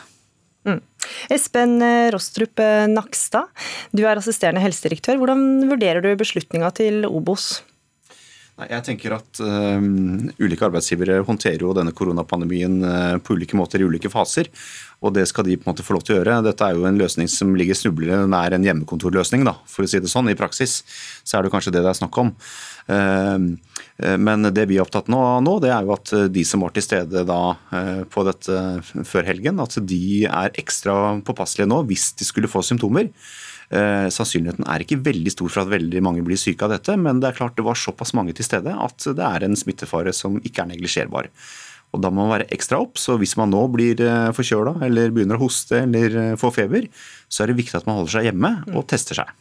Mm. 0.66 0.82
Espen 1.34 1.78
eh, 1.86 2.10
Rostrup 2.14 2.62
eh, 2.64 2.88
Nakstad, 2.90 3.52
du 3.94 4.06
er 4.06 4.18
assisterende 4.18 4.64
helsedirektør. 4.64 5.20
Hvordan 5.22 5.70
vurderer 5.70 6.02
du 6.02 6.10
beslutninga 6.18 6.72
til 6.78 7.06
Obos? 7.06 7.60
Nei, 8.56 8.70
jeg 8.72 8.86
tenker 8.88 9.18
at 9.18 9.40
um, 9.44 10.30
Ulike 10.40 10.64
arbeidsgivere 10.64 11.18
håndterer 11.28 11.66
jo 11.66 11.74
denne 11.76 11.92
koronapandemien 11.96 12.78
uh, 12.88 13.16
på 13.20 13.36
ulike 13.36 13.58
måter 13.60 13.84
i 13.84 13.88
ulike 13.88 14.08
faser. 14.12 14.48
og 15.04 15.12
Det 15.18 15.26
skal 15.28 15.44
de 15.44 15.58
på 15.60 15.66
en 15.66 15.74
måte 15.74 15.84
få 15.84 15.98
lov 15.98 16.06
til 16.08 16.16
å 16.16 16.20
gjøre. 16.22 16.38
Dette 16.46 16.64
er 16.64 16.78
jo 16.78 16.86
en 16.88 17.00
løsning 17.02 17.28
som 17.32 17.52
ligger 17.60 17.76
snublende 17.76 18.30
nær 18.32 18.56
en 18.56 18.64
hjemmekontorløsning. 18.64 19.44
da, 19.44 19.58
for 19.68 19.84
å 19.84 19.92
si 19.92 20.00
det 20.00 20.12
sånn. 20.12 20.32
I 20.32 20.38
praksis 20.40 20.78
så 21.28 21.36
er 21.36 21.44
det 21.44 21.52
kanskje 21.52 21.76
det 21.76 21.84
det 21.84 21.92
er 21.92 22.00
snakk 22.00 22.22
om. 22.24 22.32
Uh, 22.88 23.60
men 24.24 24.48
det 24.56 24.70
vi 24.72 24.80
er 24.80 24.86
opptatt 24.86 25.12
av 25.12 25.44
nå, 25.44 25.58
det 25.64 25.74
er 25.76 25.84
jo 25.84 25.96
at 25.96 26.16
de 26.32 26.48
som 26.48 26.64
var 26.64 26.72
til 26.76 26.84
stede 26.84 27.22
da 27.28 27.40
på 28.12 28.24
dette 28.28 28.58
før 29.08 29.24
helgen, 29.24 29.62
at 29.64 29.78
de 29.88 30.26
er 30.28 30.52
ekstra 30.60 31.16
påpasselige 31.24 31.70
nå 31.72 31.78
hvis 31.88 32.10
de 32.20 32.28
skulle 32.28 32.52
få 32.52 32.60
symptomer. 32.68 33.08
Eh, 33.76 34.08
sannsynligheten 34.14 34.68
er 34.72 34.84
ikke 34.84 35.02
veldig 35.04 35.34
stor 35.34 35.52
for 35.52 35.66
at 35.66 35.72
veldig 35.74 36.02
mange 36.06 36.24
blir 36.26 36.40
syke 36.40 36.68
av 36.68 36.76
dette, 36.76 36.96
men 37.00 37.20
det 37.22 37.32
er 37.32 37.40
klart 37.40 37.58
det 37.58 37.66
var 37.68 37.80
såpass 37.80 38.14
mange 38.18 38.36
til 38.38 38.48
stede 38.48 38.72
at 38.72 39.08
det 39.18 39.26
er 39.26 39.46
en 39.46 39.58
smittefare 39.60 40.14
som 40.16 40.38
ikke 40.42 40.64
er 40.64 40.72
neglisjerbar. 40.74 41.32
Og 41.96 42.02
Da 42.04 42.10
må 42.12 42.26
man 42.26 42.34
være 42.36 42.50
ekstra 42.52 42.82
opp, 42.84 42.98
så 43.00 43.16
Hvis 43.18 43.38
man 43.40 43.52
nå 43.52 43.68
blir 43.72 44.00
eh, 44.02 44.32
forkjøla 44.36 44.78
eller 44.88 45.12
begynner 45.16 45.40
å 45.40 45.46
hoste 45.46 45.84
eller 45.84 46.36
får 46.36 46.52
få 46.52 46.54
feber, 46.62 46.88
så 47.30 47.44
er 47.44 47.52
det 47.52 47.60
viktig 47.62 47.80
at 47.80 47.88
man 47.88 48.00
holder 48.00 48.18
seg 48.18 48.30
hjemme 48.30 48.52
og 48.76 48.88
tester 48.88 49.22
seg. 49.22 49.32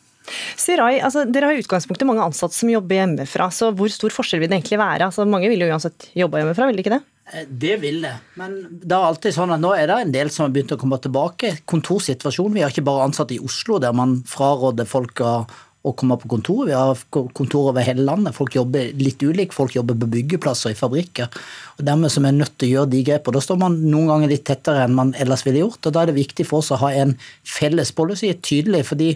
Sirai, 0.56 1.02
altså, 1.04 1.26
dere 1.28 1.50
har 1.50 1.58
i 1.58 1.60
utgangspunktet 1.60 2.08
mange 2.08 2.24
ansatte 2.24 2.56
som 2.56 2.70
jobber 2.70 2.96
hjemmefra. 2.96 3.50
så 3.52 3.74
Hvor 3.76 3.90
stor 3.92 4.14
forskjell 4.14 4.40
vil 4.40 4.48
det 4.48 4.56
egentlig 4.56 4.80
være? 4.80 5.10
Altså, 5.10 5.26
mange 5.28 5.50
vil 5.52 5.60
jo 5.60 5.68
uansett 5.68 6.08
jobbe 6.16 6.40
hjemmefra, 6.40 6.70
vil 6.70 6.78
de 6.78 6.84
ikke 6.84 6.94
det? 6.96 7.02
Eh, 7.32 7.46
det 7.48 7.76
vil 7.76 8.02
det, 8.04 8.14
men 8.36 8.56
det 8.70 8.92
er 8.92 9.06
alltid 9.08 9.36
sånn 9.36 9.54
at 9.54 9.62
nå 9.62 9.72
er 9.76 9.88
det 9.88 10.00
en 10.02 10.14
del 10.14 10.32
som 10.32 10.44
har 10.44 10.54
begynt 10.54 10.74
å 10.76 10.80
komme 10.80 11.00
tilbake. 11.00 11.54
Kontorsituasjonen. 11.70 12.58
Vi 12.58 12.64
har 12.64 12.74
ikke 12.74 12.84
bare 12.84 13.06
ansatte 13.08 13.36
i 13.36 13.42
Oslo 13.44 13.80
der 13.80 13.94
man 13.96 14.18
fraråder 14.28 14.88
folk 14.88 15.24
å, 15.24 15.36
komme 15.84 16.16
på 16.16 16.30
kontor. 16.32 16.62
Vi 16.64 16.72
har 16.72 17.00
kontor 17.12 17.70
over 17.70 17.84
hele 17.84 18.06
landet. 18.06 18.32
Folk 18.36 18.54
jobber 18.56 18.92
litt 18.96 19.20
ulikt. 19.20 19.52
Folk 19.52 19.74
jobber 19.76 19.98
på 20.00 20.08
byggeplasser 20.14 20.72
i 20.72 20.78
fabrikker. 20.78 21.28
Og 21.76 21.84
Dermed 21.84 22.12
som 22.12 22.24
er 22.24 22.32
nødt 22.32 22.54
til 22.56 22.70
å 22.70 22.72
gjøre 22.78 22.92
de 22.94 23.02
grepene. 23.04 23.36
Da 23.36 23.42
står 23.44 23.58
man 23.60 23.76
noen 23.82 24.08
ganger 24.08 24.32
litt 24.32 24.46
tettere 24.48 24.86
enn 24.86 24.96
man 24.96 25.12
ellers 25.20 25.44
ville 25.44 25.60
gjort. 25.60 25.82
og 25.84 25.92
Da 25.92 26.00
er 26.00 26.08
det 26.08 26.16
viktig 26.16 26.46
for 26.48 26.64
oss 26.64 26.72
å 26.72 26.80
ha 26.80 26.92
en 27.02 27.12
felles 27.44 27.92
policy, 27.92 28.32
tydelig. 28.40 28.86
fordi 28.88 29.10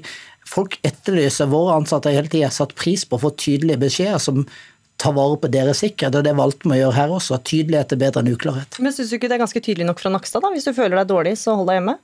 folk 0.48 0.76
etterlyser 0.84 1.48
våre 1.48 1.76
ansatte 1.80 2.12
hele 2.12 2.28
tida 2.28 2.52
satt 2.52 2.76
pris 2.76 3.04
på 3.04 3.16
å 3.16 3.24
få 3.26 3.32
tydelige 3.36 3.80
beskjeder 3.84 4.20
som 4.20 4.44
ta 4.98 5.12
vare 5.14 5.38
på 5.40 5.50
deres 5.52 5.82
sikkerhet, 5.84 6.16
og 6.18 6.24
det 6.26 6.34
valgte 6.38 6.68
vi 6.68 6.76
å 6.76 6.80
gjøre 6.82 6.96
her 6.96 7.12
også. 7.14 7.38
At 7.38 7.46
Tydelighet 7.48 7.94
er 7.94 8.00
bedre 8.00 8.24
enn 8.24 8.32
uklarhet. 8.32 8.80
Men 8.82 8.94
Syns 8.94 9.12
du 9.12 9.18
ikke 9.18 9.30
det 9.30 9.38
er 9.38 9.44
ganske 9.44 9.62
tydelig 9.62 9.86
nok 9.86 10.02
fra 10.02 10.10
Nakstad, 10.12 10.42
da? 10.42 10.50
Hvis 10.54 10.66
du 10.66 10.74
føler 10.74 10.98
deg 10.98 11.12
dårlig, 11.12 11.36
så 11.38 11.54
hold 11.58 11.70
deg 11.70 11.78
hjemme? 11.78 11.98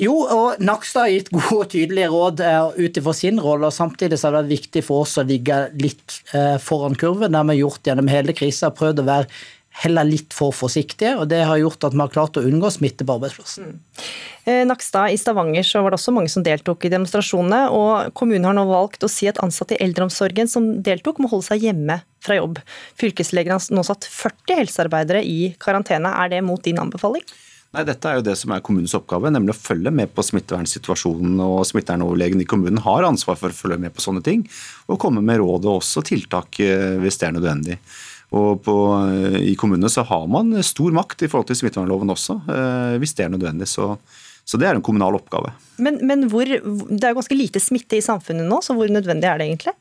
Jo, 0.00 0.14
og 0.24 0.60
Nakstad 0.64 1.04
har 1.04 1.12
gitt 1.12 1.30
gode 1.34 1.58
og 1.60 1.70
tydelige 1.72 2.10
råd 2.10 2.40
uh, 2.42 2.76
ut 2.78 2.98
ifra 2.98 3.12
sin 3.16 3.40
rolle. 3.42 3.68
og 3.68 3.76
Samtidig 3.76 4.18
så 4.18 4.28
har 4.28 4.36
det 4.36 4.42
vært 4.42 4.54
viktig 4.54 4.84
for 4.86 5.04
oss 5.04 5.18
å 5.20 5.26
ligge 5.28 5.58
litt 5.78 6.18
uh, 6.32 6.56
foran 6.62 6.96
kurven. 6.98 7.30
Det 7.30 7.42
har 7.42 7.50
vi 7.50 7.58
gjort 7.60 7.90
gjennom 7.90 8.10
hele 8.10 8.34
krisa. 8.36 8.72
Prøvd 8.74 9.04
å 9.04 9.08
være 9.10 9.28
heller 9.82 10.06
litt 10.06 10.34
for 10.36 10.52
forsiktige, 10.54 11.14
og 11.18 11.28
det 11.32 11.40
har 11.48 11.60
gjort 11.60 11.88
at 11.88 11.94
vi 11.96 12.02
har 12.02 12.12
klart 12.12 12.38
å 12.38 12.44
unngå 12.44 12.70
smitte 12.70 13.06
på 13.08 13.16
arbeidsplassen. 13.16 13.72
Mm. 13.72 14.08
Eh, 14.44 14.62
Nakstad, 14.68 15.14
I 15.14 15.20
Stavanger 15.20 15.66
så 15.66 15.82
var 15.82 15.92
det 15.92 16.00
også 16.00 16.14
mange 16.14 16.32
som 16.32 16.44
deltok 16.44 16.84
i 16.84 16.92
demonstrasjonene. 16.92 17.62
og 17.72 18.12
Kommunen 18.18 18.50
har 18.50 18.58
nå 18.58 18.66
valgt 18.68 19.06
å 19.06 19.10
si 19.10 19.30
at 19.30 19.40
ansatte 19.42 19.78
i 19.78 19.84
eldreomsorgen 19.84 20.50
som 20.50 20.68
deltok, 20.82 21.22
må 21.22 21.30
holde 21.32 21.48
seg 21.48 21.64
hjemme 21.68 22.02
fra 22.22 22.36
jobb. 22.38 22.60
Fylkeslegen 23.00 23.56
har 23.56 23.70
nå 23.72 23.86
satt 23.86 24.06
40 24.10 24.60
helsearbeidere 24.60 25.24
i 25.24 25.54
karantene. 25.62 26.12
Er 26.12 26.34
det 26.34 26.44
mot 26.46 26.62
din 26.62 26.82
anbefaling? 26.82 27.24
Nei, 27.72 27.86
Dette 27.88 28.08
er 28.08 28.18
jo 28.18 28.24
det 28.26 28.34
som 28.36 28.52
er 28.52 28.60
kommunens 28.64 28.92
oppgave, 28.98 29.30
nemlig 29.32 29.54
å 29.54 29.56
følge 29.56 29.90
med 29.94 30.10
på 30.12 30.24
smittevernsituasjonen. 30.26 31.38
og 31.40 31.62
Smittevernoverlegen 31.64 32.42
i 32.44 32.48
kommunen 32.48 32.82
har 32.84 33.06
ansvar 33.08 33.38
for 33.40 33.48
å 33.48 33.56
følge 33.56 33.80
med 33.80 33.94
på 33.96 34.04
sånne 34.04 34.20
ting, 34.24 34.44
og 34.92 35.00
komme 35.00 35.24
med 35.24 35.40
råd 35.40 35.64
og 35.64 35.78
også 35.78 36.04
tiltak 36.04 36.60
eh, 36.60 36.98
hvis 37.00 37.16
det 37.22 37.30
er 37.30 37.38
nødvendig. 37.38 37.78
Og 38.32 38.62
på, 38.64 38.74
eh, 39.12 39.38
I 39.52 39.54
kommunene 39.60 39.90
så 39.92 40.04
har 40.08 40.26
man 40.30 40.56
stor 40.64 40.94
makt 40.96 41.26
i 41.26 41.30
forhold 41.30 41.50
til 41.50 41.60
smittevernloven 41.60 42.14
også, 42.14 42.38
eh, 42.48 42.96
hvis 43.02 43.14
det 43.18 43.26
er 43.26 43.34
nødvendig. 43.34 43.68
Så, 43.68 43.92
så 44.44 44.60
det 44.60 44.70
er 44.70 44.78
en 44.78 44.84
kommunal 44.84 45.20
oppgave. 45.20 45.52
Men, 45.82 46.00
men 46.06 46.26
hvor, 46.32 46.48
det 46.48 47.04
er 47.04 47.16
ganske 47.18 47.36
lite 47.36 47.60
smitte 47.62 47.98
i 47.98 48.04
samfunnet 48.04 48.48
nå, 48.48 48.62
så 48.64 48.76
hvor 48.76 48.88
nødvendig 48.88 49.28
er 49.28 49.40
det 49.40 49.50
egentlig? 49.50 49.76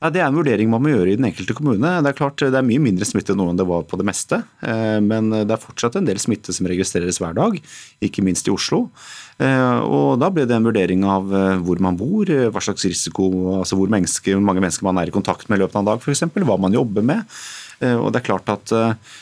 Ja, 0.00 0.08
Det 0.08 0.22
er 0.22 0.30
en 0.30 0.38
vurdering 0.38 0.70
man 0.72 0.80
må 0.80 0.94
gjøre 0.94 1.12
i 1.12 1.16
den 1.18 1.28
enkelte 1.28 1.54
kommune. 1.54 1.92
Det 2.00 2.10
er 2.10 2.16
klart 2.16 2.40
det 2.40 2.56
er 2.56 2.64
mye 2.64 2.80
mindre 2.80 3.04
smitte 3.04 3.36
nå 3.36 3.50
enn 3.50 3.58
det 3.60 3.68
var 3.68 3.84
på 3.86 3.98
det 4.00 4.06
meste. 4.08 4.40
Eh, 4.64 4.98
men 5.04 5.28
det 5.30 5.52
er 5.54 5.62
fortsatt 5.62 6.00
en 6.00 6.08
del 6.08 6.18
smitte 6.18 6.56
som 6.56 6.66
registreres 6.72 7.20
hver 7.20 7.36
dag, 7.36 7.58
ikke 8.02 8.24
minst 8.26 8.48
i 8.48 8.54
Oslo. 8.54 8.88
Og 9.40 10.18
Da 10.20 10.28
blir 10.28 10.44
det 10.44 10.52
en 10.52 10.66
vurdering 10.66 11.00
av 11.08 11.30
hvor 11.64 11.78
man 11.80 11.96
bor, 11.96 12.28
hva 12.28 12.60
slags 12.60 12.84
risiko, 12.84 13.24
altså 13.56 13.78
hvor 13.78 13.88
mange 13.88 14.04
mennesker 14.04 14.84
man 14.84 15.00
er 15.00 15.08
i 15.08 15.14
kontakt 15.14 15.48
med 15.48 15.56
i 15.56 15.62
løpet 15.62 15.78
av 15.78 15.80
en 15.80 15.88
dag 15.88 16.02
f.eks., 16.02 16.26
hva 16.44 16.58
man 16.60 16.76
jobber 16.76 17.06
med. 17.08 17.24
Eh, 17.80 17.96
og 17.96 18.10
det 18.12 18.20
er 18.20 18.26
klart 18.26 18.50
at 18.52 18.72
eh, 18.76 19.14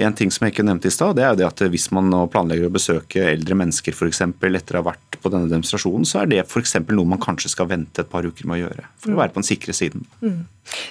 En 0.00 0.14
ting 0.16 0.30
som 0.32 0.46
jeg 0.46 0.54
ikke 0.54 0.64
nevnte 0.64 0.88
i 0.88 0.94
stad, 0.94 1.18
det 1.18 1.26
er 1.26 1.34
jo 1.34 1.40
det 1.42 1.48
at 1.48 1.62
hvis 1.74 1.90
man 1.92 2.08
nå 2.08 2.22
planlegger 2.32 2.70
å 2.70 2.72
besøke 2.72 3.26
eldre 3.34 3.58
mennesker 3.58 3.96
for 3.96 4.08
eksempel, 4.08 4.56
etter 4.56 4.78
å 4.78 4.82
ha 4.82 4.90
vært 4.94 5.18
på 5.20 5.32
denne 5.32 5.50
demonstrasjonen, 5.50 6.06
så 6.08 6.22
er 6.22 6.30
det 6.30 6.38
f.eks. 6.46 6.78
noe 6.88 7.10
man 7.10 7.20
kanskje 7.20 7.50
skal 7.52 7.68
vente 7.68 8.00
et 8.00 8.08
par 8.08 8.24
uker 8.24 8.48
med 8.48 8.56
å 8.56 8.62
gjøre. 8.62 8.86
For 9.02 9.12
å 9.12 9.18
være 9.18 9.34
på 9.34 9.42
den 9.42 9.48
sikre 9.50 9.74
siden. 9.76 10.06
Mm. 10.22 10.46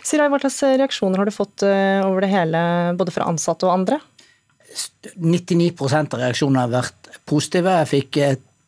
Sirai, 0.06 0.28
hva 0.30 0.42
slags 0.44 0.60
reaksjoner 0.84 1.24
har 1.24 1.30
du 1.30 1.34
fått 1.34 1.66
eh, 1.66 2.04
over 2.06 2.26
det 2.26 2.32
hele, 2.34 2.62
både 3.00 3.16
fra 3.16 3.30
ansatte 3.32 3.66
og 3.66 3.74
andre? 3.80 4.02
99% 5.18 6.14
av 6.14 6.22
reaksjonene 6.22 6.68
har 6.68 6.76
vært 6.76 7.10
positive. 7.26 7.80
Jeg 7.82 7.92
fikk 7.96 8.22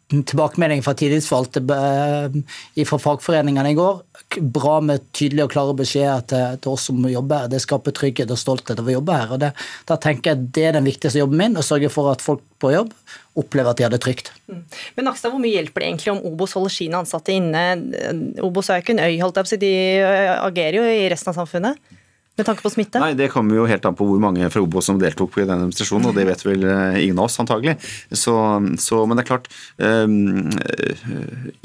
tilbakemelding 0.10 0.82
fra 0.86 0.95
tillitsvalgte 0.98 1.62
fra 1.65 3.00
fagforeningene 3.02 3.74
i 3.74 3.78
går 3.78 4.02
bra 4.38 4.78
med 4.84 5.06
tydelige 5.15 5.48
og 5.48 5.54
klare 5.54 5.76
beskjeder 5.78 6.26
til, 6.30 6.58
til, 6.62 6.74
oss 6.74 6.88
som 6.89 7.06
jobber 7.10 7.43
her. 7.43 7.52
Det 7.52 7.62
skaper 7.63 7.95
trygghet 7.95 8.32
og 8.34 8.39
stolthet 8.39 8.82
over 8.82 8.93
å 8.93 8.98
jobbe 9.00 9.17
her. 9.17 9.34
og 9.34 9.41
det, 9.41 9.52
Da 9.89 9.98
tenker 10.02 10.34
jeg 10.34 10.50
det 10.56 10.65
er 10.69 10.78
den 10.78 10.88
viktigste 10.88 11.22
jobben 11.22 11.41
min, 11.41 11.58
å 11.58 11.65
sørge 11.65 11.91
for 11.93 12.12
at 12.13 12.24
folk 12.26 12.43
på 12.62 12.74
jobb 12.74 12.93
opplever 13.39 13.72
at 13.72 13.80
de 13.80 13.86
har 13.86 13.93
det 13.93 14.02
trygt. 14.04 14.34
Mm. 14.52 14.63
Men 14.98 15.10
Nakstad, 15.10 15.32
Hvor 15.32 15.41
mye 15.41 15.56
hjelper 15.56 15.82
det 15.82 15.89
egentlig 15.89 16.13
om 16.13 16.26
Obos 16.32 16.54
holder 16.58 16.76
sine 16.76 17.00
ansatte 17.00 17.34
inne? 17.34 17.63
Obos 18.45 18.69
er 18.69 18.80
jo 18.80 18.86
ikke 18.86 18.98
en 18.98 19.06
øy, 19.06 19.15
holdt 19.22 19.39
jeg 19.39 19.48
på 19.48 19.50
å 19.50 19.54
si, 19.54 19.62
de 19.63 19.74
agerer 20.36 20.82
jo 20.82 20.86
i 20.89 21.08
resten 21.13 21.34
av 21.34 21.39
samfunnet? 21.39 21.98
Med 22.39 22.47
tanke 22.47 22.63
på 22.65 22.71
smitte? 22.73 23.02
Nei, 23.02 23.13
Det 23.17 23.30
kommer 23.34 23.60
jo 23.60 23.67
helt 23.69 23.86
an 23.86 23.97
på 23.97 24.08
hvor 24.08 24.21
mange 24.21 24.47
fra 24.52 24.63
Obos 24.63 24.88
som 24.89 24.99
deltok 25.02 25.38
i 25.39 25.45
den 25.45 25.65
demonstrasjonen, 25.65 26.10
og 26.10 26.17
det 26.17 26.25
vet 26.30 26.43
vel 26.45 26.65
eh, 26.65 26.99
ingen 27.04 27.19
av 27.19 27.28
oss 27.28 27.39
antagelig. 27.41 27.75
Så, 28.12 28.36
så, 28.82 29.02
men 29.06 29.19
det 29.19 29.25
er 29.25 29.30
klart, 29.30 29.49
um, 29.78 30.49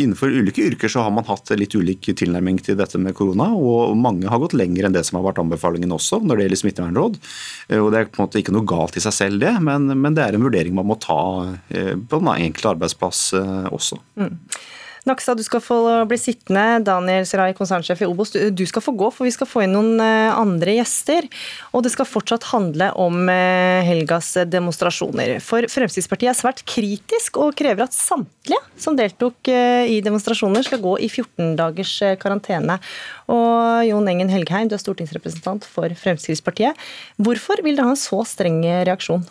innenfor 0.00 0.34
ulike 0.34 0.66
yrker 0.66 0.92
så 0.92 1.06
har 1.06 1.14
man 1.14 1.26
hatt 1.28 1.52
litt 1.58 1.74
ulik 1.76 2.10
tilnærming 2.12 2.60
til 2.64 2.78
dette 2.80 3.00
med 3.00 3.16
korona, 3.16 3.50
og 3.54 3.96
mange 3.98 4.30
har 4.30 4.42
gått 4.42 4.56
lenger 4.58 4.88
enn 4.88 4.96
det 4.96 5.04
som 5.06 5.20
har 5.20 5.28
vært 5.30 5.42
anbefalingen 5.42 5.94
også 5.94 6.20
når 6.24 6.36
det 6.36 6.48
gjelder 6.48 6.62
smittevernråd. 6.64 7.18
Eh, 7.70 7.80
og 7.80 7.90
Det 7.94 8.00
er 8.00 8.10
på 8.10 8.20
en 8.20 8.26
måte 8.28 8.42
ikke 8.42 8.56
noe 8.56 8.68
galt 8.68 8.98
i 8.98 9.04
seg 9.04 9.16
selv, 9.16 9.42
det, 9.44 9.54
men, 9.64 9.90
men 9.94 10.16
det 10.16 10.26
er 10.26 10.38
en 10.38 10.46
vurdering 10.46 10.74
man 10.76 10.88
må 10.88 10.98
ta 11.00 11.20
på 11.68 12.18
den 12.18 12.30
enkelte 12.34 12.74
arbeidsplass 12.74 13.20
også. 13.34 13.98
Mm. 14.20 14.38
Nakstad, 15.04 15.36
du 15.36 15.44
skal 15.44 15.60
få 15.60 15.78
bli 16.08 16.16
sittende. 16.16 16.78
Daniel 16.86 17.26
Serai, 17.28 17.50
konsernsjef 17.56 18.00
i 18.00 18.06
Obos, 18.08 18.30
du 18.32 18.62
skal 18.64 18.80
få 18.84 18.94
gå, 18.96 19.10
for 19.12 19.28
vi 19.28 19.34
skal 19.34 19.48
få 19.48 19.64
inn 19.66 19.74
noen 19.76 20.00
eh, 20.00 20.32
andre 20.32 20.78
gjester. 20.78 21.28
Og 21.76 21.84
det 21.84 21.92
skal 21.92 22.08
fortsatt 22.08 22.46
handle 22.54 22.88
om 23.00 23.28
eh, 23.28 23.84
helgas 23.84 24.32
demonstrasjoner. 24.48 25.36
For 25.44 25.68
Fremskrittspartiet 25.68 26.32
er 26.32 26.38
svært 26.38 26.64
kritisk 26.64 27.36
og 27.36 27.52
krever 27.58 27.84
at 27.84 27.96
samtlige 27.96 28.62
som 28.80 28.96
deltok 28.96 29.52
eh, 29.52 29.92
i 29.92 30.00
demonstrasjoner, 30.04 30.64
skal 30.64 30.80
gå 30.80 30.96
i 31.04 31.12
14 31.12 31.52
dagers 31.60 31.98
karantene. 32.24 32.80
Og 33.28 33.84
Jon 33.84 34.08
Engen 34.08 34.32
Helgheim, 34.32 34.72
du 34.72 34.78
er 34.78 34.84
stortingsrepresentant 34.86 35.68
for 35.68 35.92
Fremskrittspartiet. 36.00 36.80
Hvorfor 37.20 37.60
vil 37.60 37.76
dere 37.76 37.92
ha 37.92 37.96
en 37.98 38.06
så 38.08 38.24
streng 38.28 38.62
reaksjon? 38.64 39.28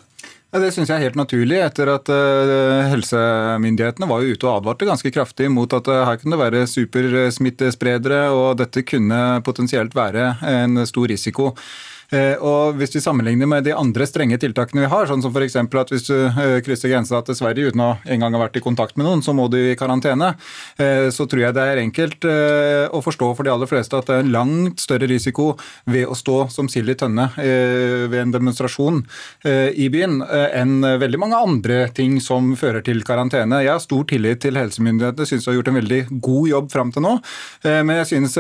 Ja, 0.54 0.60
det 0.62 0.68
syns 0.76 0.92
jeg 0.92 1.00
er 1.00 1.08
helt 1.08 1.16
naturlig, 1.18 1.56
etter 1.66 1.90
at 1.96 2.10
uh, 2.14 2.84
helsemyndighetene 2.92 4.06
var 4.06 4.22
jo 4.22 4.36
ute 4.36 4.46
og 4.46 4.60
advarte 4.60 4.86
ganske 4.86 5.10
kraftig 5.10 5.48
mot 5.50 5.74
at 5.74 5.88
uh, 5.90 6.04
her 6.06 6.20
kunne 6.22 6.38
det 6.38 6.44
være 6.44 6.68
supersmittespredere, 6.70 8.28
og 8.30 8.60
dette 8.60 8.84
kunne 8.86 9.18
potensielt 9.48 9.98
være 9.98 10.36
en 10.46 10.84
stor 10.86 11.10
risiko. 11.10 11.56
Eh, 12.14 12.38
og 12.44 12.78
Hvis 12.78 12.94
vi 12.96 13.02
sammenligner 13.02 13.50
med 13.50 13.66
de 13.66 13.74
andre 13.76 14.06
strenge 14.10 14.38
tiltakene 14.42 14.84
vi 14.84 14.92
har, 14.92 15.08
sånn 15.10 15.24
som 15.24 15.34
f.eks. 15.34 15.58
at 15.58 15.94
hvis 15.94 16.06
du 16.06 16.16
eh, 16.28 16.60
krysser 16.66 16.92
grensa 16.92 17.22
til 17.26 17.38
Sverige 17.38 17.72
uten 17.72 17.82
å 17.82 17.90
engang 18.06 18.36
ha 18.38 18.44
vært 18.44 18.60
i 18.60 18.64
kontakt 18.64 18.98
med 19.00 19.08
noen, 19.08 19.24
så 19.26 19.34
må 19.36 19.48
du 19.52 19.58
i 19.58 19.78
karantene, 19.80 20.34
eh, 20.78 21.10
så 21.14 21.26
tror 21.30 21.48
jeg 21.48 21.58
det 21.58 21.64
er 21.64 21.82
enkelt 21.82 22.26
å 22.94 23.00
forstå 23.04 23.28
for 23.36 23.46
de 23.46 23.52
aller 23.52 23.70
fleste 23.70 23.98
at 23.98 24.08
det 24.08 24.16
er 24.16 24.24
en 24.24 24.32
langt 24.34 24.82
større 24.82 25.08
risiko 25.10 25.54
ved 25.90 26.08
å 26.10 26.16
stå 26.18 26.36
som 26.54 26.70
sild 26.72 26.92
i 26.92 26.96
tønne 26.98 27.26
ved 27.36 28.16
en 28.20 28.34
demonstrasjon 28.34 29.02
i 29.44 29.88
byen 29.92 30.22
enn 30.24 30.86
veldig 31.02 31.20
mange 31.20 31.40
andre 31.40 31.78
ting 31.96 32.20
som 32.24 32.54
fører 32.60 32.84
til 32.86 33.04
karantene. 33.08 33.62
Jeg 33.64 33.74
har 33.74 33.84
stor 33.84 34.06
tillit 34.10 34.42
til 34.44 34.60
helsemyndighetene, 34.60 35.28
syns 35.30 35.46
de 35.46 35.52
har 35.52 35.58
gjort 35.60 35.72
en 35.74 35.80
veldig 35.80 36.02
god 36.24 36.50
jobb 36.52 36.72
fram 36.74 36.94
til 36.96 37.06
nå. 37.06 37.14
Men 37.66 37.94
jeg 38.02 38.10
synes 38.14 38.38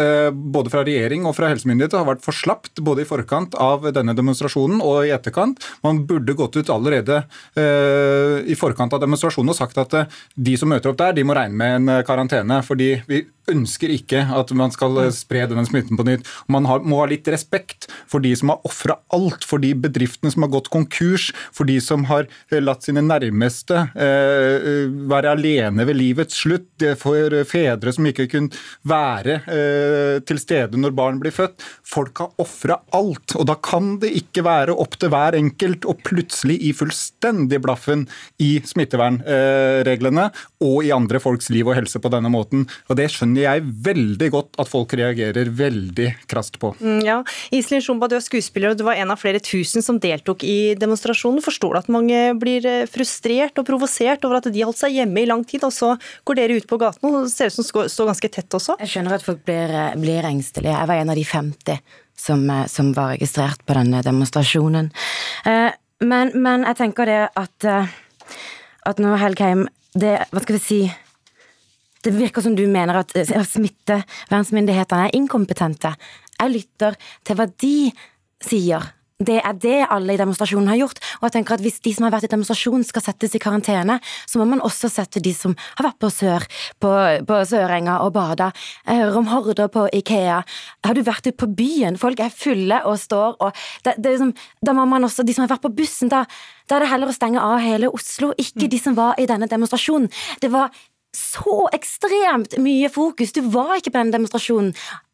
både 0.56 0.74
fra 0.74 0.86
regjering 0.88 1.28
og 1.30 1.36
fra 1.38 1.52
helsemyndigheter 1.52 2.02
har 2.02 2.10
vært 2.14 2.26
for 2.26 2.38
slapt 2.38 2.84
både 2.84 3.06
i 3.06 3.10
forkant 3.10 3.58
av 3.64 3.88
denne 3.96 4.16
demonstrasjonen 4.18 4.82
og 4.84 5.08
i 5.08 5.14
etterkant. 5.16 5.64
Man 5.86 6.04
burde 6.10 6.36
gått 6.38 6.58
ut 6.60 6.72
allerede 6.74 7.24
eh, 7.60 8.44
i 8.50 8.58
forkant 8.60 8.94
av 8.96 9.02
demonstrasjonen 9.04 9.54
og 9.54 9.58
sagt 9.58 9.80
at 9.82 9.96
uh, 9.98 10.20
de 10.36 10.56
som 10.60 10.72
møter 10.72 10.92
opp 10.92 11.00
der, 11.00 11.16
de 11.18 11.26
må 11.28 11.36
regne 11.38 11.58
med 11.60 11.78
en 11.78 11.94
uh, 11.98 12.04
karantene. 12.08 12.62
fordi 12.66 12.90
vi 13.08 13.24
ønsker 13.52 13.92
ikke 13.94 14.24
at 14.34 14.52
man 14.58 14.72
skal 14.74 15.00
spre 15.16 15.46
denne 15.50 15.66
smitten 15.68 16.00
på 16.00 16.06
nytt. 16.08 16.28
Man 16.52 16.68
har, 16.70 16.84
må 16.86 17.02
ha 17.02 17.10
litt 17.12 17.28
respekt 17.32 17.90
for 18.10 18.24
de 18.24 18.34
som 18.38 18.54
har 18.54 18.62
ofra 18.68 18.98
alt, 19.16 19.46
for 19.48 19.62
de 19.64 19.74
bedriftene 19.78 20.32
som 20.34 20.46
har 20.46 20.54
gått 20.54 20.72
konkurs, 20.74 21.30
for 21.56 21.68
de 21.70 21.80
som 21.84 22.06
har 22.10 22.28
latt 22.54 22.86
sine 22.86 23.04
nærmeste 23.06 23.80
eh, 23.94 24.88
være 25.10 25.34
alene 25.36 25.88
ved 25.88 26.00
livets 26.00 26.44
slutt, 26.44 26.86
for 27.00 27.34
fedre 27.48 27.94
som 27.96 28.08
ikke 28.10 28.28
kunne 28.32 28.64
være 28.88 29.40
eh, 29.52 30.18
til 30.28 30.40
stede 30.42 30.80
når 30.80 30.96
barn 30.98 31.20
blir 31.22 31.36
født. 31.36 31.64
Folk 31.88 32.24
har 32.24 32.34
ofra 32.42 32.80
alt. 32.96 33.36
og 33.36 33.48
da 33.50 33.58
kan 33.60 33.98
det 34.02 34.14
ikke 34.20 34.46
være 34.46 34.76
opp 34.80 34.98
til 35.00 35.12
hver 35.14 35.38
enkelt 35.38 35.88
å 35.90 35.96
plutselig 36.00 36.60
gi 36.62 36.74
fullstendig 36.78 37.60
blaffen 37.64 38.06
i 38.44 38.56
smittevernreglene 38.66 40.30
og 40.64 40.78
i 40.88 40.94
andre 40.96 41.22
folks 41.24 41.50
liv 41.54 41.70
og 41.70 41.78
helse 41.78 42.02
på 42.02 42.12
denne 42.14 42.32
måten. 42.34 42.68
Og 42.90 42.98
Det 43.00 43.10
skjønner 43.12 43.33
jeg 43.42 43.64
veldig 43.86 44.30
godt 44.34 44.60
at 44.62 44.70
folk 44.70 44.94
reagerer 44.98 45.50
veldig 45.50 46.10
krast 46.30 46.60
på. 46.62 46.74
Mm, 46.80 47.02
ja, 47.06 47.18
Iselin 47.56 47.84
Shumba, 47.84 48.10
du 48.12 48.16
er 48.18 48.24
skuespiller 48.24 48.74
og 48.74 48.80
du 48.80 48.86
var 48.86 49.00
en 49.00 49.14
av 49.14 49.22
flere 49.22 49.42
tusen 49.44 49.84
som 49.86 50.00
deltok 50.02 50.46
i 50.46 50.76
demonstrasjonen. 50.80 51.42
Forstår 51.44 51.74
du 51.74 51.80
at 51.82 51.92
mange 51.94 52.22
blir 52.40 52.66
eh, 52.70 52.86
frustrert 52.90 53.58
og 53.60 53.68
provosert 53.68 54.24
over 54.28 54.40
at 54.40 54.50
de 54.54 54.66
holdt 54.66 54.82
seg 54.82 54.98
hjemme 55.00 55.24
i 55.24 55.28
lang 55.30 55.44
tid, 55.48 55.66
og 55.66 55.74
så 55.74 55.94
går 56.28 56.40
dere 56.40 56.60
ut 56.60 56.70
på 56.70 56.80
gaten 56.82 57.10
og 57.10 57.30
ser 57.32 57.52
ut 57.52 57.58
som 57.58 57.68
står 57.68 58.12
ganske 58.12 58.32
tett 58.38 58.58
også? 58.60 58.78
Jeg 58.84 58.94
skjønner 58.94 59.18
at 59.18 59.26
folk 59.26 59.44
blir, 59.48 59.72
eh, 59.72 59.94
blir 60.00 60.28
engstelige. 60.30 60.76
Jeg 60.78 60.90
var 60.92 61.02
en 61.02 61.14
av 61.14 61.20
de 61.20 61.28
50 61.28 61.80
som, 62.16 62.50
eh, 62.50 62.66
som 62.68 62.94
var 62.94 63.16
registrert 63.16 63.66
på 63.66 63.78
denne 63.78 64.02
demonstrasjonen. 64.06 64.92
Eh, 65.46 65.72
men, 66.04 66.34
men 66.36 66.66
jeg 66.68 66.80
tenker 66.82 67.08
det 67.08 67.22
at, 67.40 67.68
at 68.86 69.00
nå, 69.00 69.16
Helgheim, 69.22 69.68
det 69.94 70.18
Hva 70.34 70.42
skal 70.42 70.56
vi 70.58 70.62
si 70.64 70.80
det 72.04 72.16
virker 72.18 72.44
som 72.46 72.56
du 72.58 72.66
mener 72.68 73.04
at 73.04 73.14
smittevernmyndighetene 73.54 75.08
er 75.08 75.16
inkompetente. 75.20 75.94
Jeg 76.40 76.54
lytter 76.58 77.00
til 77.24 77.40
hva 77.40 77.48
de 77.64 77.78
sier 78.44 78.92
det 79.24 79.40
er 79.40 79.54
det 79.56 79.78
alle 79.94 80.16
i 80.16 80.20
demonstrasjonen 80.20 80.68
har 80.72 80.80
gjort. 80.82 81.00
Og 81.20 81.28
jeg 81.28 81.36
tenker 81.38 81.56
at 81.56 81.64
Hvis 81.64 81.80
de 81.86 81.94
som 81.96 82.08
har 82.08 82.12
vært 82.12 82.28
i 82.28 82.32
demonstrasjon 82.34 82.84
skal 82.84 83.04
settes 83.06 83.36
i 83.36 83.40
karantene, 83.40 84.00
så 84.28 84.40
må 84.40 84.46
man 84.50 84.64
også 84.66 84.90
sette 84.92 85.22
de 85.24 85.34
som 85.38 85.56
har 85.78 85.88
vært 85.88 86.00
på 86.02 86.10
Sør, 86.12 86.46
på, 86.82 86.92
på 87.28 87.38
Sørenga 87.48 88.00
og 88.04 88.14
bada. 88.18 88.52
Jeg 88.88 89.00
hører 89.00 89.20
om 89.22 89.30
horder 89.32 89.70
på 89.72 89.86
Ikea. 89.94 90.42
Har 90.84 90.98
du 90.98 91.04
vært 91.06 91.28
ute 91.30 91.38
på 91.40 91.48
byen? 91.56 92.00
Folk 92.02 92.20
er 92.20 92.34
fulle 92.34 92.82
og 92.90 92.98
står 93.00 93.38
og 93.40 93.54
det, 93.86 93.96
det 93.98 94.16
liksom, 94.16 94.34
Da 94.66 94.74
må 94.74 94.86
man 94.90 95.04
også, 95.04 95.24
De 95.24 95.34
som 95.34 95.46
har 95.46 95.54
vært 95.54 95.68
på 95.68 95.76
bussen, 95.78 96.10
da, 96.12 96.26
da 96.68 96.78
er 96.78 96.84
det 96.84 96.92
heller 96.92 97.12
å 97.12 97.16
stenge 97.16 97.42
av 97.42 97.62
hele 97.64 97.92
Oslo, 97.94 98.34
ikke 98.38 98.68
de 98.68 98.80
som 98.82 98.98
var 98.98 99.16
i 99.22 99.30
denne 99.30 99.48
demonstrasjonen. 99.48 100.10
Det 100.42 100.52
var 100.52 100.74
så 101.16 101.68
ekstremt 101.74 102.58
mye 102.62 102.90
fokus. 102.94 103.34
Du 103.36 103.42
var 103.54 103.78
ikke 103.78 103.94
på 103.94 104.02
den 104.02 104.14
demonstrasjonen. 104.16 104.74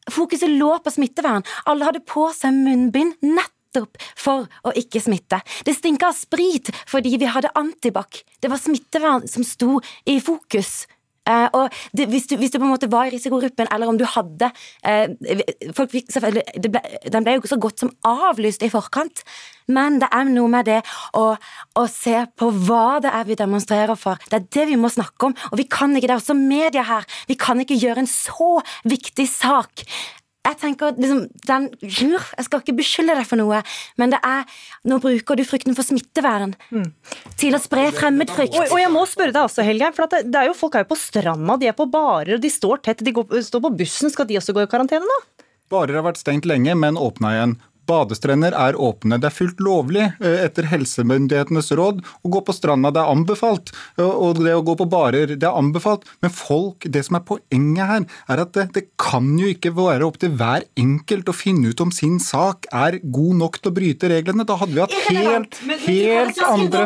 Fokuset 0.09 0.49
lå 0.49 0.71
på 0.83 0.93
smittevern. 0.93 1.45
Alle 1.69 1.87
hadde 1.87 2.05
på 2.05 2.29
seg 2.35 2.55
munnbind. 2.55 3.19
nettopp 3.21 3.97
for 4.17 4.47
å 4.65 4.73
ikke 4.73 5.01
smitte. 5.01 5.41
Det 5.65 5.75
stinka 5.77 6.09
av 6.09 6.17
sprit 6.17 6.71
fordi 6.89 7.17
vi 7.17 7.29
hadde 7.29 7.51
antibac. 7.55 8.23
Det 8.41 8.49
var 8.49 8.57
smittevern 8.57 9.27
som 9.27 9.43
sto 9.43 9.79
i 10.05 10.19
fokus. 10.19 10.87
Uh, 11.29 11.47
og 11.53 11.77
det, 11.93 12.07
hvis, 12.09 12.25
du, 12.29 12.35
hvis, 12.41 12.51
du, 12.51 12.57
på 12.57 12.65
en 12.65 12.73
måte 12.73 12.89
var 12.91 13.09
i 13.09 13.13
risikogruppen, 13.13 13.69
eller 13.71 13.91
om 13.91 13.99
du 13.99 14.05
hadde 14.09 14.49
uh, 14.49 15.05
folk 15.77 15.93
ble, 15.93 16.81
Den 17.05 17.25
ble 17.25 17.37
jo 17.37 17.49
så 17.49 17.59
godt 17.61 17.83
som 17.83 17.93
avlyst 18.07 18.65
i 18.65 18.71
forkant, 18.73 19.23
men 19.69 19.99
det 20.01 20.09
er 20.15 20.25
noe 20.31 20.49
med 20.49 20.65
det 20.69 20.79
å, 21.17 21.25
å, 21.77 21.83
se 21.91 22.23
på 22.39 22.49
hva 22.65 22.99
det 23.03 23.13
er 23.13 23.27
vi 23.27 23.37
demonstrerer 23.37 23.99
for. 23.99 24.17
Det 24.29 24.39
er 24.39 24.47
det 24.57 24.65
vi 24.71 24.79
må 24.81 24.89
snakke 24.89 25.29
om, 25.29 25.35
og 25.51 25.59
vi 25.61 25.67
kan 25.69 25.93
ikke 25.93 26.09
det. 26.09 26.15
er 26.15 26.23
Også 26.23 26.37
media 26.37 26.85
her. 26.87 27.05
Vi 27.29 27.37
kan 27.39 27.61
ikke 27.61 27.77
gjøre 27.77 28.03
en 28.03 28.09
så 28.09 28.55
viktig 28.89 29.27
sak 29.29 29.85
jeg 30.47 30.55
tenker 30.61 30.95
liksom, 30.95 31.25
den, 31.47 31.65
Jeg 31.83 32.45
skal 32.47 32.61
ikke 32.61 32.77
beskylde 32.77 33.15
deg 33.17 33.27
for 33.27 33.39
noe, 33.39 33.59
men 33.99 34.13
det 34.13 34.19
er 34.25 34.45
Nå 34.87 34.99
bruker 35.03 35.35
du 35.35 35.43
frykten 35.47 35.75
for 35.77 35.85
smittevern 35.85 36.55
mm. 36.71 36.87
til 37.39 37.57
å 37.57 37.61
spre 37.61 37.89
fremmedfrykt. 37.95 38.55
Og, 38.55 38.71
og, 38.71 38.79
jeg 38.79 38.91
må 38.93 39.03
spørre 39.09 39.35
deg 39.35 39.43
også, 39.43 39.65
Helge, 39.67 39.91
for 39.97 40.11
det, 40.11 40.23
det, 40.31 40.39
er 40.39 40.49
jo 40.49 40.55
folk 40.57 40.77
er 40.77 40.85
jo 40.85 40.91
på 40.93 40.99
stranda, 40.99 41.57
de 41.59 41.69
er 41.69 41.75
på 41.77 41.89
barer, 41.91 42.37
og 42.37 42.43
de 42.43 42.51
står 42.53 42.83
tett. 42.87 43.03
De 43.05 43.13
går, 43.15 43.41
står 43.45 43.63
på 43.67 43.73
bussen. 43.81 44.11
Skal 44.13 44.29
de 44.29 44.39
også 44.39 44.55
gå 44.55 44.63
i 44.63 44.71
karantene, 44.71 45.07
da? 45.07 45.45
Barer 45.69 45.99
har 45.99 46.07
vært 46.07 46.21
stengt 46.21 46.47
lenge, 46.49 46.73
men 46.79 46.97
åpna 46.97 47.35
igjen. 47.35 47.57
Badestrender 47.89 48.55
er 48.55 48.77
åpne. 48.79 49.19
Det 49.19 49.29
er 49.29 49.35
fullt 49.35 49.61
lovlig 49.63 50.05
eh, 50.05 50.43
etter 50.45 50.67
helsemyndighetenes 50.69 51.71
råd 51.77 52.03
å 52.05 52.33
gå 52.35 52.43
på 52.45 52.55
stranda. 52.55 52.91
Det 52.93 53.01
er 53.01 53.13
anbefalt. 53.13 53.73
Og 53.99 54.39
det 54.43 54.53
å 54.55 54.63
gå 54.65 54.75
på 54.79 54.87
barer, 54.89 55.33
det 55.35 55.47
er 55.47 55.57
anbefalt. 55.57 56.05
Men 56.23 56.33
folk, 56.33 56.85
det 56.85 57.05
som 57.07 57.19
er 57.19 57.25
poenget 57.27 57.89
her, 57.89 58.05
er 58.29 58.43
at 58.43 58.53
det, 58.55 58.67
det 58.75 58.85
kan 59.01 59.31
jo 59.39 59.49
ikke 59.51 59.73
være 59.75 60.07
opp 60.07 60.19
til 60.21 60.33
hver 60.39 60.65
enkelt 60.79 61.29
å 61.31 61.35
finne 61.35 61.73
ut 61.73 61.83
om 61.83 61.91
sin 61.93 62.19
sak 62.23 62.69
er 62.75 62.99
god 63.03 63.39
nok 63.41 63.59
til 63.59 63.71
å 63.71 63.75
bryte 63.75 64.11
reglene. 64.11 64.45
Da 64.47 64.57
hadde 64.59 64.75
vi 64.75 64.83
hatt 64.83 64.95
helt, 65.09 65.59
helt 65.85 66.43
andre 66.45 66.85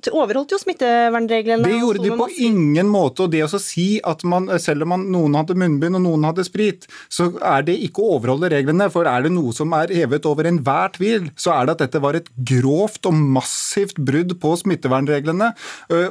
De 0.00 0.14
overholdt 0.14 0.54
jo 0.54 0.60
smittevernreglene. 0.62 1.68
Det 1.68 1.80
gjorde 1.80 2.04
de 2.04 2.16
på 2.16 2.28
ingen 2.48 2.90
måte. 2.90 3.26
Og 3.26 3.34
det 3.34 3.44
å 3.46 3.60
si 3.60 3.88
at 4.06 4.24
man, 4.28 4.48
selv 4.62 4.86
om 4.86 4.94
man, 4.94 5.06
noen 5.12 5.38
hadde 5.38 5.58
munnbind 5.58 5.98
og 5.98 6.04
noen 6.06 6.28
hadde 6.30 6.46
sprit, 6.46 6.88
så 7.12 7.30
er 7.36 7.66
det 7.68 7.76
ikke 7.86 8.02
å 8.02 8.16
overholde 8.16 8.50
reglene 8.52 8.69
reglene. 8.70 8.90
For 8.92 9.08
er 9.08 9.26
det 9.26 9.32
noe 9.34 9.52
som 9.52 9.72
er 9.76 9.92
hevet 9.94 10.26
over 10.26 10.46
enhver 10.48 10.94
tvil, 10.96 11.30
så 11.36 11.54
er 11.54 11.66
det 11.66 11.76
at 11.76 11.84
dette 11.86 12.02
var 12.02 12.16
et 12.16 12.30
grovt 12.36 13.06
og 13.06 13.14
massivt 13.14 13.98
brudd 13.98 14.38
på 14.40 14.54
smittevernreglene. 14.62 15.52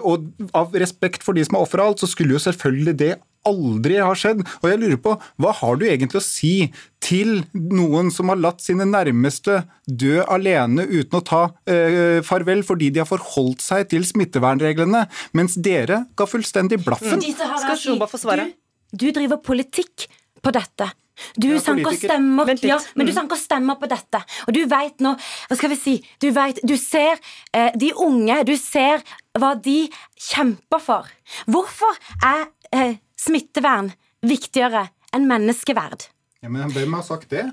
Og 0.03 0.29
av 0.53 0.75
respekt 0.75 1.23
for 1.23 1.33
de 1.33 1.45
som 1.45 1.57
er 1.57 1.65
ofre 1.65 1.83
alt, 1.83 1.99
så 1.99 2.09
skulle 2.09 2.35
jo 2.35 2.43
selvfølgelig 2.43 2.97
det 2.99 3.15
aldri 3.47 3.95
ha 4.03 4.11
skjedd. 4.17 4.43
Og 4.59 4.67
jeg 4.67 4.79
lurer 4.81 4.99
på, 4.99 5.15
hva 5.39 5.53
har 5.55 5.79
du 5.79 5.85
egentlig 5.87 6.19
å 6.19 6.23
si 6.23 6.69
til 6.99 7.45
noen 7.55 8.11
som 8.11 8.29
har 8.29 8.39
latt 8.39 8.59
sine 8.61 8.83
nærmeste 8.85 9.61
dø 9.87 10.19
alene 10.27 10.83
uten 10.83 11.21
å 11.21 11.23
ta 11.23 11.41
eh, 11.63 12.19
farvel 12.27 12.65
fordi 12.67 12.91
de 12.91 13.01
har 13.01 13.07
forholdt 13.09 13.63
seg 13.63 13.87
til 13.95 14.03
smittevernreglene, 14.05 15.05
mens 15.39 15.55
dere 15.55 16.03
ga 16.19 16.27
fullstendig 16.27 16.81
blaffen? 16.83 17.23
Mm. 17.23 18.51
Du, 18.91 19.05
du 19.07 19.07
driver 19.15 19.39
politikk 19.39 20.09
på 20.43 20.53
dette. 20.55 20.91
Du 21.35 21.49
ja, 21.51 21.61
sanker 21.63 21.95
stemmer 21.97 22.53
ja, 22.65 22.79
men 22.95 23.07
du 23.07 23.13
mm. 23.13 23.35
stemmer 23.39 23.79
på 23.79 23.89
dette. 23.91 24.21
Og 24.47 24.53
du 24.55 24.61
veit 24.69 25.01
nå 25.03 25.15
Hva 25.15 25.57
skal 25.57 25.73
vi 25.73 25.79
si? 25.79 25.95
Du 26.21 26.29
vet, 26.35 26.61
du 26.63 26.75
ser 26.79 27.19
eh, 27.53 27.71
de 27.75 27.91
unge, 27.95 28.43
du 28.47 28.55
ser 28.59 29.03
hva 29.39 29.53
de 29.55 29.87
kjemper 30.29 30.83
for. 30.83 31.09
Hvorfor 31.47 31.99
er 32.25 32.47
eh, 32.75 32.95
smittevern 33.19 33.93
viktigere 34.25 34.89
enn 35.15 35.27
menneskeverd? 35.29 36.09
Ja, 36.39 36.47
men 36.47 36.69
Hvem 36.71 36.93
har 36.95 37.03
sagt 37.03 37.29
det? 37.33 37.49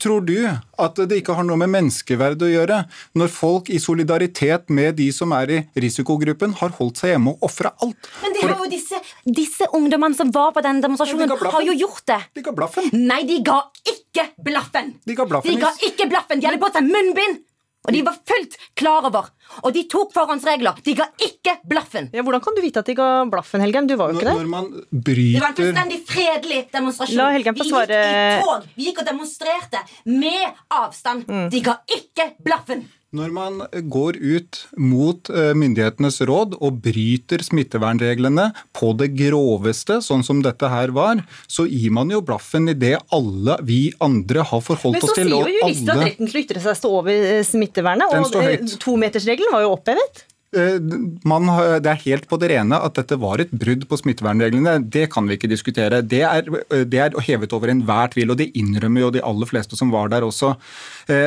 Tror 0.00 0.22
du 0.24 0.36
at 0.48 1.00
det 1.08 1.18
ikke 1.20 1.34
har 1.36 1.44
noe 1.44 1.58
med 1.60 1.68
menneskeverd 1.74 2.40
å 2.44 2.48
gjøre, 2.48 2.78
når 3.16 3.28
folk 3.32 3.68
i 3.72 3.80
solidaritet 3.80 4.72
med 4.72 4.96
de 4.96 5.10
som 5.12 5.32
er 5.36 5.52
i 5.52 5.58
risikogruppen, 5.84 6.54
har 6.60 6.72
holdt 6.78 7.02
seg 7.02 7.12
hjemme 7.14 7.34
og 7.34 7.44
ofra 7.48 7.74
alt? 7.84 8.08
Men 8.24 8.36
det 8.36 8.46
har 8.46 8.56
jo 8.56 8.70
disse, 8.72 9.00
disse 9.28 9.68
ungdommene 9.76 10.16
som 10.16 10.32
var 10.32 10.56
på 10.56 10.64
den 10.64 10.80
demonstrasjonen, 10.84 11.28
de 11.28 11.52
har 11.52 11.68
jo 11.68 11.76
gjort 11.84 12.04
det. 12.08 12.20
De 12.40 12.44
ga 12.48 12.56
blaffen. 12.56 12.88
Nei, 12.96 13.22
de 13.28 13.40
ga 13.44 13.60
ikke 13.92 14.28
blaffen. 14.40 14.94
De 15.04 15.16
ga 15.18 15.28
blaffen. 15.28 15.52
De 15.52 15.60
ga 15.60 15.72
ikke 15.92 16.08
blaffen. 16.12 16.40
De 16.40 16.48
hadde 16.48 16.64
på 16.64 16.72
seg 16.72 16.88
munnbind. 16.88 17.44
Og 17.82 17.94
de 17.96 18.00
var 18.06 18.14
fullt 18.30 18.52
klar 18.78 19.06
over. 19.08 19.28
Og 19.66 19.72
de 19.74 19.82
tok 19.90 20.12
forhåndsregler. 20.14 20.76
De 20.86 20.94
ga 20.94 21.08
ikke 21.18 21.56
blaffen. 21.66 22.08
Ja, 22.14 22.22
hvordan 22.22 22.42
kan 22.44 22.54
du 22.54 22.62
vite 22.62 22.78
at 22.84 22.86
de 22.86 22.94
ga 22.94 23.08
blaffen, 23.30 23.64
Helgen? 23.64 23.88
Du 23.90 23.96
var 23.98 24.12
jo 24.12 24.20
ikke 24.20 24.28
der. 24.28 24.38
Når 24.38 24.50
man 24.52 24.68
bryter... 24.92 25.34
Det 25.34 25.42
var 25.42 25.50
en 25.50 25.58
fullstendig 25.58 25.98
fredelig 26.06 26.60
demonstrasjon. 26.70 27.18
La 27.18 27.28
Helgen 27.34 27.58
få 27.58 27.66
svare. 27.66 27.98
Vi 27.98 28.14
gikk 28.14 28.38
i 28.38 28.46
tog. 28.46 28.68
Vi 28.76 28.86
gikk 28.86 29.02
og 29.02 29.08
demonstrerte 29.10 29.82
med 30.14 30.64
avstand. 30.78 31.26
Mm. 31.26 31.48
De 31.50 31.64
ga 31.66 31.78
ikke 31.98 32.28
blaffen. 32.46 32.86
Når 33.12 33.28
man 33.28 33.58
går 33.92 34.16
ut 34.16 34.58
mot 34.80 35.28
eh, 35.28 35.50
myndighetenes 35.52 36.16
råd 36.24 36.54
og 36.64 36.78
bryter 36.80 37.42
smittevernreglene 37.44 38.46
på 38.72 38.94
det 38.96 39.10
groveste, 39.18 39.98
sånn 40.00 40.24
som 40.24 40.40
dette 40.40 40.70
her 40.72 40.94
var, 40.96 41.20
så 41.44 41.66
gir 41.68 41.92
man 41.92 42.08
jo 42.08 42.22
blaffen 42.24 42.72
i 42.72 42.76
det 42.78 42.94
alle 43.12 43.58
vi 43.68 43.82
andre 44.00 44.46
har 44.48 44.64
forholdt 44.64 45.04
oss 45.04 45.12
til. 45.12 45.28
Men 45.28 45.42
så 45.42 45.44
sier 45.44 45.52
jo 45.52 45.58
jurister 45.58 45.92
at 45.92 46.04
retten 46.06 46.30
til 46.30 46.38
å 46.38 46.44
ytre 46.46 46.62
seg 46.64 46.78
står 46.78 46.94
over 47.02 47.26
eh, 47.34 47.42
smittevernet, 47.44 48.16
og 48.16 48.38
eh, 48.40 48.78
tometersregelen 48.80 49.52
var 49.52 49.66
jo 49.66 49.74
opphevet? 49.74 50.28
Man, 50.52 51.46
det 51.80 51.88
er 51.88 52.00
helt 52.02 52.26
på 52.28 52.36
det 52.36 52.50
rene 52.52 52.76
at 52.84 52.98
dette 52.98 53.16
var 53.16 53.40
et 53.40 53.52
brudd 53.56 53.86
på 53.88 53.96
smittevernreglene. 53.96 54.82
Det 54.84 55.06
kan 55.12 55.24
vi 55.24 55.38
ikke 55.38 55.48
diskutere. 55.48 56.02
Det 56.04 56.20
er, 56.28 56.48
det 56.84 57.00
er 57.00 57.16
hevet 57.24 57.54
over 57.56 57.72
enhver 57.72 58.12
tvil, 58.12 58.34
og 58.34 58.40
det 58.40 58.50
innrømmer 58.60 59.06
jo 59.06 59.14
de 59.16 59.24
aller 59.24 59.48
fleste 59.48 59.80
som 59.80 59.88
var 59.94 60.12
der 60.12 60.26
også. 60.28 60.52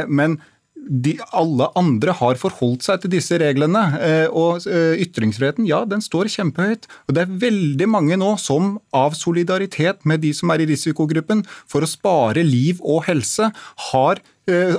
Men 0.05 0.37
de, 0.75 1.15
alle 1.33 1.67
andre 1.79 2.13
har 2.19 2.37
forholdt 2.39 2.85
seg 2.85 3.01
til 3.01 3.13
disse 3.15 3.39
reglene. 3.41 3.83
Eh, 3.99 4.27
og 4.29 4.67
eh, 4.69 4.99
ytringsfriheten, 5.05 5.67
ja, 5.69 5.81
den 5.89 6.03
står 6.03 6.29
kjempehøyt. 6.33 6.87
Og 7.07 7.17
det 7.17 7.25
er 7.25 7.39
veldig 7.45 7.89
mange 7.89 8.19
nå 8.21 8.35
som 8.41 8.75
av 8.95 9.17
solidaritet 9.17 10.05
med 10.05 10.23
de 10.25 10.33
som 10.35 10.53
er 10.53 10.63
i 10.63 10.69
risikogruppen, 10.69 11.43
for 11.69 11.85
å 11.85 11.89
spare 11.89 12.45
liv 12.45 12.81
og 12.83 13.05
helse, 13.09 13.51
har 13.91 14.21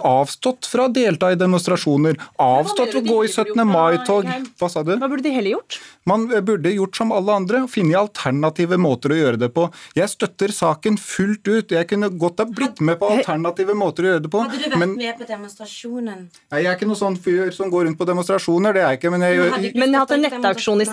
avstått 0.07 0.67
fra 0.71 0.87
å 0.87 0.93
delta 0.93 1.33
i 1.33 1.39
demonstrasjoner, 1.39 2.19
avstått 2.43 2.95
fra 2.95 3.03
å 3.03 3.07
gå 3.07 3.19
i 3.25 3.31
17. 3.33 3.62
mai-tog. 3.67 4.29
Hva 4.61 4.71
sa 4.71 4.83
du? 4.87 4.95
Hva 4.97 5.11
burde 5.11 5.27
de 5.27 5.35
heller 5.35 5.57
gjort? 5.57 5.81
Man 6.07 6.29
eh, 6.33 6.41
burde 6.41 6.71
gjort 6.71 6.97
som 6.97 7.12
alle 7.12 7.35
andre, 7.35 7.64
finne 7.71 7.99
alternative 7.99 8.79
måter 8.79 9.14
å 9.14 9.19
gjøre 9.19 9.41
det 9.43 9.51
på. 9.57 9.67
Jeg 9.99 10.12
støtter 10.12 10.55
saken 10.55 10.99
fullt 11.01 11.49
ut. 11.51 11.75
Jeg 11.75 11.89
kunne 11.91 12.11
godt 12.14 12.43
ha 12.43 12.47
blitt 12.49 12.81
med 12.85 13.01
på 13.01 13.11
alternative 13.17 13.75
måter 13.79 14.07
å 14.07 14.12
gjøre 14.12 14.25
det 14.27 14.33
på. 14.33 14.43
Hadde 14.45 14.61
du 14.61 14.69
vært 14.69 14.83
men, 14.83 14.95
med 15.01 15.19
på 15.19 15.27
demonstrasjonen? 15.29 16.27
Nei, 16.53 16.62
Jeg 16.62 16.71
er 16.71 16.79
ikke 16.79 16.91
noen 16.91 17.01
sånn 17.01 17.19
fyr 17.27 17.51
som 17.55 17.73
går 17.73 17.89
rundt 17.89 17.99
på 17.99 18.07
demonstrasjoner, 18.09 18.77
det 18.77 18.85
er 18.85 18.95
jeg 18.95 19.01
ikke. 19.01 19.12
Men 19.17 19.27
jeg 19.27 19.41
gjør 19.41 19.57
Men 19.83 19.99
hatt 19.99 20.14
en 20.17 20.25
nettaksjon 20.27 20.85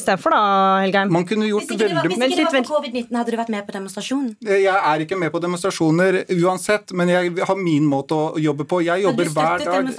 istedenfor, 0.00 0.36
da, 0.36 0.42
Helgeim? 0.84 1.12
Man 1.12 1.28
kunne 1.28 1.50
gjort 1.50 1.66
hvis 1.66 1.76
ikke 1.76 1.90
det 1.90 1.98
var, 1.98 2.08
veldig 2.08 2.20
Hvis 2.24 2.38
ikke 2.38 2.40
det 2.40 2.48
var 2.48 2.56
for 2.56 2.72
covid-19, 2.72 3.20
hadde 3.20 3.34
du 3.34 3.40
vært 3.42 3.52
med 3.54 3.66
på 3.68 3.76
demonstrasjonen? 3.76 4.32
Eh, 4.46 4.62
jeg 4.64 4.80
er 4.92 5.04
ikke 5.04 5.20
med 5.20 5.34
på 5.34 5.42
demonstrasjoner 5.44 6.20
uansett, 6.40 6.96
men 6.96 7.12
jeg 7.12 7.34
har 7.44 7.60
min 7.60 7.86
måte 7.88 8.13
å 8.14 8.22
jobbe 8.40 8.66
på. 8.68 8.80
Jeg 8.86 9.04
jobber 9.04 9.30
hver 9.34 9.64
dag 9.64 9.90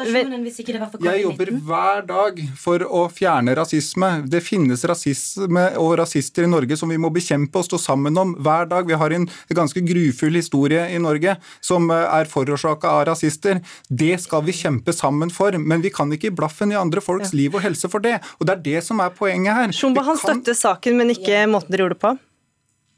Jeg 1.06 1.24
jobber 1.24 1.52
hver 1.68 2.06
dag 2.08 2.42
for 2.60 2.86
å 2.86 3.06
fjerne 3.14 3.56
rasisme. 3.58 4.12
Det 4.32 4.42
finnes 4.44 4.86
rasisme 4.88 5.66
og 5.82 5.96
rasister 6.02 6.48
i 6.48 6.52
Norge 6.52 6.78
som 6.80 6.92
vi 6.92 7.00
må 7.02 7.12
bekjempe 7.14 7.62
og 7.62 7.68
stå 7.68 7.80
sammen 7.88 8.18
om 8.22 8.36
hver 8.44 8.70
dag. 8.72 8.88
Vi 8.90 9.00
har 9.00 9.16
en 9.16 9.28
ganske 9.56 9.84
grufull 9.86 10.40
historie 10.40 10.88
i 10.92 11.02
Norge 11.02 11.38
som 11.64 11.90
eh, 11.94 12.06
er 12.20 12.32
forårsaka 12.32 12.92
av 13.00 13.06
rasister. 13.12 13.62
Det 13.90 14.16
skal 14.24 14.46
vi 14.48 14.56
kjempe 14.56 14.96
sammen 14.96 15.34
for, 15.34 15.56
men 15.60 15.84
vi 15.86 15.94
kan 15.94 16.12
ikke 16.12 16.26
gi 16.26 16.36
blaffen 16.36 16.74
i 16.74 16.80
andre 16.80 17.04
folks 17.04 17.34
ja. 17.34 17.42
liv 17.44 17.58
og 17.58 17.66
helse 17.66 17.90
for 17.92 18.04
det. 18.04 18.18
Og 18.40 18.48
det 18.48 18.58
er 18.58 18.64
det 18.70 18.86
som 18.88 19.02
er 19.04 19.14
poenget 19.16 19.60
her. 19.60 19.76
Shumba 19.76 20.06
han 20.08 20.18
kan... 20.18 20.40
støtter 20.40 20.58
saken, 20.58 20.98
men 21.00 21.14
ikke 21.14 21.46
måten 21.52 21.74
dere 21.74 21.86
gjorde 21.86 21.98
det 21.98 22.04
på? 22.06 22.16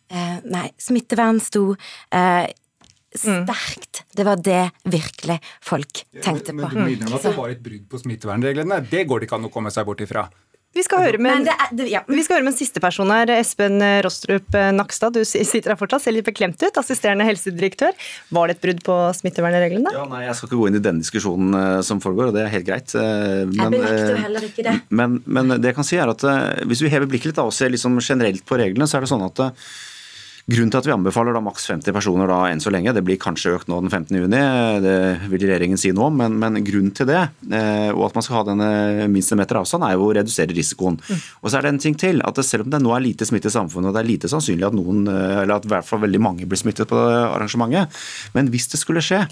Uh, 0.08 0.38
nei, 0.48 0.70
smittevern 0.80 1.42
sto 1.44 1.74
uh. 1.76 2.48
Sterkt. 3.22 4.04
Det 4.16 4.26
var 4.28 4.42
det 4.42 4.64
virkelig 4.84 5.40
folk 5.62 6.04
tenkte 6.24 6.54
på. 6.54 6.62
Men 6.62 6.74
du 6.74 6.82
må 6.82 6.90
innrømme 6.96 7.22
at 7.22 7.30
det 7.30 7.38
var 7.38 7.54
et 7.54 7.64
brudd 7.64 7.88
på 7.92 8.02
smittevernreglene. 8.04 8.82
Det 8.90 9.08
går 9.08 9.24
det 9.24 9.30
ikke 9.30 9.40
an 9.42 9.50
å 9.50 9.54
komme 9.54 9.74
seg 9.74 9.88
bort 9.90 10.04
ifra. 10.06 10.28
Vi 10.78 10.84
skal, 10.86 11.02
høre 11.02 11.18
med, 11.22 11.48
det 11.48 11.54
er, 11.54 11.70
det, 11.74 11.86
ja. 11.90 12.02
vi 12.06 12.22
skal 12.22 12.38
høre 12.38 12.46
med 12.46 12.52
en 12.52 12.58
siste 12.60 12.82
person 12.84 13.10
her. 13.10 13.32
Espen 13.34 13.82
Rostrup 14.06 14.54
Nakstad, 14.76 15.16
du 15.16 15.24
sitter 15.26 15.74
her 15.74 15.80
fortsatt, 15.80 16.04
ser 16.04 16.14
litt 16.14 16.28
beklemt 16.28 16.62
ut. 16.62 16.78
Assisterende 16.78 17.26
helsedirektør. 17.26 17.96
Var 18.36 18.50
det 18.52 18.58
et 18.58 18.62
brudd 18.66 18.84
på 18.86 18.98
smittevernreglene? 19.18 19.94
Ja, 19.96 20.06
nei, 20.12 20.26
Jeg 20.28 20.38
skal 20.38 20.52
ikke 20.52 20.60
gå 20.60 20.70
inn 20.70 20.78
i 20.78 20.84
den 20.86 21.02
diskusjonen 21.02 21.58
uh, 21.58 21.80
som 21.88 22.04
foregår, 22.04 22.30
og 22.30 22.38
det 22.38 22.46
er 22.46 22.54
helt 22.54 22.68
greit. 22.68 22.94
Uh, 22.94 23.48
men, 23.50 23.58
jeg 23.58 23.74
benekter 23.80 24.22
heller 24.28 24.48
ikke 24.52 24.68
det. 24.68 24.76
Men, 25.02 25.18
men, 25.26 25.58
det 25.58 25.72
jeg 25.72 25.80
kan 25.80 25.88
si 25.88 25.98
er 25.98 26.14
at 26.14 26.28
hvis 26.70 26.86
vi 26.86 26.94
hever 26.94 27.10
blikket 27.10 27.32
litt 27.32 27.42
og 27.42 27.56
ser 27.56 27.74
liksom 27.74 27.98
generelt 27.98 28.46
på 28.46 28.60
reglene, 28.62 28.86
så 28.90 29.00
er 29.00 29.08
det 29.08 29.14
sånn 29.16 29.26
at 29.26 29.48
Grunnen 30.48 30.70
til 30.72 30.80
at 30.80 30.86
vi 30.88 30.94
anbefaler 30.94 31.36
da 31.36 31.42
maks 31.44 31.66
50 31.68 31.92
personer 31.92 32.30
da 32.32 32.38
enn 32.48 32.62
så 32.64 32.72
lenge, 32.72 32.94
det 32.96 33.02
blir 33.04 33.18
kanskje 33.20 33.52
økt 33.58 33.68
nå 33.68 33.82
den 33.84 33.92
15. 33.92 34.16
juni, 34.16 34.40
det 34.80 34.94
vil 35.28 35.44
regjeringen 35.44 35.80
si 35.82 35.92
nå, 35.92 36.08
men, 36.16 36.38
men 36.40 36.62
grunnen 36.64 36.94
til 36.96 37.10
det, 37.10 37.26
eh, 37.52 37.90
og 37.92 38.06
at 38.08 38.16
man 38.16 38.24
skal 38.24 38.38
ha 38.38 38.44
denne 38.48 39.10
minste 39.12 39.36
meter 39.36 39.60
avstand, 39.60 39.84
er 39.84 39.98
jo 39.98 40.06
å 40.08 40.14
redusere 40.16 40.56
risikoen. 40.56 40.96
Mm. 41.04 41.26
Og 41.42 41.52
så 41.52 41.60
er 41.60 41.68
det 41.68 41.74
en 41.74 41.82
ting 41.84 42.00
til, 42.00 42.24
at 42.24 42.40
selv 42.48 42.64
om 42.64 42.72
det 42.72 42.80
nå 42.80 42.96
er 42.96 43.04
lite 43.04 43.28
smitte 43.28 43.52
i 43.52 43.58
samfunnet, 43.58 43.92
og 43.92 43.98
det 43.98 44.06
er 44.06 44.12
lite 44.14 44.32
sannsynlig 44.32 44.70
at 44.70 44.78
noen, 44.80 45.04
eh, 45.12 45.42
eller 45.42 45.58
at 45.58 45.68
i 45.68 45.74
hvert 45.74 45.90
fall 45.90 46.06
veldig 46.06 46.24
mange 46.24 46.48
blir 46.48 46.64
smittet 46.64 46.88
på 46.88 47.04
arrangementet, 47.26 48.00
men 48.38 48.48
hvis 48.54 48.72
det 48.72 48.80
skulle 48.80 49.04
skje, 49.04 49.26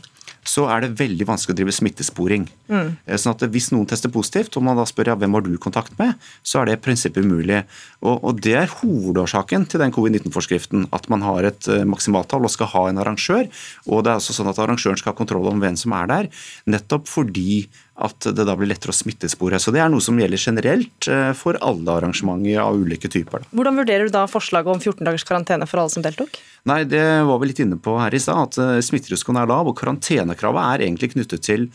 så 0.46 0.68
er 0.70 0.84
det 0.86 0.96
veldig 1.00 1.26
vanskelig 1.28 1.56
å 1.56 1.58
drive 1.58 1.74
smittesporing. 1.74 2.46
Mm. 2.70 2.89
Eh, 3.06 3.18
sånn 3.18 3.34
at 3.34 3.46
Hvis 3.50 3.72
noen 3.74 3.88
tester 3.89 4.12
positivt, 4.14 4.56
og 4.58 4.66
man 4.68 4.78
da 4.78 4.86
spør 4.86 5.12
ja, 5.12 5.16
hvem 5.18 5.38
har 5.38 5.46
du 5.46 5.56
kontakt 5.62 5.98
med, 5.98 6.14
så 6.46 6.62
er 6.62 6.70
det 6.70 6.78
i 6.78 6.84
prinsippet 6.86 7.26
umulig. 7.26 7.64
Og, 8.06 8.22
og 8.22 8.41
Det 8.46 8.54
er 8.60 8.74
hovedårsaken 8.82 9.66
til 9.72 9.82
den 9.82 9.93
covid-19-forskriften. 9.96 10.89
At 10.96 11.10
man 11.10 11.26
har 11.26 11.50
et 11.50 11.70
uh, 11.72 11.82
maksimaltall 11.89 12.46
og 12.46 12.54
skal 12.54 12.70
ha 12.76 12.86
en 12.89 13.02
arrangør. 13.02 13.50
Og 13.89 14.06
det 14.06 14.14
er 14.14 14.22
også 14.22 14.38
sånn 14.38 14.52
at 14.52 14.62
Arrangøren 14.62 15.02
skal 15.02 15.14
ha 15.14 15.18
kontroll 15.18 15.50
om 15.50 15.64
hvem 15.64 15.78
som 15.80 15.96
er 15.98 16.12
der, 16.12 16.30
nettopp 16.70 17.10
fordi 17.10 17.66
at 17.96 18.28
det 18.36 18.43
da 18.43 18.56
blir 18.60 18.68
lettere 18.68 18.91
å 18.91 18.96
smittespore. 18.96 19.60
Så 19.62 19.72
Det 19.72 19.80
er 19.80 19.91
noe 19.91 20.04
som 20.04 20.18
gjelder 20.20 20.41
generelt 20.41 21.08
eh, 21.08 21.32
for 21.38 21.56
alle 21.64 21.93
arrangementer 21.96 22.60
av 22.60 22.76
ulike 22.76 23.08
typer. 23.12 23.46
Hvordan 23.56 23.80
vurderer 23.80 24.10
du 24.10 24.16
da 24.16 24.26
forslaget 24.28 24.74
om 24.74 24.82
14 24.82 25.06
dagers 25.08 25.24
karantene 25.28 25.68
for 25.70 25.80
alle 25.80 25.93
som 25.93 26.04
deltok? 26.04 26.36
Nei, 26.68 26.84
Det 26.84 27.04
var 27.24 27.39
vi 27.39 27.52
litt 27.52 27.64
inne 27.64 27.80
på 27.80 27.96
her 28.02 28.16
i 28.16 28.20
stad, 28.20 28.52
at 28.52 28.60
eh, 28.60 28.84
smitterisikoen 28.84 29.39
er 29.39 29.48
lav. 29.48 29.72
og 29.72 29.78
Karantenekravet 29.80 30.74
er 30.74 30.88
egentlig 30.89 31.14
knyttet 31.16 31.46
til 31.48 31.70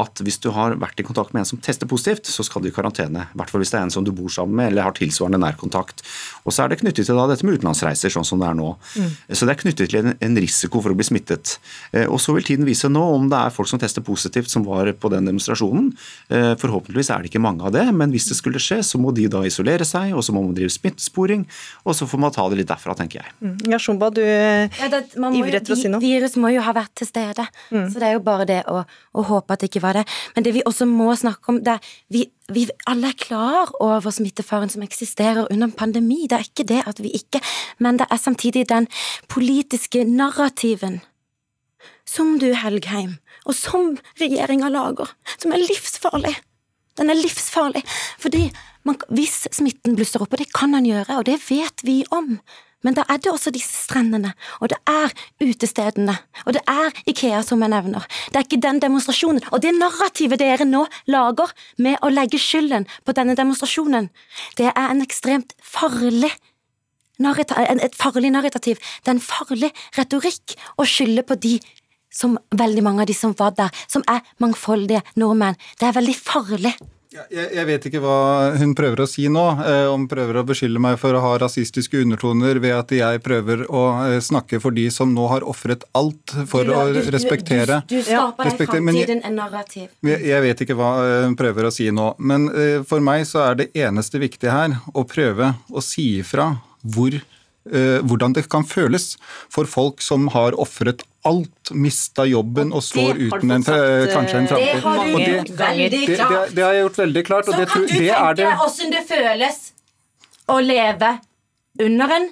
at 0.00 0.22
hvis 0.24 0.40
du 0.42 0.50
har 0.54 0.76
vært 0.80 1.00
i 1.00 1.06
kontakt 1.06 1.34
med 1.34 1.42
en 1.42 1.50
som 1.52 1.60
tester 1.62 1.88
positivt, 1.90 2.28
så 2.30 2.44
skal 2.46 2.64
du 2.64 2.70
i 2.70 2.74
karantene. 2.74 3.26
I 3.28 3.38
hvert 3.38 3.52
fall 3.52 3.62
hvis 3.62 3.72
det 3.74 3.80
er 3.80 3.86
en 3.86 3.94
som 3.94 4.06
du 4.06 4.12
bor 4.14 4.30
sammen 4.32 4.56
med 4.58 4.72
eller 4.72 4.88
har 4.88 4.96
tilsvarende 4.96 5.40
nærkontakt. 5.42 6.04
Og 6.44 6.54
så 6.54 6.64
er 6.64 6.72
det 6.72 6.80
knyttet 6.82 7.08
til 7.08 7.18
da 7.18 7.26
dette 7.30 7.46
med 7.46 7.58
utenlandsreiser, 7.58 8.12
sånn 8.12 8.26
som 8.26 8.42
det 8.42 8.48
er 8.50 8.58
nå. 8.58 8.70
Mm. 8.96 9.10
Så 9.32 9.48
det 9.48 9.54
er 9.54 9.60
knyttet 9.62 9.92
til 9.92 10.12
en, 10.12 10.38
risiko 10.38 10.82
for 10.84 10.94
å 10.94 10.98
bli 10.98 11.06
smittet. 11.06 11.56
Eh, 11.90 12.06
og 12.06 12.20
så 12.22 12.34
vil 12.36 12.46
tiden 12.46 12.66
vise 12.68 12.90
nå 12.90 13.02
om 13.16 13.26
det 13.30 13.38
er 13.38 13.54
folk 13.54 13.70
som 13.70 13.80
tester 13.80 14.04
positivt 14.06 14.50
som 14.52 14.64
var 14.66 14.90
på 14.94 15.10
den 15.12 15.26
demonstrasjonen. 15.28 15.90
Eh, 16.30 16.52
forhåpentligvis 16.60 17.10
er 17.14 17.24
det 17.24 17.32
ikke 17.32 17.42
mange 17.42 17.66
av 17.66 17.74
det, 17.74 17.84
men 17.96 18.12
hvis 18.14 18.28
det 18.30 18.38
skulle 18.38 18.62
skje, 18.62 18.80
så 18.86 19.00
må 19.02 19.10
de 19.16 19.26
da 19.32 19.42
isolere 19.48 19.86
seg, 19.88 20.14
og 20.14 20.22
så 20.24 20.34
må 20.36 20.44
man 20.44 20.54
drive 20.56 20.72
smittesporing, 20.74 21.46
og 21.84 21.96
så 21.98 22.06
får 22.08 22.22
man 22.22 22.34
ta 22.34 22.46
det 22.52 22.60
litt 22.60 22.70
derfra, 22.70 22.94
tenker 22.98 23.22
jeg. 23.22 23.34
Mm. 23.42 23.56
Ja, 23.72 23.80
Shumba, 23.82 24.10
du 24.14 24.22
ja, 24.22 24.90
det, 24.92 25.02
ivrer 25.16 25.58
etter 25.60 25.74
å 25.74 25.78
si 25.78 25.90
noe. 25.90 26.02
Virus 26.02 26.36
må 26.40 26.52
jo 26.54 26.62
ha 26.64 26.74
vært 26.76 26.94
til 27.00 27.08
stede, 27.08 27.46
mm. 27.72 27.88
så 27.92 28.02
det 28.02 28.10
er 28.10 28.16
jo 28.16 28.24
bare 28.24 28.46
det 28.48 28.60
å, 28.70 28.82
å 28.84 29.26
håpe 29.32 29.54
at 29.56 29.64
det 29.64 29.70
ikke 29.72 29.82
var 29.84 29.87
det. 29.96 30.04
Men 30.34 30.44
det 30.44 30.54
vi 30.54 30.64
også 30.66 30.86
må 30.88 31.14
snakke 31.16 31.52
om, 31.52 31.60
det 31.64 31.76
er 31.76 31.92
vi, 32.12 32.24
vi 32.52 32.66
alle 32.90 33.12
er 33.12 33.20
klar 33.20 33.72
over 33.80 34.10
smittefaren 34.14 34.72
som 34.72 34.82
eksisterer 34.82 35.46
under 35.50 35.68
en 35.68 35.76
pandemi. 35.76 36.26
Det 36.28 36.38
er 36.38 36.48
ikke 36.48 36.68
det 36.68 36.82
at 36.86 37.02
vi 37.02 37.12
ikke 37.14 37.40
Men 37.78 37.98
det 37.98 38.06
er 38.10 38.16
samtidig 38.16 38.68
den 38.68 38.88
politiske 39.28 40.04
narrativen 40.04 41.00
som 42.08 42.38
du, 42.40 42.52
Helgheim, 42.56 43.18
og 43.44 43.54
som 43.54 43.98
regjeringa 44.20 44.70
lager, 44.72 45.10
som 45.38 45.52
er 45.52 45.60
livsfarlig. 45.60 46.34
Den 46.98 47.12
er 47.12 47.18
livsfarlig, 47.20 47.84
fordi 48.18 48.48
man, 48.88 48.96
hvis 49.12 49.44
smitten 49.54 49.94
blusser 49.98 50.24
opp, 50.24 50.32
og 50.32 50.40
det 50.40 50.48
kan 50.56 50.72
den 50.74 50.88
gjøre, 50.88 51.18
og 51.20 51.26
det 51.28 51.36
vet 51.44 51.84
vi 51.86 52.00
om, 52.14 52.38
men 52.86 52.94
da 52.94 53.04
er 53.10 53.18
det 53.18 53.30
også 53.32 53.50
disse 53.54 53.74
strendene, 53.86 54.34
og 54.62 54.70
det 54.70 54.78
er 54.86 55.14
utestedene, 55.42 56.14
og 56.46 56.54
det 56.54 56.62
er 56.70 56.94
Ikea 57.10 57.40
som 57.46 57.62
jeg 57.64 57.72
nevner. 57.72 58.04
Det 58.30 58.38
er 58.38 58.46
ikke 58.46 58.60
den 58.62 58.78
demonstrasjonen, 58.82 59.42
og 59.50 59.62
det 59.64 59.74
narrativet 59.74 60.38
dere 60.38 60.66
nå 60.68 60.84
lager 61.10 61.54
med 61.82 61.98
å 62.02 62.12
legge 62.12 62.38
skylden 62.42 62.86
på 63.04 63.16
denne 63.18 63.34
demonstrasjonen, 63.38 64.10
det 64.60 64.70
er 64.70 64.86
en 64.92 65.02
ekstremt 65.04 65.56
farlig 65.62 66.30
et 67.18 67.96
farlig 67.98 68.30
narrativ. 68.30 68.78
Det 69.02 69.10
er 69.10 69.16
en 69.16 69.20
farlig 69.20 69.72
retorikk 69.96 70.54
å 70.78 70.86
skylde 70.86 71.24
på 71.26 71.34
de 71.34 71.56
som 72.14 72.38
veldig 72.54 72.84
mange 72.86 73.02
av 73.02 73.10
de 73.10 73.16
som 73.16 73.34
var 73.38 73.56
der, 73.58 73.74
som 73.90 74.04
er 74.06 74.22
mangfoldige 74.38 75.02
nordmenn. 75.16 75.58
Det 75.80 75.88
er 75.88 75.98
veldig 75.98 76.14
farlig. 76.14 76.76
Jeg, 77.08 77.64
vet 77.64 77.86
ikke 77.88 78.00
hva 78.04 78.16
hun 78.60 78.74
prøver 78.76 79.00
å 79.00 79.06
si 79.08 79.24
nå. 79.32 79.44
Eh, 79.64 79.86
om 79.88 80.02
hun 80.02 80.08
prøver 80.10 80.40
å 80.40 80.44
beskylde 80.48 80.80
meg 80.82 80.98
for 81.00 81.16
å 81.16 81.22
ha 81.24 81.30
rasistiske 81.40 82.02
undertoner 82.04 82.60
ved 82.60 82.74
at 82.76 82.92
jeg 82.92 83.22
prøver 83.24 83.64
å 83.64 83.84
eh, 84.04 84.18
snakke 84.24 84.60
for 84.60 84.76
de 84.76 84.84
som 84.92 85.14
nå 85.16 85.24
har 85.32 85.46
ofret 85.48 85.86
alt 85.96 86.34
for 86.50 86.68
du, 86.68 86.74
å 86.76 86.84
du, 86.92 87.00
respektere 87.14 87.80
Du, 87.88 87.96
du, 87.96 88.02
du 88.02 88.10
skaper 88.10 88.52
deg 88.52 88.60
framtiden 88.68 89.24
en 89.24 89.40
narrativ. 89.40 89.88
Jeg, 90.04 90.20
jeg, 90.28 90.44
vet 90.44 90.64
ikke 90.66 90.76
hva 90.76 90.92
eh, 91.06 91.24
hun 91.24 91.38
prøver 91.38 91.70
å 91.70 91.72
si 91.72 91.88
nå. 91.94 92.10
Men 92.20 92.50
for 92.88 93.00
meg 93.04 93.24
så 93.28 93.46
er 93.46 93.62
det 93.62 93.70
eneste 93.78 94.20
viktige 94.20 94.52
her 94.52 94.76
å 94.92 95.06
prøve 95.08 95.54
å 95.72 95.84
si 95.84 96.10
ifra 96.20 96.50
hvor 96.84 97.16
hvordan 98.08 98.34
det 98.36 98.46
kan 98.50 98.64
føles 98.66 99.16
for 99.52 99.68
folk 99.68 100.02
som 100.04 100.28
har 100.34 100.56
ofret 100.58 101.04
alt, 101.28 101.72
mista 101.74 102.24
jobben 102.28 102.70
og, 102.72 102.80
og 102.80 102.86
står 102.86 103.18
uten 103.20 103.54
en, 103.56 103.64
kanskje 103.64 104.38
en 104.38 104.48
framtid. 104.48 104.78
Det 104.78 104.84
har 104.84 105.04
du 105.04 105.32
gjort 105.34 105.52
veldig 105.58 106.02
klart. 106.06 106.30
Det, 106.30 106.40
det, 106.46 106.54
det, 106.56 106.64
har 106.64 106.76
jeg 106.76 106.84
gjort 106.86 107.00
veldig 107.02 107.24
klart. 107.26 107.48
Så 107.48 107.56
kan 107.58 107.66
du 107.68 107.92
tenke 107.92 108.32
deg 108.38 108.64
åssen 108.64 108.94
det 108.94 109.04
føles 109.08 109.60
å 110.48 110.58
leve 110.64 111.12
under 111.84 112.18
en 112.18 112.28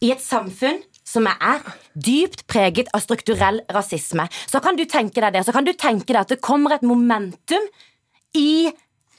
i 0.00 0.12
et 0.14 0.22
samfunn 0.22 0.80
som 1.10 1.26
er 1.30 1.64
dypt 1.92 2.44
preget 2.50 2.90
av 2.94 3.02
strukturell 3.02 3.60
rasisme. 3.74 4.26
Så 4.46 4.60
kan 4.62 4.78
du 4.78 4.84
tenke 4.88 5.22
deg 5.22 5.34
det, 5.34 5.44
så 5.46 5.54
kan 5.54 5.66
du 5.66 5.72
tenke 5.74 6.12
deg 6.12 6.22
at 6.22 6.32
det 6.32 6.40
kommer 6.44 6.76
et 6.76 6.86
momentum 6.86 7.66
i 8.38 8.70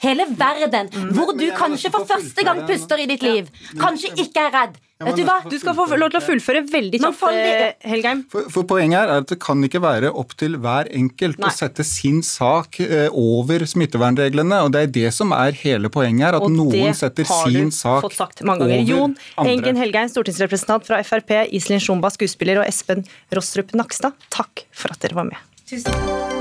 hele 0.02 0.28
verden 0.38 0.90
mm. 0.92 1.12
hvor 1.16 1.34
du 1.38 1.48
kanskje 1.58 1.92
for 1.94 2.08
første 2.10 2.46
gang 2.46 2.64
puster 2.70 3.02
i 3.02 3.10
ditt 3.10 3.26
liv, 3.26 3.52
kanskje 3.80 4.14
ikke 4.16 4.48
er 4.48 4.56
redd. 4.56 4.80
Vet 5.02 5.18
Du 5.18 5.24
hva? 5.26 5.40
Du 5.50 5.56
skal 5.58 5.74
få 5.74 5.88
lov 5.98 6.12
til 6.14 6.20
å 6.20 6.24
fullføre 6.24 6.62
veldig 6.70 7.00
kjapt, 7.02 7.24
eh, 7.34 7.62
Helgheim. 7.90 8.24
For, 8.32 8.50
for, 8.54 8.68
Poenget 8.70 9.00
her 9.00 9.14
er 9.14 9.24
at 9.24 9.32
det 9.32 9.40
kan 9.42 9.64
ikke 9.66 9.82
være 9.84 10.12
opp 10.22 10.36
til 10.38 10.60
hver 10.62 10.90
enkelt 10.94 11.42
Nei. 11.42 11.50
å 11.50 11.56
sette 11.56 11.86
sin 11.88 12.22
sak 12.26 12.78
eh, 12.84 13.08
over 13.10 13.66
smittevernreglene. 13.66 14.62
og 14.66 14.76
Det 14.76 14.84
er 14.86 14.94
det 15.00 15.14
som 15.18 15.34
er 15.36 15.58
hele 15.64 15.90
poenget 15.94 16.30
her, 16.30 16.38
at 16.38 16.46
noen 16.54 16.98
setter 16.98 17.28
sin 17.30 17.74
sak 17.76 18.06
fått 18.06 18.20
sagt 18.20 18.46
mange 18.48 18.68
ganger. 18.70 18.86
Jon 18.92 19.18
Engen 19.42 19.82
Helgheim, 19.82 20.12
stortingsrepresentant 20.14 20.86
fra 20.90 21.02
Frp, 21.08 21.34
Iselin 21.50 21.82
Sjomba, 21.82 22.14
skuespiller, 22.14 22.62
og 22.62 22.70
Espen 22.70 23.06
Rostrup 23.34 23.74
Nakstad, 23.78 24.18
takk 24.34 24.68
for 24.70 24.94
at 24.94 25.02
dere 25.02 25.18
var 25.18 25.34
med. 25.34 25.50
Tusen 25.66 25.90
takk. 25.90 26.41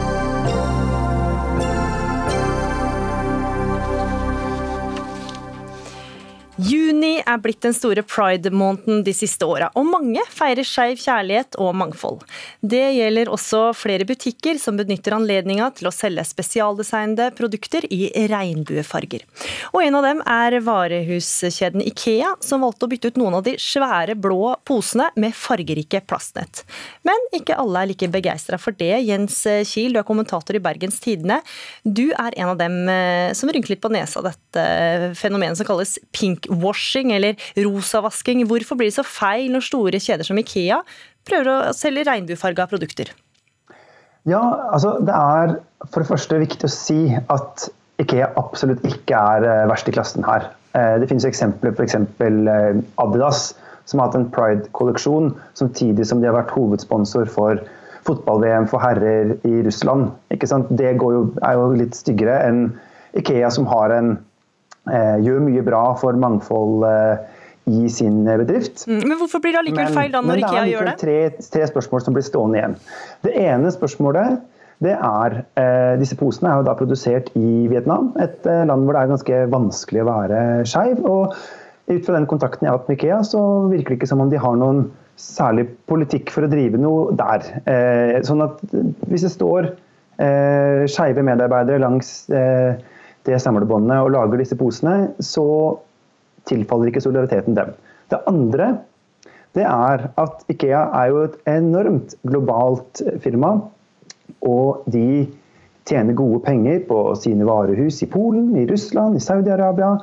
Juni 6.61 7.15
er 7.25 7.39
blitt 7.41 7.63
den 7.63 7.73
store 7.73 8.03
pride-måneden 8.05 8.99
de 9.05 9.13
siste 9.15 9.47
åra, 9.49 9.71
og 9.77 9.87
mange 9.87 10.21
feirer 10.29 10.67
skeiv 10.67 10.99
kjærlighet 11.01 11.55
og 11.61 11.73
mangfold. 11.79 12.19
Det 12.61 12.83
gjelder 12.93 13.31
også 13.33 13.61
flere 13.77 14.05
butikker 14.05 14.59
som 14.61 14.77
benytter 14.77 15.15
anledninga 15.15 15.71
til 15.77 15.89
å 15.89 15.93
selge 15.95 16.25
spesialdesignede 16.27 17.31
produkter 17.37 17.87
i 17.89 18.11
regnbuefarger. 18.29 19.23
Og 19.71 19.79
en 19.85 19.97
av 19.97 20.05
dem 20.05 20.21
er 20.27 20.57
varehuskjeden 20.67 21.81
Ikea, 21.87 22.35
som 22.45 22.61
valgte 22.65 22.85
å 22.85 22.91
bytte 22.91 23.09
ut 23.09 23.17
noen 23.21 23.39
av 23.39 23.47
de 23.47 23.55
svære 23.61 24.17
blå 24.21 24.53
posene 24.67 25.09
med 25.17 25.33
fargerike 25.37 26.03
plastnett. 26.05 26.61
Men 27.07 27.25
ikke 27.33 27.57
alle 27.57 27.81
er 27.81 27.91
like 27.93 28.11
begeistra 28.13 28.61
for 28.61 28.77
det. 28.77 28.93
Jens 29.07 29.39
Kiel, 29.71 29.95
du 29.95 30.03
er 30.03 30.05
kommentator 30.05 30.59
i 30.59 30.61
Bergens 30.61 31.01
Tidende. 31.01 31.41
Du 31.81 32.11
er 32.11 32.37
en 32.37 32.53
av 32.53 32.61
dem 32.61 32.77
eh, 32.91 33.33
som 33.37 33.49
rynker 33.49 33.73
litt 33.73 33.83
på 33.83 33.93
nesa 33.93 34.21
dette 34.21 34.69
fenomenet 35.17 35.57
som 35.57 35.65
kalles 35.65 35.97
pink 36.13 36.50
pinkwashing 36.51 37.11
eller 37.11 37.35
rosavasking. 37.55 38.45
Hvorfor 38.47 38.75
blir 38.75 38.89
det 38.89 38.95
så 38.95 39.03
feil 39.03 39.51
når 39.51 39.65
store 39.65 39.99
kjeder 39.99 40.27
som 40.27 40.37
Ikea 40.37 40.81
prøver 41.27 41.49
å 41.51 41.73
selge 41.73 42.05
regnbuefarga 42.07 42.67
produkter? 42.67 43.11
Ja, 44.29 44.41
altså 44.71 44.99
det 45.01 45.13
er 45.15 45.55
for 45.89 46.01
det 46.01 46.11
første 46.11 46.41
viktig 46.41 46.67
å 46.67 46.73
si 46.73 46.99
at 47.15 47.69
Ikea 48.01 48.31
absolutt 48.37 48.83
ikke 48.85 49.17
er 49.17 49.45
eh, 49.45 49.67
verst 49.69 49.89
i 49.89 49.93
klassen 49.93 50.25
her. 50.25 50.47
Eh, 50.77 50.97
det 51.01 51.09
finnes 51.09 51.25
eksempler, 51.25 51.73
f.eks. 51.73 51.97
Eh, 51.97 52.81
Adidas, 53.01 53.51
som 53.85 53.99
har 53.99 54.09
hatt 54.09 54.17
en 54.17 54.29
pride-kolleksjon 54.33 55.31
samtidig 55.57 56.05
som 56.07 56.21
de 56.21 56.29
har 56.29 56.37
vært 56.37 56.53
hovedsponsor 56.53 57.29
for 57.29 57.61
fotball-VM 58.07 58.65
for 58.69 58.81
herrer 58.81 59.35
i 59.45 59.61
Russland. 59.65 60.09
Det 60.31 60.93
jo, 60.97 61.25
er 61.45 61.57
jo 61.57 61.67
litt 61.77 61.97
styggere 61.97 62.39
enn 62.47 62.63
Ikea, 63.17 63.49
som 63.53 63.67
har 63.69 63.93
en 63.93 64.15
gjør 64.89 65.43
mye 65.45 65.61
bra 65.65 65.83
for 65.99 66.17
mangfold 66.17 66.85
eh, 66.87 67.41
i 67.69 67.89
sin 67.93 68.23
bedrift. 68.25 68.87
Mm, 68.89 69.03
men 69.05 69.19
hvorfor 69.19 69.43
blir 69.43 69.53
det 69.53 69.61
allikevel 69.61 69.93
feil 69.93 70.15
da 70.15 70.23
når 70.25 70.41
Ikea 70.41 70.63
gjør 70.71 70.87
det? 70.89 70.95
Det 70.97 71.17
er 71.17 71.35
tre, 71.35 71.49
tre 71.53 71.67
spørsmål 71.69 72.05
som 72.05 72.17
blir 72.17 72.25
stående 72.25 72.61
igjen. 72.61 72.79
Det 73.27 73.35
ene 73.43 73.73
spørsmålet 73.73 74.41
det 74.81 74.95
er 74.97 75.35
eh, 75.61 75.93
Disse 76.01 76.17
posene 76.17 76.49
er 76.49 76.61
jo 76.61 76.65
da 76.65 76.73
produsert 76.77 77.29
i 77.37 77.67
Vietnam, 77.69 78.09
et 78.21 78.47
eh, 78.49 78.63
land 78.65 78.87
hvor 78.87 78.97
det 78.97 79.03
er 79.03 79.11
ganske 79.13 79.41
vanskelig 79.53 80.01
å 80.01 80.07
være 80.09 80.39
skeiv. 80.69 81.03
Og 81.05 81.35
ut 81.91 82.07
fra 82.07 82.15
den 82.17 82.27
kontakten 82.29 82.65
jeg 82.65 82.73
har 82.73 82.79
hatt 82.79 82.89
med 82.89 82.97
Ikea, 82.97 83.21
så 83.27 83.43
virker 83.69 83.93
det 83.93 83.99
ikke 83.99 84.09
som 84.09 84.23
om 84.25 84.31
de 84.31 84.41
har 84.41 84.57
noen 84.57 84.87
særlig 85.21 85.67
politikk 85.91 86.31
for 86.33 86.47
å 86.47 86.49
drive 86.49 86.79
noe 86.81 87.13
der. 87.19 87.45
Eh, 87.69 88.17
sånn 88.25 88.41
at 88.47 88.57
hvis 88.71 89.27
det 89.27 89.33
står 89.35 89.69
eh, 89.69 90.87
skeive 90.89 91.25
medarbeidere 91.29 91.83
langs 91.83 92.25
eh, 92.33 92.81
det 93.27 93.39
samlebåndet 93.41 94.01
og 94.01 94.13
lager 94.15 94.41
disse 94.41 94.57
posene, 94.57 95.11
så 95.19 95.45
tilfaller 96.49 96.89
ikke 96.89 97.03
solidariteten 97.03 97.57
dem. 97.57 97.75
Det 98.11 98.23
andre 98.27 98.71
det 99.55 99.65
er 99.67 100.07
at 100.19 100.45
Ikea 100.51 100.81
er 100.95 101.11
jo 101.11 101.23
et 101.25 101.37
enormt 101.49 102.15
globalt 102.23 103.01
firma. 103.23 103.57
Og 104.47 104.85
de 104.91 105.27
tjener 105.89 106.15
gode 106.15 106.39
penger 106.45 106.79
på 106.87 106.99
sine 107.19 107.47
varehus 107.47 107.99
i 108.05 108.09
Polen, 108.09 108.53
i 108.55 108.67
Russland, 108.69 109.17
i 109.17 109.23
Saudi-Arabia. 109.23 109.97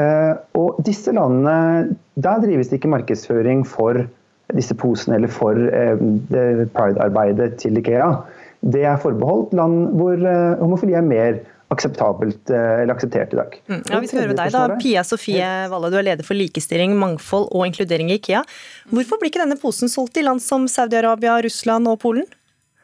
Eh, 0.00 0.34
og 0.58 0.82
disse 0.84 1.14
landene, 1.16 1.96
der 2.14 2.42
drives 2.44 2.68
det 2.68 2.80
ikke 2.80 2.92
markedsføring 2.92 3.64
for 3.66 4.02
disse 4.56 4.74
posene 4.74 5.16
eller 5.16 5.32
for 5.32 5.56
eh, 5.56 6.04
pride-arbeidet 6.74 7.54
til 7.62 7.78
Ikea. 7.80 8.12
Det 8.60 8.84
er 8.84 9.00
forbeholdt 9.00 9.54
land 9.56 9.94
hvor 9.96 10.12
eh, 10.20 10.58
homofili 10.60 10.98
er 10.98 11.06
mer 11.06 11.40
akseptabelt 11.70 12.50
eh, 12.50 12.82
eller 12.82 12.94
akseptert 12.94 13.34
i 13.34 13.38
dag. 13.38 13.54
Mm. 13.70 13.82
Ja, 13.86 14.00
vi 14.02 14.10
skal 14.10 14.22
høre 14.22 14.32
med 14.32 14.40
deg 14.42 14.54
da. 14.56 14.64
Pia 14.82 15.04
Sofie 15.06 15.50
Valle, 15.70 15.92
du 15.92 16.00
er 16.00 16.08
leder 16.08 16.26
for 16.26 16.38
likestilling, 16.38 16.96
mangfold 16.98 17.48
og 17.50 17.68
inkludering 17.68 18.10
i 18.10 18.18
IKEA. 18.18 18.42
Hvorfor 18.90 19.20
blir 19.20 19.32
ikke 19.32 19.44
denne 19.44 19.60
posen 19.60 19.92
solgt 19.92 20.18
i 20.18 20.26
land 20.26 20.42
som 20.44 20.66
Saudi-Arabia, 20.70 21.38
Russland 21.46 21.90
og 21.90 22.00
Polen? 22.02 22.28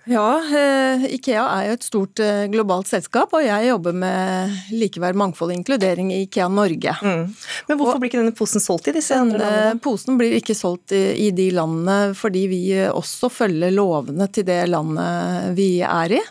Ja, 0.07 0.39
eh, 0.39 1.05
Ikea 1.17 1.43
er 1.51 1.65
jo 1.67 1.75
et 1.75 1.85
stort 1.85 2.21
eh, 2.23 2.45
globalt 2.47 2.87
selskap, 2.87 3.33
og 3.35 3.43
jeg 3.43 3.67
jobber 3.67 3.97
med 3.99 4.53
likeverd, 4.71 5.19
mangfold 5.19 5.51
og 5.51 5.57
inkludering 5.57 6.13
i 6.15 6.21
Ikea 6.29 6.47
Norge. 6.47 6.95
Mm. 7.03 7.25
Men 7.67 7.81
hvorfor 7.81 7.99
og 7.99 8.05
blir 8.05 8.13
ikke 8.13 8.21
denne 8.21 8.37
posen 8.39 8.63
solgt 8.63 8.87
i 8.87 8.95
disse 8.95 9.19
andre 9.19 9.41
landene? 9.43 9.81
Posen 9.83 10.21
blir 10.21 10.37
ikke 10.39 10.55
solgt 10.55 10.95
i, 10.95 11.03
i 11.27 11.33
de 11.35 11.49
landene 11.57 12.15
fordi 12.15 12.45
vi 12.53 12.63
også 12.87 13.33
følger 13.35 13.75
lovene 13.75 14.31
til 14.31 14.47
det 14.47 14.61
landet 14.71 15.51
vi 15.59 15.73
er 15.83 16.21
i. 16.21 16.23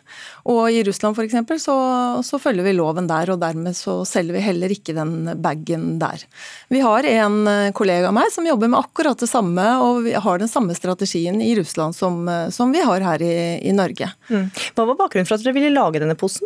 Og 0.46 0.70
i 0.70 0.84
Russland 0.86 1.18
f.eks. 1.18 1.64
Så, 1.64 1.76
så 2.22 2.40
følger 2.42 2.68
vi 2.68 2.76
loven 2.78 3.08
der, 3.10 3.32
og 3.34 3.40
dermed 3.42 3.74
så 3.78 3.98
selger 4.06 4.38
vi 4.38 4.44
heller 4.46 4.74
ikke 4.74 4.94
den 4.94 5.32
bagen 5.42 5.96
der. 6.02 6.22
Vi 6.70 6.84
har 6.86 7.08
en 7.10 7.40
eh, 7.50 7.72
kollega 7.78 8.12
av 8.12 8.18
meg 8.18 8.30
som 8.34 8.46
jobber 8.46 8.70
med 8.70 8.84
akkurat 8.84 9.22
det 9.22 9.30
samme, 9.32 9.66
og 9.82 10.04
vi 10.06 10.14
har 10.14 10.42
den 10.42 10.52
samme 10.52 10.78
strategien 10.78 11.42
i 11.42 11.56
Russland 11.58 11.98
som, 11.98 12.22
eh, 12.30 12.52
som 12.54 12.76
vi 12.76 12.86
har 12.86 13.02
her 13.08 13.26
i, 13.26 13.36
i 13.66 13.74
Norge. 13.74 14.12
Mm. 14.30 14.52
Hva 14.78 14.86
var 14.92 15.02
bakgrunnen 15.02 15.26
for 15.26 15.40
at 15.40 15.48
dere 15.48 15.58
ville 15.58 15.74
lage 15.74 16.04
denne 16.04 16.18
posen? 16.20 16.46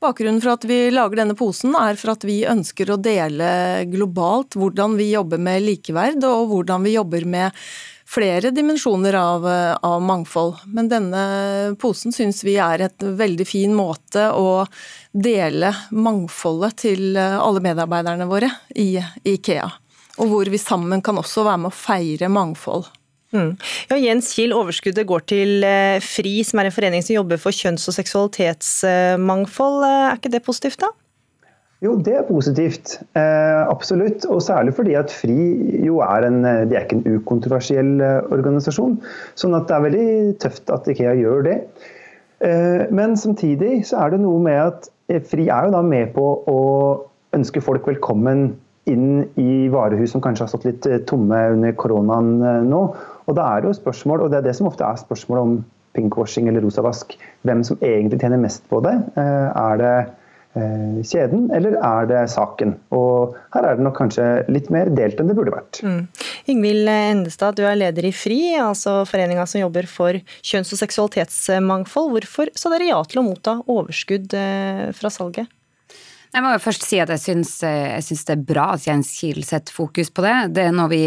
Bakgrunnen 0.00 0.40
for 0.40 0.54
at 0.54 0.64
vi 0.64 0.78
lager 0.90 1.20
denne 1.20 1.36
posen 1.36 1.74
er 1.76 1.98
for 2.00 2.14
at 2.14 2.24
vi 2.24 2.38
ønsker 2.48 2.88
å 2.88 2.98
dele 2.98 3.84
globalt 3.92 4.56
hvordan 4.56 4.96
vi 4.96 5.10
jobber 5.12 5.38
med 5.38 5.60
likeverd, 5.66 6.24
og 6.24 6.48
hvordan 6.54 6.86
vi 6.88 6.94
jobber 6.96 7.26
med 7.28 7.64
flere 8.10 8.50
dimensjoner 8.54 9.14
av, 9.14 9.46
av, 9.86 9.98
mangfold. 10.02 10.64
Men 10.74 10.88
denne 10.90 11.22
posen 11.80 12.14
syns 12.14 12.42
vi 12.46 12.56
er 12.58 12.86
et 12.86 13.02
veldig 13.02 13.46
fin 13.46 13.74
måte 13.76 14.28
å 14.34 14.64
dele 15.12 15.70
mangfoldet 15.94 16.80
til 16.86 17.18
alle 17.18 17.62
medarbeiderne 17.62 18.26
våre 18.30 18.50
i, 18.74 18.96
IKEA. 19.22 19.68
Og 20.20 20.32
hvor 20.32 20.50
vi 20.50 20.58
sammen 20.60 21.02
kan 21.04 21.18
også 21.20 21.46
være 21.46 21.62
med 21.62 21.70
å 21.70 21.76
feire 21.76 22.30
mangfold. 22.32 22.90
Mm. 23.30 23.52
Ja, 23.90 23.98
Jens 24.00 24.32
Kiel, 24.34 24.52
overskuddet 24.56 25.06
går 25.06 25.22
til 25.30 25.66
eh, 25.66 26.02
FRI, 26.02 26.40
som 26.46 26.60
er 26.60 26.68
en 26.68 26.74
forening 26.74 27.04
som 27.06 27.14
jobber 27.14 27.38
for 27.38 27.54
kjønns- 27.54 27.86
og 27.90 27.94
seksualitetsmangfold. 27.94 29.84
Er 29.86 30.18
ikke 30.18 30.32
det 30.34 30.42
positivt, 30.46 30.82
da? 30.82 30.90
Jo, 31.80 31.94
det 31.96 32.12
er 32.12 32.26
positivt. 32.28 32.98
Eh, 33.16 33.60
absolutt. 33.64 34.26
Og 34.28 34.42
særlig 34.44 34.74
fordi 34.76 34.96
at 35.00 35.12
FRI 35.12 35.86
jo 35.86 36.02
er 36.04 36.26
en, 36.28 36.44
eh, 36.44 36.66
de 36.68 36.76
er 36.76 36.84
ikke 36.84 36.98
en 36.98 37.16
ukontroversiell 37.16 37.94
eh, 38.04 38.18
organisasjon. 38.36 38.98
Sånn 39.40 39.56
at 39.56 39.68
det 39.68 39.76
er 39.76 39.86
veldig 39.86 40.10
tøft 40.44 40.72
at 40.74 40.90
Ikea 40.92 41.14
gjør 41.16 41.46
det. 41.48 41.56
Eh, 42.44 42.84
men 42.92 43.16
samtidig 43.16 43.86
så 43.88 44.04
er 44.04 44.12
det 44.12 44.20
noe 44.20 44.42
med 44.44 44.60
at 44.60 44.90
eh, 45.08 45.22
FRI 45.24 45.48
er 45.48 45.68
jo 45.70 45.76
da 45.78 45.80
med 45.80 46.12
på 46.12 46.26
å 46.52 46.60
ønske 47.36 47.64
folk 47.64 47.88
velkommen 47.88 48.50
inn 48.90 49.24
i 49.40 49.68
varehus 49.72 50.12
som 50.12 50.20
kanskje 50.20 50.44
har 50.44 50.52
stått 50.52 50.68
litt 50.68 50.86
tomme 51.08 51.40
under 51.54 51.72
koronaen 51.80 52.68
nå. 52.68 52.80
Og 53.28 53.36
da 53.38 53.54
er 53.54 53.60
det 53.60 53.70
jo 53.70 53.80
spørsmål, 53.80 54.26
og 54.26 54.32
det 54.32 54.40
er 54.40 54.48
det 54.50 54.56
som 54.58 54.68
ofte 54.68 54.84
er 54.84 55.00
spørsmål 55.00 55.40
om 55.40 55.60
pinkwashing 55.96 56.48
eller 56.50 56.64
rosavask, 56.64 57.14
hvem 57.46 57.62
som 57.64 57.78
egentlig 57.80 58.20
tjener 58.20 58.40
mest 58.40 58.66
på 58.72 58.80
det. 58.82 58.96
Er 59.20 59.78
det 59.78 59.94
kjeden, 60.54 61.44
eller 61.54 61.76
er 61.78 62.08
det 62.10 62.24
saken? 62.32 62.72
Og 62.96 63.36
her 63.54 63.66
er 63.68 63.78
det 63.78 63.84
nok 63.86 63.94
kanskje 64.00 64.24
litt 64.50 64.70
mer 64.74 64.90
delt 64.90 65.20
enn 65.20 65.30
det 65.30 65.36
burde 65.38 65.54
vært. 65.54 65.78
Mm. 65.86 66.08
Ingvild 66.50 66.90
Endestad, 66.90 67.54
du 67.54 67.62
er 67.68 67.78
leder 67.78 68.08
i 68.08 68.12
FRI, 68.14 68.40
altså 68.58 69.04
foreninga 69.06 69.46
som 69.46 69.62
jobber 69.62 69.86
for 69.90 70.18
kjønns- 70.42 70.72
og 70.74 70.82
seksualitetsmangfold. 70.82 72.10
Hvorfor 72.16 72.50
sa 72.58 72.72
dere 72.74 72.90
ja 72.90 72.98
til 73.06 73.22
å 73.22 73.26
motta 73.28 73.60
overskudd 73.70 74.34
eh, 74.34 74.90
fra 74.96 75.12
salget? 75.14 75.50
Jeg 76.30 76.44
må 76.44 76.52
jo 76.54 76.62
først 76.62 76.84
si 76.86 77.00
at 77.02 77.10
jeg 77.10 77.22
syns, 77.22 77.56
eh, 77.66 77.96
jeg 77.96 78.06
syns 78.10 78.26
det 78.26 78.36
er 78.36 78.44
bra 78.52 78.68
at 78.74 78.86
Jens 78.86 79.10
Kiel 79.18 79.42
setter 79.46 79.74
fokus 79.74 80.12
på 80.14 80.26
det. 80.26 80.36
Det 80.58 80.66
er 80.66 80.74
noe 80.74 80.90
vi 80.90 81.04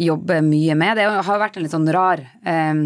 jobber 0.00 0.42
mye 0.44 0.76
med. 0.76 0.98
Det 0.98 1.06
har 1.08 1.40
vært 1.40 1.56
en 1.56 1.64
litt 1.64 1.72
sånn 1.76 1.88
rar 1.92 2.20
eh, 2.20 2.82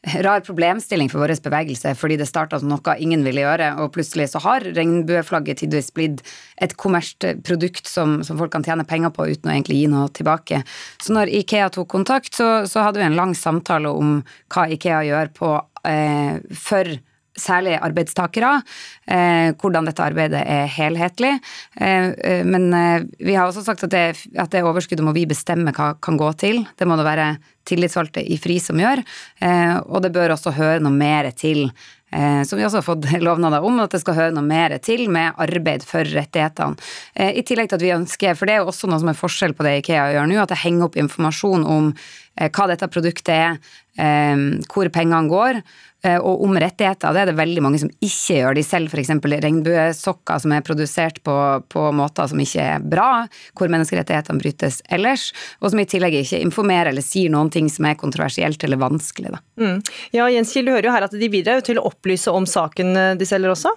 rar 0.26 0.40
problemstilling 0.40 1.10
for 1.12 1.20
vår 1.20 1.34
bevegelse, 1.44 1.92
fordi 1.98 2.16
det 2.20 2.28
starta 2.28 2.60
som 2.60 2.70
noe 2.72 2.94
ingen 3.02 3.24
ville 3.26 3.44
gjøre, 3.44 3.74
og 3.82 3.92
plutselig 3.94 4.30
så 4.32 4.40
har 4.44 4.64
regnbueflagget 4.64 5.60
tidvis 5.60 5.90
blitt 5.96 6.22
et 6.60 6.76
kommersielt 6.80 7.42
produkt 7.44 7.88
som, 7.90 8.20
som, 8.24 8.38
folk 8.40 8.52
kan 8.54 8.64
tjene 8.64 8.86
penger 8.88 9.12
på 9.14 9.28
uten 9.28 9.50
å 9.50 9.54
egentlig 9.54 9.82
gi 9.82 9.90
noe 9.92 10.08
tilbake. 10.16 10.62
Så 11.02 11.16
når 11.16 11.32
Ikea 11.42 11.68
tok 11.74 11.90
kontakt, 11.92 12.32
så, 12.36 12.64
så 12.70 12.86
hadde 12.86 13.02
vi 13.02 13.08
en 13.10 13.18
lang 13.18 13.36
samtale 13.36 13.92
om 13.92 14.20
hva 14.52 14.66
Ikea 14.72 15.02
gjør 15.08 15.32
på, 15.36 15.52
eh, 15.88 16.40
for 16.56 16.96
særlig 17.40 17.76
arbeidstakere, 17.80 18.60
eh, 19.06 19.52
hvordan 19.60 19.88
dette 19.88 20.04
arbeidet 20.04 20.42
er 20.44 20.66
helhetlig. 20.70 21.36
Eh, 21.80 22.10
eh, 22.12 22.42
men 22.44 22.70
vi 23.18 23.34
har 23.34 23.48
også 23.48 23.64
sagt 23.64 23.84
at 23.84 23.94
det, 23.94 24.26
at 24.38 24.50
det 24.52 24.64
overskuddet 24.64 25.04
må 25.04 25.14
vi 25.16 25.28
bestemme 25.30 25.74
hva 25.76 25.94
kan 26.00 26.18
gå 26.20 26.32
til. 26.40 26.64
Det 26.76 26.88
må 26.88 26.98
det 27.00 27.08
være 27.08 27.30
tillitsvalgte 27.68 28.22
i 28.24 28.38
FRI 28.40 28.56
som 28.58 28.80
gjør, 28.80 29.02
og 29.84 30.00
det 30.02 30.10
bør 30.14 30.32
også 30.34 30.50
høre 30.56 30.80
noe 30.82 30.96
mer 30.96 31.28
til 31.36 31.68
som 32.10 32.58
vi 32.58 32.64
også 32.66 32.80
har 32.80 32.86
fått 32.86 33.04
lovnader 33.22 33.62
om, 33.62 33.76
at 33.84 33.92
det 33.94 34.00
skal 34.02 34.16
høre 34.16 34.34
noe 34.34 34.42
mer 34.42 34.72
til 34.82 35.04
med 35.12 35.36
arbeid 35.38 35.84
for 35.86 36.08
rettighetene. 36.08 36.80
I 37.14 37.44
tillegg 37.46 37.68
til 37.70 37.78
at 37.78 37.84
vi 37.84 37.92
ønsker, 37.94 38.34
for 38.34 38.48
det 38.48 38.56
er 38.56 38.64
jo 38.64 38.72
også 38.72 38.90
noe 38.90 38.98
som 38.98 39.12
er 39.12 39.20
forskjell 39.20 39.54
på 39.54 39.66
det 39.68 39.76
Ikea 39.84 40.08
gjør 40.16 40.26
nå, 40.26 40.40
at 40.42 40.50
det 40.50 40.58
henger 40.64 40.88
opp 40.88 40.98
informasjon 40.98 41.68
om 41.68 41.92
hva 42.40 42.66
dette 42.72 42.90
produktet 42.90 43.36
er, 43.36 43.60
hvor 44.72 44.90
pengene 44.90 45.30
går, 45.30 45.62
og 46.20 46.44
om 46.46 46.56
rettigheter. 46.56 47.12
Det 47.12 47.22
er 47.22 47.30
det 47.30 47.36
veldig 47.38 47.64
mange 47.64 47.80
som 47.82 47.90
ikke 48.00 48.38
gjør. 48.38 48.56
De 48.56 48.64
selv 48.64 48.92
f.eks. 48.92 49.10
regnbuesokker 49.44 50.40
som 50.44 50.54
er 50.56 50.64
produsert 50.64 51.20
på, 51.26 51.34
på, 51.68 51.84
måter 51.96 52.30
som 52.30 52.40
ikke 52.40 52.64
er 52.76 52.86
bra, 52.94 53.10
hvor 53.58 53.72
menneskerettighetene 53.72 54.40
brytes 54.40 54.80
ellers, 54.88 55.28
og 55.60 55.72
som 55.72 55.82
i 55.82 55.88
tillegg 55.90 56.20
ikke 56.22 56.40
informerer 56.40 56.92
eller 56.94 57.04
sier 57.04 57.32
noen 57.32 57.52
ting 57.52 57.68
som 57.72 57.88
er 57.90 57.98
kontroversielt 58.00 58.64
eller 58.64 58.80
vanskelig. 58.80 59.34
Mm. 59.60 59.78
Ja, 60.16 60.30
Jens 60.32 60.54
Kiel, 60.54 60.66
du 60.66 60.74
hører 60.74 60.88
jo 60.88 60.96
her 60.96 61.06
at 61.06 61.14
de 61.20 61.30
bidrar 61.32 61.62
til 61.66 61.80
å 61.80 61.86
opplyse 61.90 62.32
om 62.32 62.48
saken 62.48 62.96
eh, 62.96 63.14
de 63.20 63.28
selger 63.28 63.52
også? 63.52 63.74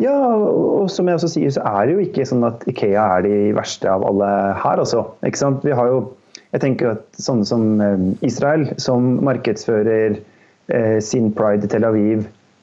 Ja, 0.00 0.14
og 0.16 0.88
som 0.90 1.08
jeg 1.08 1.18
også 1.18 1.30
sier, 1.34 1.52
så 1.52 1.62
er 1.68 1.86
det 1.86 1.94
jo 1.96 2.04
ikke 2.06 2.24
sånn 2.26 2.46
at 2.48 2.64
Ikea 2.70 3.04
er 3.18 3.26
de 3.26 3.36
verste 3.56 3.90
av 3.90 4.04
alle 4.08 4.28
her, 4.62 4.80
altså. 4.80 5.04
Ikke 5.26 5.42
sant? 5.42 5.66
Vi 5.66 5.76
har 5.76 5.90
jo, 5.90 6.02
jeg 6.54 6.64
tenker 6.64 6.94
at 6.94 7.04
sånne 7.20 7.48
som 7.48 7.66
eh, 7.84 8.06
Israel, 8.24 8.70
som 8.80 9.18
markedsfører 9.26 10.16
eh, 10.16 10.22
sin 11.04 11.26
pride 11.36 11.66
i 11.66 11.70
Tel 11.72 11.84
Aviv 11.84 12.22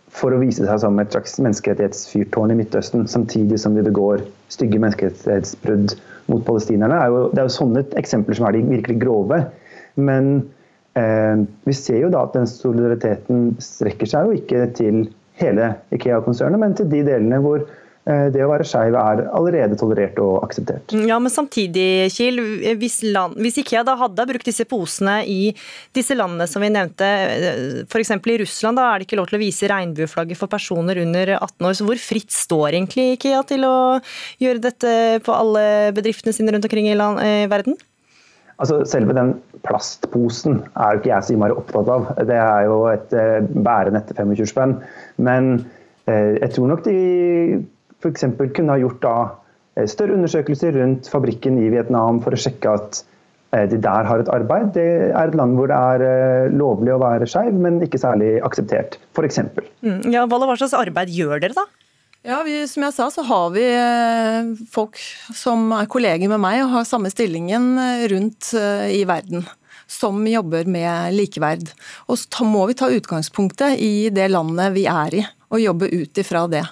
for 0.10 0.34
å 0.34 0.39
vise 0.41 0.66
seg 0.66 0.80
som 0.82 0.97
et 1.01 1.14
slags 1.14 1.36
menneskerettighetsfyrtårn 1.45 2.53
i 2.53 2.55
Midtøsten, 2.57 3.03
samtidig 3.05 3.60
som 3.62 3.76
de 3.78 3.84
begår 3.86 4.24
stygge 4.49 4.80
menneskerettighetsbrudd 4.82 5.93
mot 6.34 6.41
palestinerne. 6.47 6.97
Er 6.97 7.14
jo, 7.14 7.28
det 7.30 7.43
er 7.43 7.51
jo 7.51 7.57
sånne 7.60 7.84
eksempler 8.01 8.39
som 8.39 8.47
er 8.49 8.57
de 8.57 8.64
virkelig 8.72 8.97
grove. 9.03 9.43
Men 10.01 10.39
Eh, 10.99 11.43
vi 11.64 11.74
ser 11.74 12.01
jo 12.01 12.10
da 12.14 12.24
at 12.26 12.34
den 12.34 12.47
solidariteten 12.49 13.51
strekker 13.62 14.10
seg 14.10 14.26
jo 14.26 14.39
ikke 14.39 14.66
til 14.78 15.03
hele 15.39 15.74
Ikea-konsernet, 15.95 16.60
men 16.60 16.74
til 16.76 16.89
de 16.91 17.03
delene 17.05 17.39
hvor 17.43 17.62
eh, 17.62 17.68
det 18.34 18.41
å 18.41 18.49
være 18.49 18.66
skeiv 18.66 18.95
er 18.97 19.22
allerede 19.38 19.78
tolerert 19.80 20.18
og 20.24 20.39
akseptert. 20.45 20.93
Ja, 21.07 21.20
Men 21.22 21.34
samtidig, 21.34 22.10
Kiel, 22.16 22.39
hvis, 22.80 22.99
land, 23.05 23.38
hvis 23.38 23.60
Ikea 23.62 23.84
da 23.86 23.95
hadde 23.99 24.26
brukt 24.30 24.47
disse 24.49 24.66
posene 24.70 25.20
i 25.30 25.51
disse 25.95 26.18
landene 26.18 26.47
som 26.49 26.64
vi 26.64 26.72
nevnte, 26.74 27.05
eh, 27.05 27.60
f.eks. 27.86 28.16
i 28.18 28.39
Russland, 28.41 28.80
da 28.80 28.88
er 28.89 28.99
det 28.99 29.10
ikke 29.10 29.20
lov 29.20 29.30
til 29.30 29.39
å 29.39 29.43
vise 29.43 29.70
regnbueflagget 29.70 30.39
for 30.39 30.51
personer 30.51 31.01
under 31.03 31.36
18 31.38 31.70
år. 31.70 31.78
Så 31.78 31.88
hvor 31.88 32.01
fritt 32.01 32.34
står 32.34 32.80
egentlig 32.80 33.14
Ikea 33.18 33.43
til 33.49 33.68
å 33.68 33.78
gjøre 34.41 34.66
dette 34.66 34.95
på 35.26 35.36
alle 35.36 35.93
bedriftene 35.95 36.34
sine 36.36 36.55
rundt 36.55 36.68
omkring 36.70 36.89
i, 36.89 36.97
land, 36.97 37.22
i 37.22 37.45
verden? 37.51 37.78
Altså, 38.60 38.82
selve 38.89 39.16
den 39.16 39.38
plastposen 39.64 40.64
er 40.76 40.95
jo 40.95 40.99
ikke 40.99 41.12
jeg 41.14 41.26
så 41.26 41.36
innmari 41.36 41.55
opptatt 41.55 41.91
av. 41.93 42.10
Det 42.28 42.36
er 42.36 42.66
jo 42.68 42.80
et 42.91 43.14
eh, 43.16 43.39
bærende 43.55 44.01
etter 44.01 44.18
25 44.20 44.49
spenn. 44.51 44.80
Men 45.22 45.53
eh, 46.10 46.36
jeg 46.41 46.55
tror 46.57 46.74
nok 46.74 46.84
de 46.88 46.97
f.eks. 48.04 48.26
kunne 48.56 48.74
ha 48.74 48.80
gjort 48.80 49.02
da 49.04 49.16
eh, 49.78 49.88
større 49.89 50.18
undersøkelser 50.18 50.76
rundt 50.80 51.10
fabrikken 51.12 51.60
i 51.62 51.70
Vietnam 51.74 52.22
for 52.24 52.36
å 52.36 52.39
sjekke 52.39 52.76
at 52.80 53.02
eh, 53.56 53.66
de 53.72 53.80
der 53.84 54.08
har 54.08 54.24
et 54.24 54.32
arbeid. 54.34 54.72
Det 54.78 54.88
er 55.10 55.20
et 55.32 55.38
land 55.38 55.58
hvor 55.60 55.72
det 55.72 55.80
er 55.80 56.06
eh, 56.08 56.56
lovlig 56.56 56.95
å 56.95 57.02
være 57.04 57.28
skeiv, 57.30 57.60
men 57.60 57.82
ikke 57.86 58.02
særlig 58.02 58.38
akseptert, 58.45 59.00
f.eks. 59.18 59.43
Mm, 59.84 60.10
ja, 60.14 60.26
hva 60.30 60.56
slags 60.56 60.78
arbeid 60.78 61.14
gjør 61.14 61.43
dere 61.43 61.58
da? 61.60 61.68
Ja, 62.28 62.41
vi, 62.43 62.58
Som 62.68 62.84
jeg 62.84 62.95
sa, 62.97 63.06
så 63.14 63.24
har 63.24 63.54
vi 63.54 63.64
folk 64.68 64.97
som 65.32 65.70
er 65.72 65.88
kolleger 65.88 66.28
med 66.28 66.41
meg 66.43 66.66
og 66.66 66.74
har 66.74 66.88
samme 66.88 67.08
stillingen 67.14 67.78
rundt 68.12 68.50
i 68.91 69.06
verden. 69.08 69.45
Som 69.89 70.28
jobber 70.28 70.68
med 70.68 71.16
likeverd. 71.16 71.72
Og 72.12 72.20
så 72.20 72.43
må 72.43 72.66
vi 72.68 72.76
ta 72.76 72.91
utgangspunktet 72.91 73.80
i 73.80 74.12
det 74.12 74.28
landet 74.36 74.76
vi 74.76 74.84
er 74.91 75.16
i, 75.16 75.24
og 75.50 75.62
jobbe 75.62 75.89
ut 75.89 76.22
ifra 76.22 76.45
det. 76.52 76.64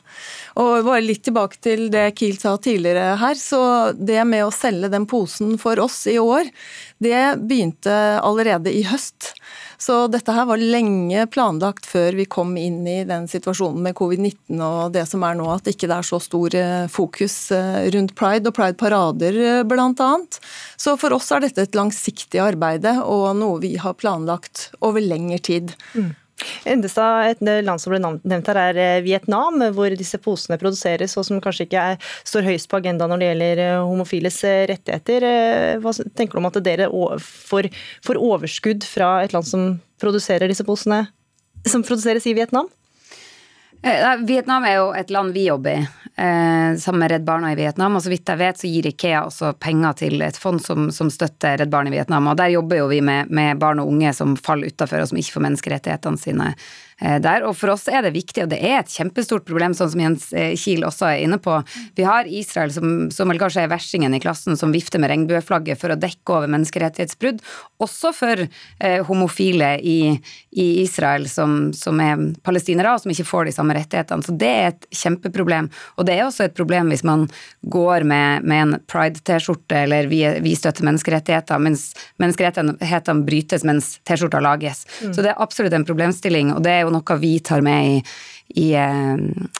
Og 0.62 0.86
bare 0.86 1.04
litt 1.04 1.24
tilbake 1.26 1.60
til 1.64 1.88
det 1.94 2.12
Kiel 2.18 2.38
sa 2.42 2.56
tidligere 2.62 3.16
her, 3.22 3.38
så 3.40 3.62
det 3.94 4.22
med 4.30 4.46
å 4.46 4.54
selge 4.54 4.92
den 4.94 5.08
posen 5.10 5.58
for 5.62 5.80
oss 5.82 6.04
i 6.10 6.18
år, 6.22 6.50
det 7.02 7.22
begynte 7.42 7.94
allerede 8.22 8.74
i 8.74 8.84
høst. 8.88 9.34
Så 9.78 10.08
dette 10.10 10.34
her 10.34 10.48
var 10.50 10.58
lenge 10.58 11.28
planlagt 11.30 11.86
før 11.86 12.16
vi 12.18 12.26
kom 12.26 12.56
inn 12.58 12.82
i 12.90 13.04
den 13.06 13.28
situasjonen 13.30 13.84
med 13.86 13.96
covid-19 13.98 14.64
og 14.66 14.96
det 14.96 15.06
som 15.10 15.26
er 15.26 15.38
nå, 15.38 15.46
at 15.54 15.70
ikke 15.70 15.90
det 15.90 16.00
er 16.00 16.08
så 16.08 16.18
stor 16.22 16.58
eh, 16.58 16.88
fokus 16.90 17.36
eh, 17.54 17.86
rundt 17.94 18.16
pride 18.18 18.50
og 18.50 18.58
pride-parader 18.58 19.38
eh, 19.38 19.64
bl.a. 19.70 20.12
Så 20.82 20.96
for 20.98 21.14
oss 21.14 21.30
er 21.30 21.46
dette 21.46 21.68
et 21.68 21.78
langsiktig 21.78 22.42
arbeid 22.42 22.90
og 22.98 23.30
noe 23.38 23.62
vi 23.62 23.76
har 23.78 23.98
planlagt 24.02 24.72
over 24.82 25.04
lengre 25.04 25.38
tid. 25.46 25.78
Mm. 25.94 26.16
Endestad, 26.70 27.32
et 27.32 27.42
land 27.66 27.82
som 27.82 27.94
ble 27.94 28.00
nevnt 28.02 28.50
her, 28.52 28.60
er 28.70 28.80
eh, 28.82 29.04
Vietnam, 29.06 29.58
hvor 29.74 29.94
disse 29.98 30.20
posene 30.22 30.60
produseres, 30.62 31.16
og 31.18 31.26
som 31.26 31.42
kanskje 31.42 31.66
ikke 31.66 31.86
er, 31.94 32.10
står 32.28 32.46
høyest 32.46 32.70
på 32.70 32.80
agendaen 32.80 33.10
når 33.14 33.24
det 33.24 33.30
gjelder 33.32 33.64
eh, 33.66 33.78
homofiles 33.82 34.40
eh, 34.46 34.64
rettigheter. 34.70 35.28
Hva 35.82 35.94
tenker 36.18 36.38
du 36.38 36.44
om 36.44 36.50
at 36.50 36.62
dere 36.66 36.90
får, 37.24 37.72
får 38.06 38.22
overskudd 38.30 38.86
fra 38.88 39.18
et 39.26 39.34
land 39.34 39.48
som 39.50 39.70
produserer 40.02 40.52
disse 40.52 40.66
posene, 40.68 41.08
som 41.66 41.86
produseres 41.86 42.30
i 42.30 42.36
Vietnam? 42.38 42.70
Vietnam 44.28 44.66
er 44.66 44.80
jo 44.80 44.88
et 44.98 45.12
land 45.14 45.36
vi 45.36 45.46
jobber 45.48 45.78
i, 45.78 45.88
eh, 46.18 46.78
sammen 46.82 47.00
med 47.00 47.12
Redd 47.12 47.26
Barna 47.28 47.52
i 47.52 47.56
Vietnam. 47.56 47.96
Og 47.96 48.04
så 48.04 48.10
vidt 48.10 48.28
jeg 48.28 48.42
vet, 48.42 48.58
så 48.58 48.72
gir 48.72 48.90
Ikea 48.90 49.22
også 49.28 49.54
penger 49.60 49.94
til 50.02 50.22
et 50.26 50.38
fond 50.38 50.62
som, 50.64 50.90
som 50.92 51.12
støtter 51.14 51.60
Redd 51.62 51.72
Barna 51.72 51.92
i 51.92 51.96
Vietnam. 51.96 52.28
Og 52.28 52.38
der 52.40 52.56
jobber 52.56 52.82
jo 52.82 52.90
vi 52.92 53.02
med, 53.06 53.30
med 53.30 53.62
barn 53.62 53.80
og 53.84 53.94
unge 53.94 54.14
som 54.18 54.36
faller 54.36 54.74
utafor, 54.74 55.06
og 55.06 55.12
som 55.12 55.22
ikke 55.22 55.38
får 55.38 55.48
menneskerettighetene 55.48 56.22
sine 56.22 56.52
Eh, 56.54 56.87
der. 57.00 57.43
Og 57.45 57.54
for 57.58 57.74
oss 57.74 57.86
er 57.91 58.02
det 58.06 58.16
viktig, 58.16 58.43
og 58.45 58.52
det 58.52 58.60
er 58.64 58.80
et 58.80 58.93
kjempestort 58.93 59.45
problem, 59.48 59.76
sånn 59.78 59.91
som 59.93 60.02
Jens 60.02 60.28
eh, 60.34 60.56
Kiel 60.58 60.86
også 60.88 61.10
er 61.12 61.24
inne 61.26 61.38
på. 61.41 61.60
Vi 61.98 62.06
har 62.08 62.30
Israel, 62.30 62.72
som, 62.74 63.08
som 63.14 63.30
vel 63.30 63.39
kanskje 63.41 63.66
er 63.66 63.72
versingen 63.72 64.16
i 64.18 64.22
klassen, 64.24 64.58
som 64.58 64.74
vifter 64.74 65.02
med 65.02 65.12
regnbueflagget 65.12 65.80
for 65.82 65.93
å 65.93 66.00
dekke 66.00 66.34
over 66.34 66.52
menneskerettighetsbrudd, 66.56 67.43
også 67.84 68.14
for 68.18 68.43
eh, 68.43 69.00
homofile 69.06 69.76
i, 69.80 70.00
i 70.58 70.68
Israel 70.82 71.28
som, 71.30 71.72
som, 71.78 72.00
er 72.02 72.24
palestinere, 72.45 72.95
og 72.95 73.04
som 73.04 73.14
ikke 73.14 73.28
får 73.28 73.50
de 73.50 73.56
samme 73.56 73.78
rettighetene. 73.78 74.26
Så 74.26 74.36
det 74.39 74.50
er 74.50 74.72
et 74.72 74.89
kjempeproblem. 75.04 75.70
Og 75.98 76.08
det 76.10 76.18
er 76.18 76.26
også 76.26 76.48
et 76.48 76.58
problem 76.58 76.91
hvis 76.93 77.06
man 77.08 77.28
går 77.70 78.08
med, 78.08 78.48
med 78.48 78.64
en 78.64 78.76
pride-T-skjorte 78.89 79.84
eller 79.86 80.10
vi, 80.12 80.24
vi, 80.43 80.56
støtter 80.58 80.86
menneskerettigheter, 80.88 81.62
mens 81.62 81.91
menneskerettighetene 82.22 83.28
brytes 83.28 83.66
mens 83.68 83.93
T-skjorta 84.08 84.41
lages. 84.43 84.86
Mm. 85.04 85.14
Så 85.14 85.22
det 85.22 85.34
er 85.34 85.43
absolutt 85.43 85.76
en 85.78 85.86
problemstilling. 85.88 86.54
og 86.56 86.64
det 86.66 86.74
er 86.74 86.86
jo 86.86 86.87
noe 86.94 87.18
vi 87.22 87.38
tar 87.44 87.64
med 87.66 87.88
i, 87.90 88.02
i, 88.56 88.68
eh, 88.80 89.16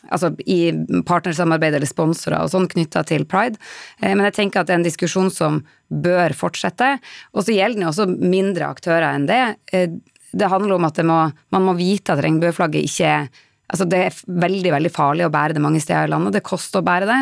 altså 0.09 0.32
i 0.45 0.59
partnersamarbeid 1.07 1.78
eller 1.78 1.89
sponsorer 1.89 2.39
og 2.41 2.51
sånn 2.53 2.69
knytta 2.71 3.03
til 3.07 3.25
pride. 3.30 3.59
Eh, 4.01 4.13
men 4.13 4.25
jeg 4.30 4.38
tenker 4.39 4.61
at 4.61 4.69
det 4.69 4.78
er 4.78 4.82
en 4.82 4.88
diskusjon 4.88 5.32
som 5.34 5.63
bør 5.88 6.36
fortsette. 6.38 6.95
Og 7.34 7.45
så 7.45 7.55
gjelder 7.55 7.80
den 7.80 7.88
jo 7.88 7.91
også 7.93 8.07
mindre 8.07 8.69
aktører 8.69 9.09
enn 9.11 9.28
det. 9.30 9.41
Eh, 9.73 9.89
det 10.38 10.51
handler 10.51 10.78
om 10.78 10.88
at 10.88 11.03
må, 11.07 11.19
man 11.55 11.67
må 11.67 11.75
vite 11.78 12.13
at 12.13 12.23
regnbueflagget 12.23 12.88
ikke 12.88 13.11
er 13.17 13.30
Altså 13.67 13.84
det 13.84 13.97
er 13.99 14.19
veldig 14.39 14.69
veldig 14.71 14.89
farlig 14.95 15.25
å 15.25 15.32
bære 15.34 15.57
det 15.57 15.59
mange 15.59 15.82
steder 15.84 16.07
i 16.07 16.11
landet. 16.13 16.38
Det 16.38 16.47
koster 16.47 16.80
å 16.80 16.86
bære 16.88 17.03
det. 17.09 17.17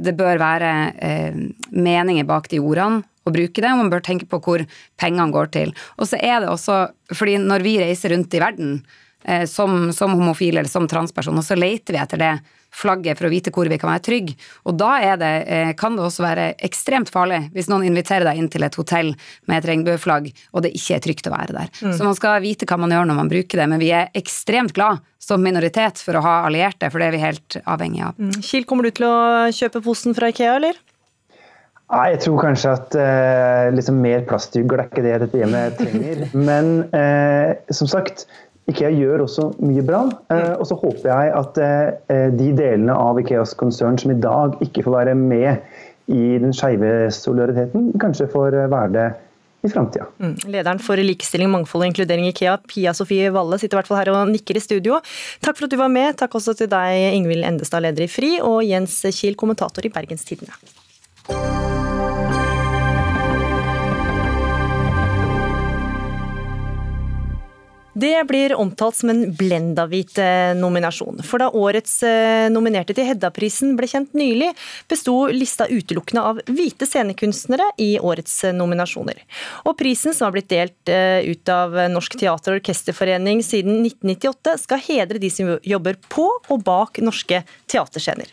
Det 0.00 0.14
bør 0.16 0.38
være 0.40 0.70
meninger 1.76 2.24
bak 2.24 2.48
de 2.48 2.56
ordene 2.56 3.02
å 3.28 3.34
bruke 3.34 3.60
det, 3.60 3.68
og 3.68 3.82
man 3.82 3.92
bør 3.92 4.04
tenke 4.04 4.28
på 4.28 4.40
hvor 4.44 4.64
pengene 5.00 5.34
går 5.34 5.52
til. 5.54 5.74
Og 5.98 6.08
så 6.10 6.20
er 6.20 6.40
det 6.42 6.50
også, 6.52 6.80
fordi 7.12 7.36
når 7.42 7.66
vi 7.66 7.76
reiser 7.82 8.14
rundt 8.14 8.34
i 8.34 8.42
verden, 8.42 8.78
som, 9.50 9.90
som 9.92 10.14
homofil 10.14 10.56
eller 10.56 10.70
som 10.70 10.86
transperson, 10.88 11.36
og 11.36 11.44
så 11.44 11.56
leter 11.58 11.96
vi 11.96 12.00
etter 12.00 12.20
det 12.22 12.32
flagget 12.74 13.18
for 13.18 13.28
å 13.28 13.32
vite 13.32 13.52
hvor 13.54 13.68
vi 13.70 13.78
kan 13.80 13.90
være 13.90 14.04
trygge. 14.04 14.34
Og 14.68 14.76
da 14.78 15.16
det, 15.20 15.32
eh, 15.48 15.72
kan 15.78 15.96
det 15.96 16.04
også 16.04 16.24
være 16.24 16.46
ekstremt 16.68 17.10
farlig 17.12 17.40
hvis 17.54 17.70
noen 17.70 17.86
inviterer 17.88 18.28
deg 18.28 18.40
inn 18.40 18.50
til 18.52 18.66
et 18.66 18.78
hotell 18.78 19.14
med 19.48 19.58
et 19.58 19.68
regnbueflagg, 19.70 20.30
og 20.52 20.64
det 20.64 20.74
ikke 20.76 20.98
er 20.98 21.04
trygt 21.04 21.30
å 21.30 21.34
være 21.34 21.56
der. 21.56 21.72
Mm. 21.80 21.94
Så 21.96 22.04
man 22.06 22.18
skal 22.18 22.42
vite 22.44 22.68
hva 22.68 22.80
man 22.80 22.92
gjør 22.94 23.08
når 23.08 23.20
man 23.22 23.32
bruker 23.32 23.62
det, 23.62 23.68
men 23.72 23.82
vi 23.82 23.92
er 23.96 24.12
ekstremt 24.18 24.76
glad 24.76 25.02
som 25.22 25.42
minoritet 25.44 26.00
for 26.00 26.16
å 26.16 26.24
ha 26.24 26.36
allierte, 26.48 26.90
for 26.92 27.00
det 27.00 27.08
er 27.08 27.16
vi 27.16 27.24
helt 27.24 27.58
avhengig 27.64 28.04
av. 28.06 28.20
Mm. 28.20 28.36
Kiel, 28.44 28.68
kommer 28.68 28.86
du 28.86 28.94
til 28.96 29.08
å 29.08 29.18
kjøpe 29.54 29.84
posen 29.84 30.16
fra 30.16 30.30
Ikea, 30.32 30.54
eller? 30.60 30.78
Nei, 31.88 32.10
Jeg 32.12 32.20
tror 32.26 32.42
kanskje 32.42 32.72
at 32.76 32.96
eh, 33.00 33.66
liksom 33.72 34.00
mer 34.04 34.24
plastugler 34.28 34.82
er 34.82 34.90
ikke 34.90 35.04
det 35.06 35.14
dette 35.22 35.40
hjemmet 35.40 35.78
trenger. 35.80 36.26
Men 36.48 36.72
eh, 36.92 37.56
som 37.72 37.88
sagt, 37.88 38.26
Ikea 38.68 38.90
gjør 38.92 39.24
også 39.24 39.50
mye 39.64 39.84
bra. 39.84 40.02
Eh, 40.32 40.54
og 40.58 40.66
så 40.68 40.76
håper 40.76 41.08
jeg 41.08 41.36
at 41.38 41.60
eh, 41.64 42.26
de 42.36 42.50
delene 42.56 42.96
av 42.96 43.20
Ikeas 43.20 43.54
konsern 43.58 43.96
som 44.00 44.12
i 44.12 44.18
dag 44.20 44.58
ikke 44.64 44.84
får 44.86 44.96
være 44.98 45.14
med 45.18 45.62
i 46.08 46.36
den 46.40 46.54
skeive 46.56 47.08
solidariteten, 47.12 47.90
kanskje 48.00 48.28
får 48.32 48.56
være 48.72 48.92
det 48.94 49.08
i 49.66 49.68
framtida. 49.68 50.06
Mm. 50.22 50.36
Lederen 50.54 50.80
for 50.82 51.00
likestilling, 51.02 51.50
mangfold 51.52 51.84
og 51.84 51.90
inkludering 51.90 52.28
i 52.28 52.32
Ikea, 52.32 52.56
Pia 52.70 52.94
Sofie 52.96 53.32
Valle, 53.34 53.58
sitter 53.58 53.76
i 53.76 53.80
hvert 53.80 53.90
fall 53.90 54.00
her 54.00 54.12
og 54.14 54.32
nikker 54.32 54.56
i 54.56 54.62
studio. 54.62 55.00
Takk 55.44 55.58
for 55.58 55.66
at 55.66 55.74
du 55.74 55.80
var 55.80 55.92
med. 55.92 56.14
Takk 56.20 56.38
også 56.38 56.54
til 56.58 56.70
deg, 56.72 57.08
Ingvild 57.18 57.46
Endestad, 57.48 57.84
leder 57.84 58.06
i 58.06 58.10
FRI, 58.10 58.36
og 58.44 58.62
Jens 58.66 59.00
Kiel, 59.18 59.36
kommentator 59.38 59.84
i 59.84 59.92
Bergens 59.92 60.24
Tidende. 60.28 60.54
Det 67.98 68.26
blir 68.28 68.54
omtalt 68.54 68.96
som 68.96 69.10
en 69.10 69.32
blendahvit 69.34 70.18
eh, 70.18 70.54
nominasjon. 70.54 71.18
For 71.26 71.42
da 71.42 71.48
årets 71.50 71.96
eh, 72.06 72.46
nominerte 72.52 72.94
til 72.94 73.08
Hedda-prisen 73.08 73.72
ble 73.78 73.88
kjent 73.90 74.14
nylig, 74.14 74.52
besto 74.90 75.16
lista 75.34 75.66
utelukkende 75.66 76.22
av 76.30 76.38
hvite 76.46 76.86
scenekunstnere 76.86 77.72
i 77.82 77.90
årets 77.98 78.36
eh, 78.46 78.54
nominasjoner. 78.54 79.18
Og 79.66 79.74
prisen, 79.80 80.14
som 80.14 80.28
har 80.28 80.36
blitt 80.36 80.52
delt 80.52 80.76
ut 80.88 81.50
av 81.50 81.74
Norsk 81.90 82.14
teater- 82.20 82.54
og 82.54 82.60
orkesterforening 82.60 83.42
siden 83.42 83.80
1998, 83.82 84.54
skal 84.62 84.84
hedre 84.86 85.22
de 85.22 85.32
som 85.34 85.56
jobber 85.66 85.98
på 86.06 86.28
og 86.38 86.62
bak 86.68 87.02
norske 87.02 87.42
teaterscener. 87.66 88.30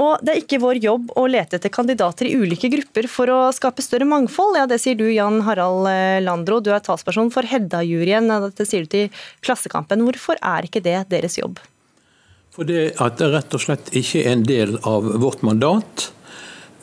Og 0.00 0.22
det 0.24 0.32
er 0.32 0.40
ikke 0.40 0.60
vår 0.62 0.78
jobb 0.80 1.10
å 1.20 1.26
lete 1.28 1.58
etter 1.58 1.72
kandidater 1.72 2.28
i 2.28 2.36
ulike 2.38 2.70
grupper 2.72 3.08
for 3.12 3.28
å 3.28 3.40
skape 3.52 3.84
større 3.84 4.06
mangfold. 4.08 4.56
Ja, 4.56 4.64
det 4.68 4.80
sier 4.80 4.96
du, 4.96 5.04
Jan 5.12 5.42
Harald 5.44 5.88
eh, 5.90 6.22
Landro. 6.24 6.62
Du 6.64 6.70
er 6.72 6.80
talsperson 6.84 7.28
for 7.34 7.44
Hedda-juryen. 7.48 8.30
Dette 8.46 8.66
sier 8.68 8.86
du 8.86 8.92
til 8.94 9.26
Klassekampen. 9.44 10.04
Hvorfor 10.06 10.40
er 10.40 10.68
ikke 10.68 10.80
det 10.84 10.96
deres 11.12 11.36
jobb? 11.40 11.60
Fordi 12.56 12.86
at 13.00 13.20
det 13.20 13.30
rett 13.32 13.54
og 13.56 13.64
slett 13.64 13.92
ikke 13.96 14.24
er 14.24 14.32
en 14.32 14.46
del 14.48 14.74
av 14.88 15.06
vårt 15.20 15.44
mandat. 15.44 16.08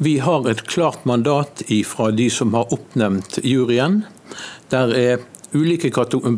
Vi 0.02 0.16
har 0.24 0.46
et 0.50 0.62
klart 0.70 1.04
mandat 1.10 1.62
fra 1.90 2.10
de 2.16 2.30
som 2.32 2.54
har 2.56 2.70
oppnevnt 2.74 3.42
juryen. 3.44 4.04
Der 4.72 4.94
er 4.96 5.26
ulike 5.54 5.90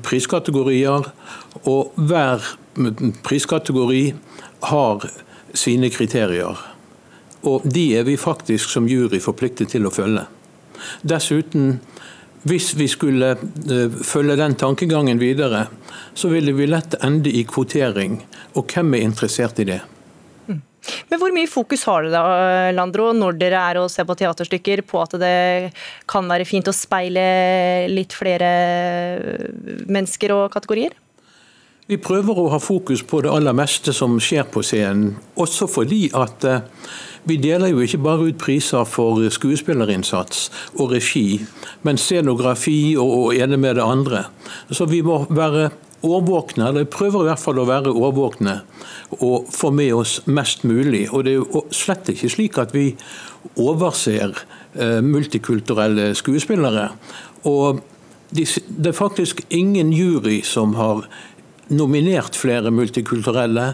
priskategorier, 0.08 1.12
og 1.68 1.92
hver 2.00 2.48
priskategori 3.28 4.04
har 4.72 5.06
sine 5.58 5.90
kriterier. 5.94 6.60
Og 7.48 7.66
de 7.66 7.88
er 7.98 8.06
vi 8.06 8.18
faktisk 8.20 8.70
som 8.70 8.90
jury 8.90 9.22
forpliktet 9.24 9.74
til 9.74 9.88
å 9.88 9.94
følge. 9.94 10.28
Dessuten, 11.06 11.80
hvis 12.46 12.72
vi 12.78 12.88
skulle 12.90 13.34
eh, 13.36 14.02
følge 14.06 14.38
den 14.40 14.58
tankegangen 14.58 15.22
videre, 15.22 15.66
så 16.14 16.30
ville 16.32 16.54
vi 16.58 16.70
lett 16.70 16.98
ende 17.06 17.34
i 17.34 17.44
kvotering. 17.48 18.20
Og 18.58 18.70
hvem 18.70 18.96
er 18.98 19.08
interessert 19.08 19.62
i 19.62 19.68
det? 19.72 19.80
Mm. 20.48 20.62
Men 21.10 21.22
Hvor 21.22 21.34
mye 21.34 21.50
fokus 21.50 21.86
har 21.90 22.06
dere 22.06 22.14
da, 22.14 22.72
Landro, 22.76 23.12
når 23.18 23.38
dere 23.42 23.62
er 23.72 23.82
og 23.82 23.92
ser 23.94 24.10
på 24.10 24.18
teaterstykker, 24.18 24.84
på 24.90 25.02
at 25.02 25.18
det 25.22 25.38
kan 26.10 26.30
være 26.30 26.50
fint 26.50 26.70
å 26.70 26.76
speile 26.76 27.88
litt 27.90 28.14
flere 28.18 28.52
mennesker 29.90 30.34
og 30.38 30.52
kategorier? 30.54 30.98
Vi 31.92 31.98
prøver 32.00 32.38
å 32.40 32.48
ha 32.54 32.58
fokus 32.64 33.02
på 33.04 33.20
det 33.26 33.32
aller 33.36 33.52
meste 33.52 33.92
som 33.92 34.14
skjer 34.24 34.46
på 34.48 34.62
scenen. 34.64 35.18
Også 35.36 35.66
fordi 35.68 36.06
at 36.16 36.46
eh, 36.48 36.62
vi 37.28 37.36
deler 37.44 37.74
jo 37.74 37.82
ikke 37.84 38.00
bare 38.06 38.30
ut 38.30 38.38
priser 38.40 38.86
for 38.88 39.20
skuespillerinnsats 39.36 40.46
og 40.78 40.94
regi, 40.94 41.42
men 41.84 42.00
scenografi 42.00 42.96
og, 42.96 43.34
ene 43.36 43.60
med 43.60 43.76
det 43.76 43.84
andre. 43.84 44.24
Så 44.72 44.88
vi 44.88 45.02
må 45.04 45.26
være 45.28 45.68
årvåkne, 46.08 46.70
eller 46.72 46.88
prøver 46.88 47.26
i 47.26 47.30
hvert 47.34 47.44
fall 47.44 47.60
å 47.60 47.68
være 47.68 47.92
årvåkne 47.92 48.56
og 49.20 49.52
få 49.52 49.76
med 49.76 49.92
oss 50.00 50.22
mest 50.32 50.64
mulig. 50.64 51.10
Og 51.12 51.28
det 51.28 51.36
er 51.36 51.42
jo 51.44 51.66
slett 51.76 52.16
ikke 52.16 52.32
slik 52.32 52.64
at 52.64 52.72
vi 52.72 52.94
overser 53.60 54.32
eh, 54.32 55.02
multikulturelle 55.04 56.14
skuespillere. 56.16 56.88
Og 57.52 57.84
det 58.32 58.88
er 58.88 58.96
faktisk 58.96 59.42
ingen 59.50 59.92
jury 59.94 60.40
som 60.48 60.74
har 60.80 61.04
nominert 61.72 62.38
flere 62.38 62.72
multikulturelle 62.74 63.72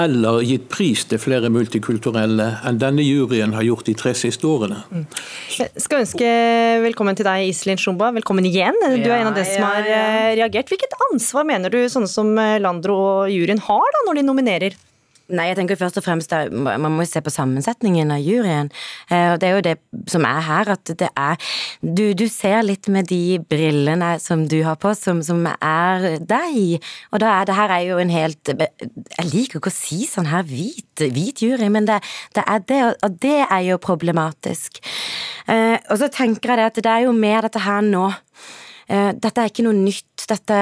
eller 0.00 0.40
gitt 0.46 0.68
pris 0.72 1.04
til 1.10 1.20
flere 1.22 1.50
multikulturelle 1.52 2.48
enn 2.66 2.80
denne 2.80 3.04
juryen 3.04 3.54
har 3.56 3.66
gjort 3.66 3.88
de 3.90 3.96
tre 3.98 4.14
siste 4.18 4.46
årene. 4.48 4.80
Mm. 4.90 5.06
Jeg 5.58 5.84
skal 5.84 6.04
ønske 6.04 6.34
velkommen 6.86 7.18
til 7.18 7.28
deg, 7.28 7.48
Iselin 7.50 7.80
Shumba. 7.80 8.12
Velkommen 8.16 8.46
igjen. 8.48 8.78
Du 8.80 9.08
er 9.10 9.20
en 9.20 9.32
av 9.32 9.38
dem 9.38 9.48
som 9.48 9.66
har 9.66 9.82
reagert. 10.38 10.70
Hvilket 10.70 10.94
ansvar 11.10 11.48
mener 11.48 11.72
du 11.72 11.82
sånne 11.90 12.10
som 12.10 12.32
Landro 12.62 13.00
og 13.00 13.34
juryen 13.34 13.62
har 13.66 13.96
da, 13.96 14.06
når 14.08 14.20
de 14.20 14.28
nominerer? 14.30 14.78
Nei, 15.30 15.46
jeg 15.50 15.58
tenker 15.60 15.78
først 15.78 15.98
og 16.00 16.04
fremst 16.04 16.32
at 16.34 16.50
Man 16.52 16.92
må 16.96 17.04
se 17.08 17.22
på 17.22 17.32
sammensetningen 17.32 18.10
av 18.14 18.22
juryen. 18.24 18.70
Eh, 19.10 19.32
og 19.32 19.40
Det 19.40 19.48
er 19.48 19.54
jo 19.54 19.64
det 19.66 19.76
som 20.10 20.24
er 20.26 20.40
her, 20.46 20.72
at 20.74 20.92
det 20.98 21.10
er 21.16 21.36
Du, 21.80 22.12
du 22.14 22.26
ser 22.28 22.62
litt 22.66 22.88
med 22.88 23.08
de 23.10 23.38
brillene 23.38 24.12
som 24.20 24.46
du 24.50 24.60
har 24.66 24.78
på, 24.80 24.94
som, 24.98 25.22
som 25.22 25.46
er 25.46 26.20
deg. 26.20 26.80
Og 27.12 27.22
da 27.22 27.34
er 27.38 27.48
det 27.48 27.58
her 27.58 27.74
er 27.76 27.86
jo 27.88 27.98
en 28.02 28.12
helt 28.12 28.52
Jeg 28.54 29.28
liker 29.32 29.60
ikke 29.60 29.72
å 29.72 29.74
si 29.74 30.04
sånn 30.10 30.30
her 30.30 30.46
hvit, 30.46 31.04
hvit 31.14 31.42
jury, 31.42 31.68
men 31.72 31.86
det, 31.88 32.00
det, 32.36 32.44
er 32.46 32.64
det, 32.66 32.80
og 33.06 33.20
det 33.22 33.38
er 33.46 33.62
jo 33.70 33.80
problematisk. 33.82 34.80
Eh, 35.46 35.76
og 35.90 36.00
så 36.00 36.10
tenker 36.12 36.52
jeg 36.52 36.60
det 36.60 36.70
at 36.70 36.82
det 36.84 36.92
er 36.92 37.06
jo 37.06 37.14
mer 37.16 37.46
dette 37.46 37.62
her 37.64 37.84
nå. 37.86 38.08
Eh, 38.90 39.12
dette 39.14 39.42
er 39.42 39.52
ikke 39.52 39.66
noe 39.66 39.76
nytt. 39.76 40.26
Dette 40.30 40.58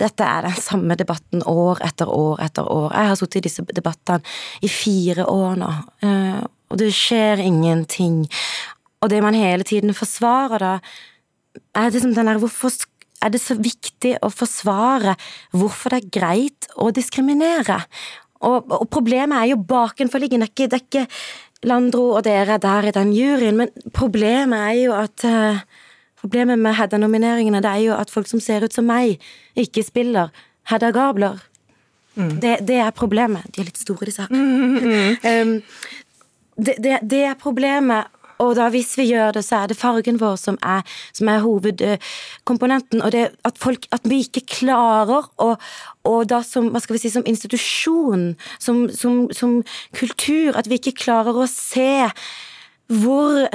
dette 0.00 0.26
er 0.26 0.48
den 0.48 0.56
samme 0.58 0.96
debatten 0.98 1.44
år 1.46 1.82
etter 1.86 2.10
år 2.10 2.42
etter 2.44 2.66
år. 2.70 2.90
Jeg 2.92 3.10
har 3.10 3.18
sittet 3.20 3.40
i 3.40 3.44
disse 3.48 3.64
debattene 3.76 4.34
i 4.64 4.70
fire 4.70 5.26
år 5.30 5.60
nå, 5.60 5.70
eh, 6.06 6.40
og 6.72 6.80
det 6.80 6.90
skjer 6.96 7.42
ingenting. 7.44 8.24
Og 9.04 9.12
det 9.12 9.20
man 9.22 9.36
hele 9.38 9.66
tiden 9.66 9.94
forsvarer 9.94 10.64
da, 10.64 10.74
er 11.78 11.94
det 11.94 12.02
den 12.02 12.16
der 12.16 12.40
hvorfor 12.42 12.72
er 13.24 13.32
det 13.32 13.40
så 13.40 13.56
viktig 13.56 14.16
å 14.24 14.30
forsvare 14.32 15.14
hvorfor 15.54 15.94
det 15.94 16.02
er 16.02 16.12
greit 16.18 16.68
å 16.76 16.90
diskriminere? 16.94 17.78
Og, 18.44 18.72
og 18.74 18.88
problemet 18.92 19.38
er 19.38 19.52
jo 19.54 19.62
bakenforliggende, 19.64 20.50
det 20.52 20.72
er 20.72 20.82
ikke 20.82 21.06
Landro 21.64 22.10
og 22.18 22.26
dere 22.26 22.58
er 22.58 22.60
der 22.60 22.90
i 22.90 22.92
den 22.92 23.12
juryen, 23.16 23.56
men 23.56 23.70
problemet 23.96 24.66
er 24.66 24.74
jo 24.82 24.96
at 24.98 25.24
uh, 25.24 25.62
Problemet 26.24 26.56
med 26.56 26.72
Hedda-nomineringene 26.78 27.60
det 27.60 27.68
er 27.68 27.82
jo 27.84 27.96
at 27.98 28.08
folk 28.08 28.30
som 28.30 28.40
ser 28.40 28.64
ut 28.64 28.72
som 28.72 28.86
meg, 28.88 29.18
ikke 29.60 29.82
spiller 29.84 30.30
Hedda 30.70 30.88
Gabler. 30.96 31.42
Mm. 32.14 32.40
Det, 32.40 32.58
det, 32.64 32.78
er 32.80 32.94
problemet. 32.96 33.44
De 33.52 33.60
er 33.60 33.68
litt 33.68 33.80
store, 33.80 34.06
disse 34.08 34.24
her. 34.24 34.32
Mm, 34.32 34.78
mm, 34.88 35.16
um, 35.20 35.54
det, 36.56 36.78
det, 36.80 36.98
det, 37.10 37.24
er 37.28 37.34
problemet. 37.36 38.08
Og 38.40 38.54
da 38.56 38.70
hvis 38.72 38.94
vi 38.98 39.04
gjør 39.10 39.34
det, 39.36 39.42
så 39.44 39.60
er 39.60 39.68
det 39.70 39.76
fargen 39.76 40.16
vår 40.22 40.38
som 40.40 40.56
er, 40.64 40.80
som 41.12 41.28
er 41.28 41.42
hovedkomponenten. 41.44 43.02
Og 43.04 43.12
det 43.12 43.26
at 43.44 43.60
folk 43.60 43.84
At 43.92 44.08
vi 44.08 44.22
ikke 44.24 44.46
klarer 44.48 45.28
å 45.36 45.50
Og 46.04 46.24
da 46.28 46.40
som, 46.42 46.70
hva 46.72 46.80
skal 46.80 46.96
vi 46.96 47.02
si, 47.04 47.12
som 47.12 47.26
institusjon, 47.26 48.32
som, 48.58 48.88
som, 48.88 49.28
som 49.32 49.60
kultur, 49.92 50.56
at 50.56 50.68
vi 50.68 50.80
ikke 50.80 50.96
klarer 51.04 51.36
å 51.36 51.46
se 51.50 52.08
hvor 52.88 53.46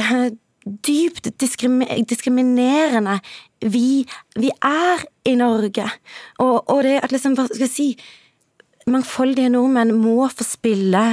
dypt 0.85 1.31
diskriminerende 1.39 3.19
vi, 3.65 4.05
vi 4.39 4.51
er 4.63 5.03
i 5.27 5.35
Norge. 5.39 5.85
Og, 6.39 6.55
og, 6.69 6.83
det 6.85 6.99
at 7.03 7.13
liksom, 7.15 7.35
hva 7.37 7.49
skal 7.49 7.67
jeg 7.67 7.75
si 7.75 7.91
Mangfoldige 8.89 9.51
nordmenn 9.53 9.91
må 10.01 10.23
få 10.33 10.45
spille 10.47 11.03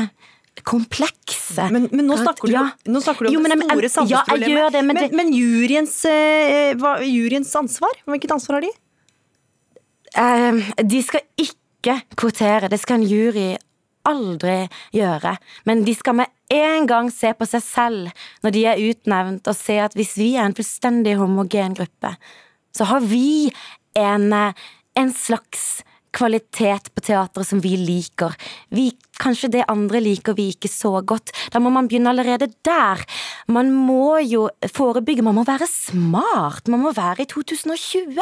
komplekse. 0.64 1.66
Men, 1.72 1.88
men 1.92 2.06
nå, 2.08 2.16
snakker 2.20 2.48
du, 2.48 2.54
ja. 2.54 2.64
nå, 2.88 3.02
snakker 3.04 3.26
du, 3.26 3.30
om 3.30 3.36
jo, 3.36 3.42
men, 3.44 3.60
store 3.66 3.90
samfunnsproblemet. 3.92 4.56
Ja, 4.56 4.70
det, 4.72 4.82
men, 4.86 4.96
men, 4.96 5.16
men 5.18 5.34
juryens, 5.36 5.98
uh, 6.08 6.72
hva, 6.80 6.96
juryens, 7.04 7.52
ansvar, 7.58 8.00
hvilket 8.08 8.32
ansvar 8.36 8.58
har 8.58 8.66
de? 8.66 8.72
Uh, 10.16 10.72
de 10.80 11.02
skal 11.04 11.26
ikke 11.42 11.98
kvotere, 12.16 12.70
det 12.72 12.80
skal 12.82 13.02
en 13.02 13.06
jury 13.06 13.50
aldri 14.06 14.58
gjøre. 14.96 15.36
Men 15.68 15.84
de 15.86 15.94
skal 15.96 16.20
med 16.22 16.32
en 16.52 16.86
gang 16.86 17.10
se 17.12 17.32
på 17.34 17.48
seg 17.48 17.64
selv 17.64 18.24
når 18.44 18.54
de 18.54 18.64
er 18.70 18.84
utnevnt, 18.90 19.48
og 19.48 19.58
se 19.58 19.80
at 19.82 19.96
hvis 19.98 20.14
vi 20.20 20.34
er 20.36 20.46
en 20.46 20.56
fullstendig 20.56 21.16
homogen 21.20 21.74
gruppe, 21.78 22.14
så 22.76 22.86
har 22.90 23.04
vi 23.04 23.50
en, 23.96 24.32
en 24.32 25.12
slags 25.16 25.82
kvalitet 26.16 26.88
på 26.94 27.02
teatret 27.04 27.48
som 27.48 27.60
vi 27.60 27.74
liker. 27.78 28.34
Vi, 28.72 28.88
kanskje 29.20 29.50
det 29.52 29.66
andre 29.72 30.00
liker 30.04 30.36
vi 30.36 30.48
ikke 30.54 30.70
så 30.72 30.94
godt. 31.04 31.32
Da 31.52 31.60
må 31.62 31.72
man 31.72 31.88
begynne 31.90 32.12
allerede 32.12 32.48
der. 32.66 33.02
Man 33.52 33.72
må 33.74 34.18
jo 34.24 34.46
forebygge, 34.72 35.24
man 35.26 35.36
må 35.38 35.46
være 35.48 35.68
smart. 35.70 36.70
Man 36.72 36.84
må 36.84 36.94
være 36.96 37.26
i 37.26 37.30
2020. 37.32 38.16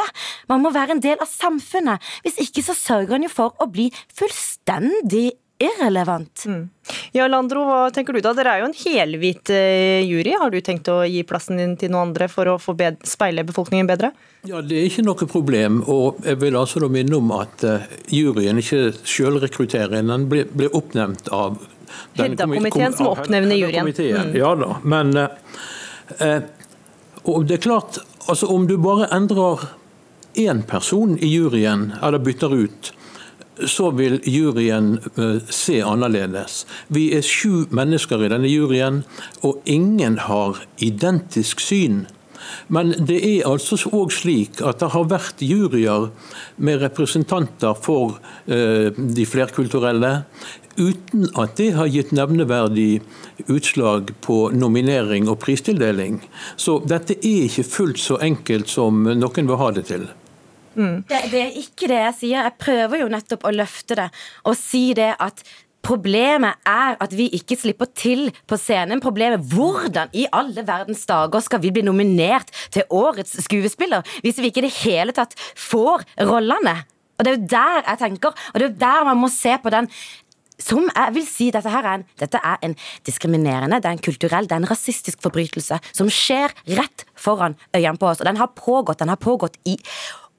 Man 0.51 0.63
må 0.63 0.73
være 0.75 0.97
en 0.97 1.03
del 1.03 1.21
av 1.23 1.31
samfunnet. 1.31 2.03
Hvis 2.25 2.41
ikke 2.47 2.65
så 2.65 2.75
sørger 2.77 3.17
en 3.17 3.27
jo 3.29 3.33
for 3.33 3.55
å 3.63 3.69
bli 3.71 3.89
fullstendig 4.15 5.29
irrelevant. 5.59 6.43
Mm. 6.45 6.69
Ja, 7.15 7.27
Landro, 7.27 7.63
hva 7.65 7.79
tenker 7.95 8.13
du 8.13 8.21
da? 8.23 8.33
Dere 8.35 8.55
er 8.55 8.63
jo 8.63 8.69
en 8.69 8.75
helhvit 8.75 9.51
eh, 9.55 10.03
jury. 10.03 10.33
Har 10.39 10.51
du 10.51 10.59
tenkt 10.63 10.89
å 10.91 10.99
gi 11.07 11.23
plassen 11.27 11.61
din 11.61 11.77
til 11.79 11.93
noen 11.93 12.09
andre 12.09 12.27
for 12.31 12.51
å 12.51 12.57
få 12.61 12.75
speile 13.07 13.45
befolkningen 13.47 13.87
bedre? 13.89 14.11
Ja, 14.45 14.61
Det 14.61 14.77
er 14.77 14.89
ikke 14.89 15.05
noe 15.07 15.29
problem. 15.29 15.81
og 15.87 16.19
Jeg 16.25 16.41
vil 16.43 16.59
altså 16.59 16.83
da 16.83 16.89
minne 16.91 17.17
om 17.17 17.31
at 17.37 17.63
uh, 17.63 17.87
juryen 18.11 18.59
ikke 18.61 18.91
selv 19.03 19.41
rekrutterer. 19.45 20.03
Den 20.03 20.27
blir, 20.29 20.49
blir 20.51 20.75
oppnevnt 20.75 21.31
av 21.33 21.57
Hedda-komiteen 22.15 22.93
som 22.93 23.13
oppnevner 23.13 23.55
juryen. 23.55 23.87
Mm. 23.87 24.35
Ja 24.35 24.51
da, 24.59 24.75
men 24.83 25.15
eh, 25.17 26.41
og 27.25 27.47
det 27.47 27.57
er 27.57 27.63
klart, 27.63 27.99
altså 28.29 28.49
om 28.53 28.67
du 28.67 28.75
bare 28.81 29.07
endrer 29.15 29.63
én 30.35 30.61
person 30.67 31.15
i 31.17 31.29
juryen, 31.31 31.93
eller 32.03 32.21
bytter 32.21 32.53
ut, 32.53 32.91
så 33.63 33.91
vil 33.95 34.19
juryen 34.27 34.97
eh, 35.15 35.37
se 35.49 35.79
annerledes. 35.85 36.65
Vi 36.87 37.09
er 37.15 37.25
sju 37.25 37.65
mennesker 37.75 38.25
i 38.25 38.31
denne 38.33 38.51
juryen, 38.51 39.03
og 39.43 39.63
ingen 39.65 40.19
har 40.27 40.61
identisk 40.83 41.63
syn. 41.63 42.05
Men 42.67 42.93
det 43.07 43.17
er 43.25 43.47
altså 43.49 43.77
òg 43.95 44.13
slik 44.13 44.61
at 44.65 44.81
det 44.81 44.91
har 44.93 45.07
vært 45.09 45.41
juryer 45.41 46.09
med 46.57 46.81
representanter 46.83 47.77
for 47.81 48.19
eh, 48.45 48.91
de 48.93 49.25
flerkulturelle, 49.25 50.11
uten 50.75 51.29
at 51.39 51.55
det 51.57 51.71
har 51.77 51.89
gitt 51.91 52.11
nevneverdig 52.15 52.99
utslag 53.47 54.11
på 54.25 54.49
nominering 54.53 55.29
og 55.31 55.39
pristildeling. 55.43 56.19
Så 56.57 56.81
dette 56.85 57.17
er 57.21 57.47
ikke 57.47 57.67
fullt 57.69 58.03
så 58.03 58.19
enkelt 58.21 58.69
som 58.71 59.05
noen 59.07 59.49
vil 59.49 59.61
ha 59.61 59.71
det 59.75 59.87
til. 59.93 60.07
Mm. 60.75 61.03
Det, 61.09 61.21
det, 61.31 61.41
er 61.41 61.59
ikke 61.61 61.89
det 61.91 61.99
jeg 62.01 62.15
sier. 62.21 62.47
Jeg 62.47 62.59
prøver 62.61 63.03
jo 63.03 63.11
nettopp 63.11 63.45
å 63.47 63.53
løfte 63.55 63.99
det 63.99 64.09
og 64.45 64.57
si 64.59 64.89
det 64.97 65.13
at 65.19 65.45
Problemet 65.85 66.57
er 66.65 66.95
at 66.97 67.11
vi 67.13 67.27
ikke 67.37 67.57
slipper 67.61 67.85
til 67.93 68.31
på 68.49 68.57
scenen. 68.57 68.97
Problemet 69.03 69.43
hvordan 69.51 70.09
i 70.17 70.25
alle 70.33 70.63
verdens 70.65 71.03
dager 71.05 71.43
skal 71.45 71.61
vi 71.61 71.69
bli 71.75 71.83
nominert 71.85 72.49
til 72.73 72.87
årets 72.89 73.37
skuespiller 73.45 74.01
hvis 74.25 74.41
vi 74.41 74.49
ikke 74.49 74.63
i 74.63 74.65
det 74.65 74.75
hele 74.79 75.13
tatt 75.13 75.37
får 75.37 76.07
rollene? 76.25 76.79
Og 77.15 77.25
Det 77.25 77.31
er 77.31 77.37
jo 77.37 77.49
der 77.53 77.81
jeg 77.85 78.01
tenker, 78.01 78.33
og 78.33 78.57
det 78.57 78.65
er 78.65 78.71
jo 78.71 78.79
der 78.81 79.05
man 79.11 79.21
må 79.21 79.29
se 79.31 79.53
på 79.61 79.71
den 79.71 79.87
som 80.59 80.85
jeg 80.87 81.13
vil 81.17 81.25
si, 81.27 81.49
dette 81.51 81.71
her 81.71 81.83
er 81.83 81.97
en, 81.99 82.05
dette 82.19 82.39
er 82.39 82.61
en 82.63 82.75
diskriminerende, 83.05 83.81
det 83.83 83.89
er 83.89 83.97
en 83.97 84.05
kulturell, 84.07 84.47
det 84.47 84.55
er 84.55 84.63
en 84.63 84.69
rasistisk 84.69 85.19
forbrytelse 85.23 85.79
som 85.91 86.11
skjer 86.11 86.53
rett 86.77 87.03
foran 87.19 87.57
øynene 87.75 87.99
på 87.99 88.07
oss. 88.07 88.21
Og 88.23 88.29
den 88.29 88.39
har 88.39 88.53
pågått, 88.55 89.01
den 89.03 89.11
har 89.11 89.19
pågått 89.19 89.59
i 89.67 89.75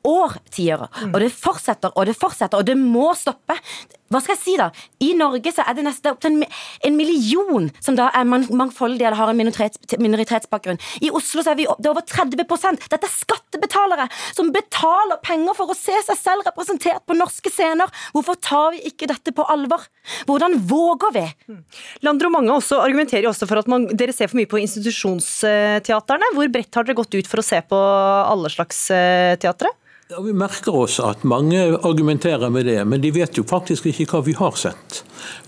årtier. 0.06 0.86
Og 1.10 1.20
det 1.22 1.32
fortsetter 1.34 1.94
og 1.94 2.08
det 2.08 2.16
fortsetter, 2.18 2.60
og 2.60 2.66
det 2.68 2.76
må 2.78 3.12
stoppe. 3.18 3.58
Hva 4.06 4.20
skal 4.22 4.36
jeg 4.36 4.42
si, 4.42 4.52
da? 4.58 4.68
I 5.02 5.08
Norge 5.18 5.50
så 5.50 5.64
er 5.66 5.74
det 5.74 5.82
nesten 5.82 6.12
opp 6.12 6.20
til 6.22 6.36
en, 6.38 6.96
million 6.96 7.66
som 7.82 7.96
da 7.98 8.06
er 8.14 8.26
mangfoldige 8.28 9.08
eller 9.08 9.18
har 9.18 9.32
en 9.32 9.38
minoritets, 9.38 9.96
minoritetsbakgrunn. 9.98 10.78
I 11.02 11.10
Oslo 11.10 11.42
så 11.42 11.52
er 11.52 11.58
vi 11.58 11.66
det 11.66 11.88
er 11.88 11.92
over 11.92 12.06
30 12.06 12.38
Dette 12.38 13.00
er 13.00 13.10
skattebetalere 13.10 14.06
som 14.36 14.52
betaler 14.54 15.18
penger 15.26 15.56
for 15.58 15.72
å 15.72 15.76
se 15.76 15.96
seg 16.06 16.20
selv 16.20 16.46
representert 16.46 17.02
på 17.06 17.16
norske 17.18 17.50
scener. 17.50 17.90
Hvorfor 18.14 18.38
tar 18.38 18.76
vi 18.76 18.84
ikke 18.92 19.08
dette 19.10 19.34
på 19.34 19.46
alvor? 19.50 19.88
Hvordan 20.30 20.54
våger 20.70 21.16
vi? 21.16 21.24
Mm. 21.50 21.64
Landro 22.06 22.30
Mange 22.36 22.54
også 22.54 22.78
argumenterer 22.84 23.26
også 23.30 23.48
for 23.50 23.58
at 23.58 23.70
man, 23.70 23.88
dere 23.90 24.14
ser 24.14 24.30
for 24.30 24.38
mye 24.38 24.50
på 24.50 24.60
institusjonsteaterne. 24.62 26.30
Hvor 26.36 26.52
bredt 26.52 26.78
har 26.78 26.86
dere 26.86 26.98
gått 26.98 27.18
ut 27.18 27.30
for 27.30 27.42
å 27.42 27.46
se 27.46 27.58
på 27.66 27.80
alle 27.80 28.52
slags 28.54 28.86
eh, 28.94 29.34
teatre? 29.42 29.72
Ja, 30.08 30.20
Vi 30.20 30.32
merker 30.32 30.76
oss 30.84 31.00
at 31.02 31.24
mange 31.26 31.58
argumenterer 31.82 32.50
med 32.54 32.68
det, 32.68 32.78
men 32.86 33.00
de 33.02 33.10
vet 33.10 33.34
jo 33.34 33.42
faktisk 33.42 33.88
ikke 33.90 34.04
hva 34.12 34.20
vi 34.22 34.36
har 34.38 34.52
sett. 34.54 35.00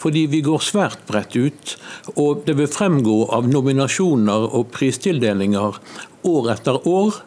Fordi 0.03 0.25
vi 0.33 0.41
går 0.43 0.65
svært 0.67 1.05
bredt 1.07 1.37
ut, 1.39 1.75
og 2.19 2.41
det 2.49 2.57
vil 2.59 2.67
fremgå 2.67 3.21
av 3.37 3.47
nominasjoner 3.47 4.49
og 4.59 4.73
pristildelinger 4.75 5.79
år 6.27 6.51
etter 6.57 6.81
år 6.91 7.21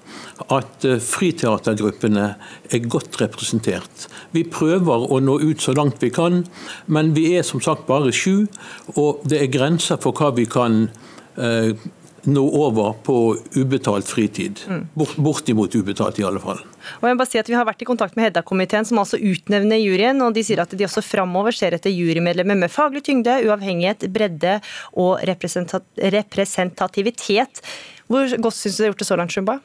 at 0.51 0.83
eh, 0.83 0.99
friteatergruppene 0.99 2.27
er 2.67 2.91
godt 2.91 3.21
representert. 3.23 4.09
Vi 4.35 4.43
prøver 4.43 5.07
å 5.07 5.21
nå 5.23 5.37
ut 5.39 5.63
så 5.63 5.71
langt 5.77 6.03
vi 6.03 6.11
kan, 6.11 6.43
men 6.91 7.15
vi 7.15 7.29
er 7.37 7.47
som 7.47 7.63
sagt 7.63 7.87
bare 7.87 8.11
sju, 8.11 8.49
og 8.97 9.23
det 9.23 9.39
er 9.39 9.55
grenser 9.55 10.03
for 10.03 10.11
hva 10.19 10.33
vi 10.35 10.49
kan 10.51 10.81
eh, 11.39 11.79
nå 12.29 12.43
over 12.61 12.93
på 13.05 13.15
ubetalt 13.55 14.07
fritid. 14.07 14.59
Mm. 14.67 14.87
Bort, 14.93 15.15
bortimot 15.15 15.75
ubetalt, 15.75 16.19
i 16.19 16.23
alle 16.27 16.39
fall. 16.43 16.59
Og 16.99 17.07
jeg 17.07 17.15
må 17.15 17.19
bare 17.21 17.31
si 17.31 17.41
at 17.41 17.49
Vi 17.49 17.57
har 17.57 17.65
vært 17.67 17.83
i 17.83 17.89
kontakt 17.89 18.15
med 18.17 18.25
Hedda-komiteen, 18.27 18.85
som 18.87 19.01
altså 19.01 19.17
utnevner 19.17 19.79
juryen. 19.81 20.17
og 20.21 20.29
De 20.35 20.43
sier 20.45 20.59
at 20.61 20.77
de 20.77 20.87
også 20.87 21.01
framover 21.05 21.51
ser 21.55 21.71
etter 21.77 21.91
jurymedlemmer 21.93 22.57
med 22.63 22.71
faglig 22.71 23.01
tyngde, 23.07 23.33
uavhengighet, 23.47 23.99
bredde 24.13 24.53
og 24.93 25.11
representativitet. 25.27 27.53
Hvor 28.11 28.23
godt 28.43 28.57
syns 28.57 28.75
du 28.75 28.79
det 28.81 28.85
er 28.85 28.91
gjort 28.91 29.03
det 29.03 29.11
så 29.11 29.19
langt, 29.19 29.33
Shumba? 29.35 29.55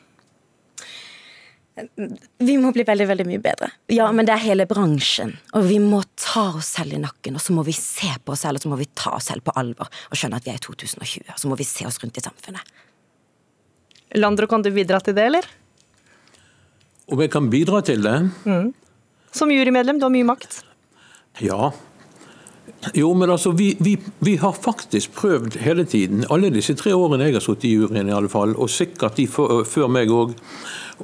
Vi 1.76 2.54
må 2.56 2.70
bli 2.72 2.84
veldig 2.88 3.06
veldig 3.10 3.26
mye 3.28 3.40
bedre. 3.44 3.68
Ja, 3.92 4.06
men 4.12 4.28
det 4.28 4.32
er 4.32 4.40
hele 4.46 4.64
bransjen. 4.68 5.34
Og 5.56 5.66
vi 5.68 5.76
må 5.82 6.00
ta 6.16 6.46
oss 6.56 6.70
selv 6.78 6.96
i 6.96 7.00
nakken, 7.02 7.36
og 7.36 7.44
så 7.44 7.52
må 7.56 7.66
vi 7.66 7.74
se 7.76 8.08
på 8.24 8.32
oss 8.32 8.46
selv, 8.46 8.60
og 8.60 8.64
så 8.64 8.72
må 8.72 8.78
vi 8.80 8.88
ta 8.96 9.12
oss 9.18 9.28
selv 9.28 9.44
på 9.44 9.52
alvor 9.60 9.90
og 9.90 10.16
skjønne 10.16 10.40
at 10.40 10.46
vi 10.46 10.54
er 10.54 10.60
i 10.60 10.64
2020. 10.64 11.28
Og 11.34 11.42
så 11.42 11.50
må 11.50 11.58
vi 11.60 11.68
se 11.68 11.84
oss 11.88 12.00
rundt 12.00 12.16
i 12.16 12.24
samfunnet. 12.24 12.72
Landro, 14.16 14.48
kan 14.48 14.64
du 14.64 14.70
bidra 14.72 15.02
til 15.04 15.16
det, 15.18 15.26
eller? 15.28 15.48
Om 17.12 17.20
jeg 17.22 17.34
kan 17.34 17.50
bidra 17.52 17.82
til 17.84 18.06
det? 18.06 18.16
Mm. 18.48 18.72
Som 19.36 19.52
jurymedlem, 19.52 20.00
du 20.00 20.08
har 20.08 20.14
mye 20.14 20.26
makt. 20.26 20.62
Ja. 21.44 21.74
Jo, 22.94 23.10
men 23.18 23.30
altså, 23.30 23.50
vi, 23.56 23.72
vi, 23.82 23.96
vi, 24.18 24.36
har 24.36 24.52
faktisk 24.52 25.14
prøvd 25.18 25.58
hele 25.64 25.84
tiden, 25.88 26.24
alle 26.30 26.52
disse 26.54 26.76
tre 26.78 26.94
årene 26.94 27.28
jeg 27.28 27.38
har 27.38 27.44
sittet 27.44 27.68
i 27.68 27.74
juryen, 27.74 28.10
i 28.10 28.14
alle 28.14 28.30
fall, 28.30 28.54
og 28.54 28.70
sikkert 28.70 29.18
de 29.18 29.26
før 29.26 29.90
meg 29.90 30.12
òg, 30.14 30.36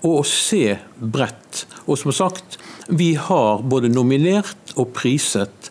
å 0.09 0.23
se 0.27 0.77
bredt. 0.99 1.67
Og 1.87 1.99
som 2.01 2.15
sagt, 2.15 2.59
Vi 2.89 3.15
har 3.15 3.63
både 3.63 3.89
nominert 3.89 4.73
og 4.75 4.91
priset 4.93 5.69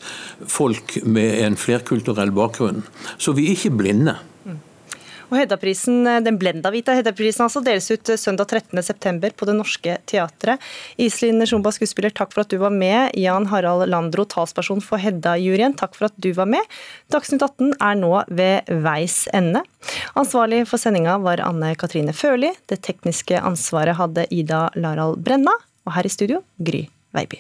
folk 0.48 0.96
med 1.04 1.42
en 1.44 1.58
flerkulturell 1.60 2.32
bakgrunn, 2.32 2.86
så 3.20 3.34
vi 3.36 3.50
er 3.50 3.58
ikke 3.58 3.74
blinde. 3.82 4.16
Og 5.32 5.38
Hedda-prisen, 5.40 6.04
Den 6.26 6.36
blendavita 6.36 6.92
Hedda-prisen 6.98 7.46
altså 7.46 7.62
deles 7.64 7.88
ut 7.88 8.10
søndag 8.20 8.52
13.9 8.52 9.32
på 9.40 9.48
Det 9.48 9.54
Norske 9.56 9.94
Teatret. 10.10 10.60
Iselin 11.00 11.46
Sjomba, 11.48 11.72
skuespiller, 11.72 12.12
takk 12.12 12.34
for 12.36 12.44
at 12.44 12.52
du 12.52 12.58
var 12.60 12.74
med. 12.76 13.16
Jan 13.16 13.48
Harald 13.48 13.88
Landro, 13.88 14.26
talsperson 14.28 14.84
for 14.84 15.00
Hedda-juryen, 15.00 15.78
takk 15.80 15.96
for 15.96 16.10
at 16.10 16.18
du 16.20 16.34
var 16.36 16.50
med. 16.52 16.68
Dagsnytt 17.16 17.46
18 17.48 17.78
er 17.80 18.02
nå 18.02 18.12
ved 18.28 18.74
veis 18.84 19.24
ende. 19.32 19.64
Ansvarlig 20.20 20.66
for 20.68 20.84
sendinga 20.84 21.16
var 21.24 21.44
Anne 21.46 21.72
Katrine 21.80 22.12
Førli. 22.12 22.52
Det 22.68 22.82
tekniske 22.84 23.40
ansvaret 23.40 23.96
hadde 24.02 24.28
Ida 24.36 24.66
Larald 24.76 25.24
Brenna. 25.24 25.56
Og 25.88 25.96
her 25.96 26.06
i 26.06 26.12
studio, 26.14 26.44
Gry 26.60 26.84
Veiby. 27.16 27.40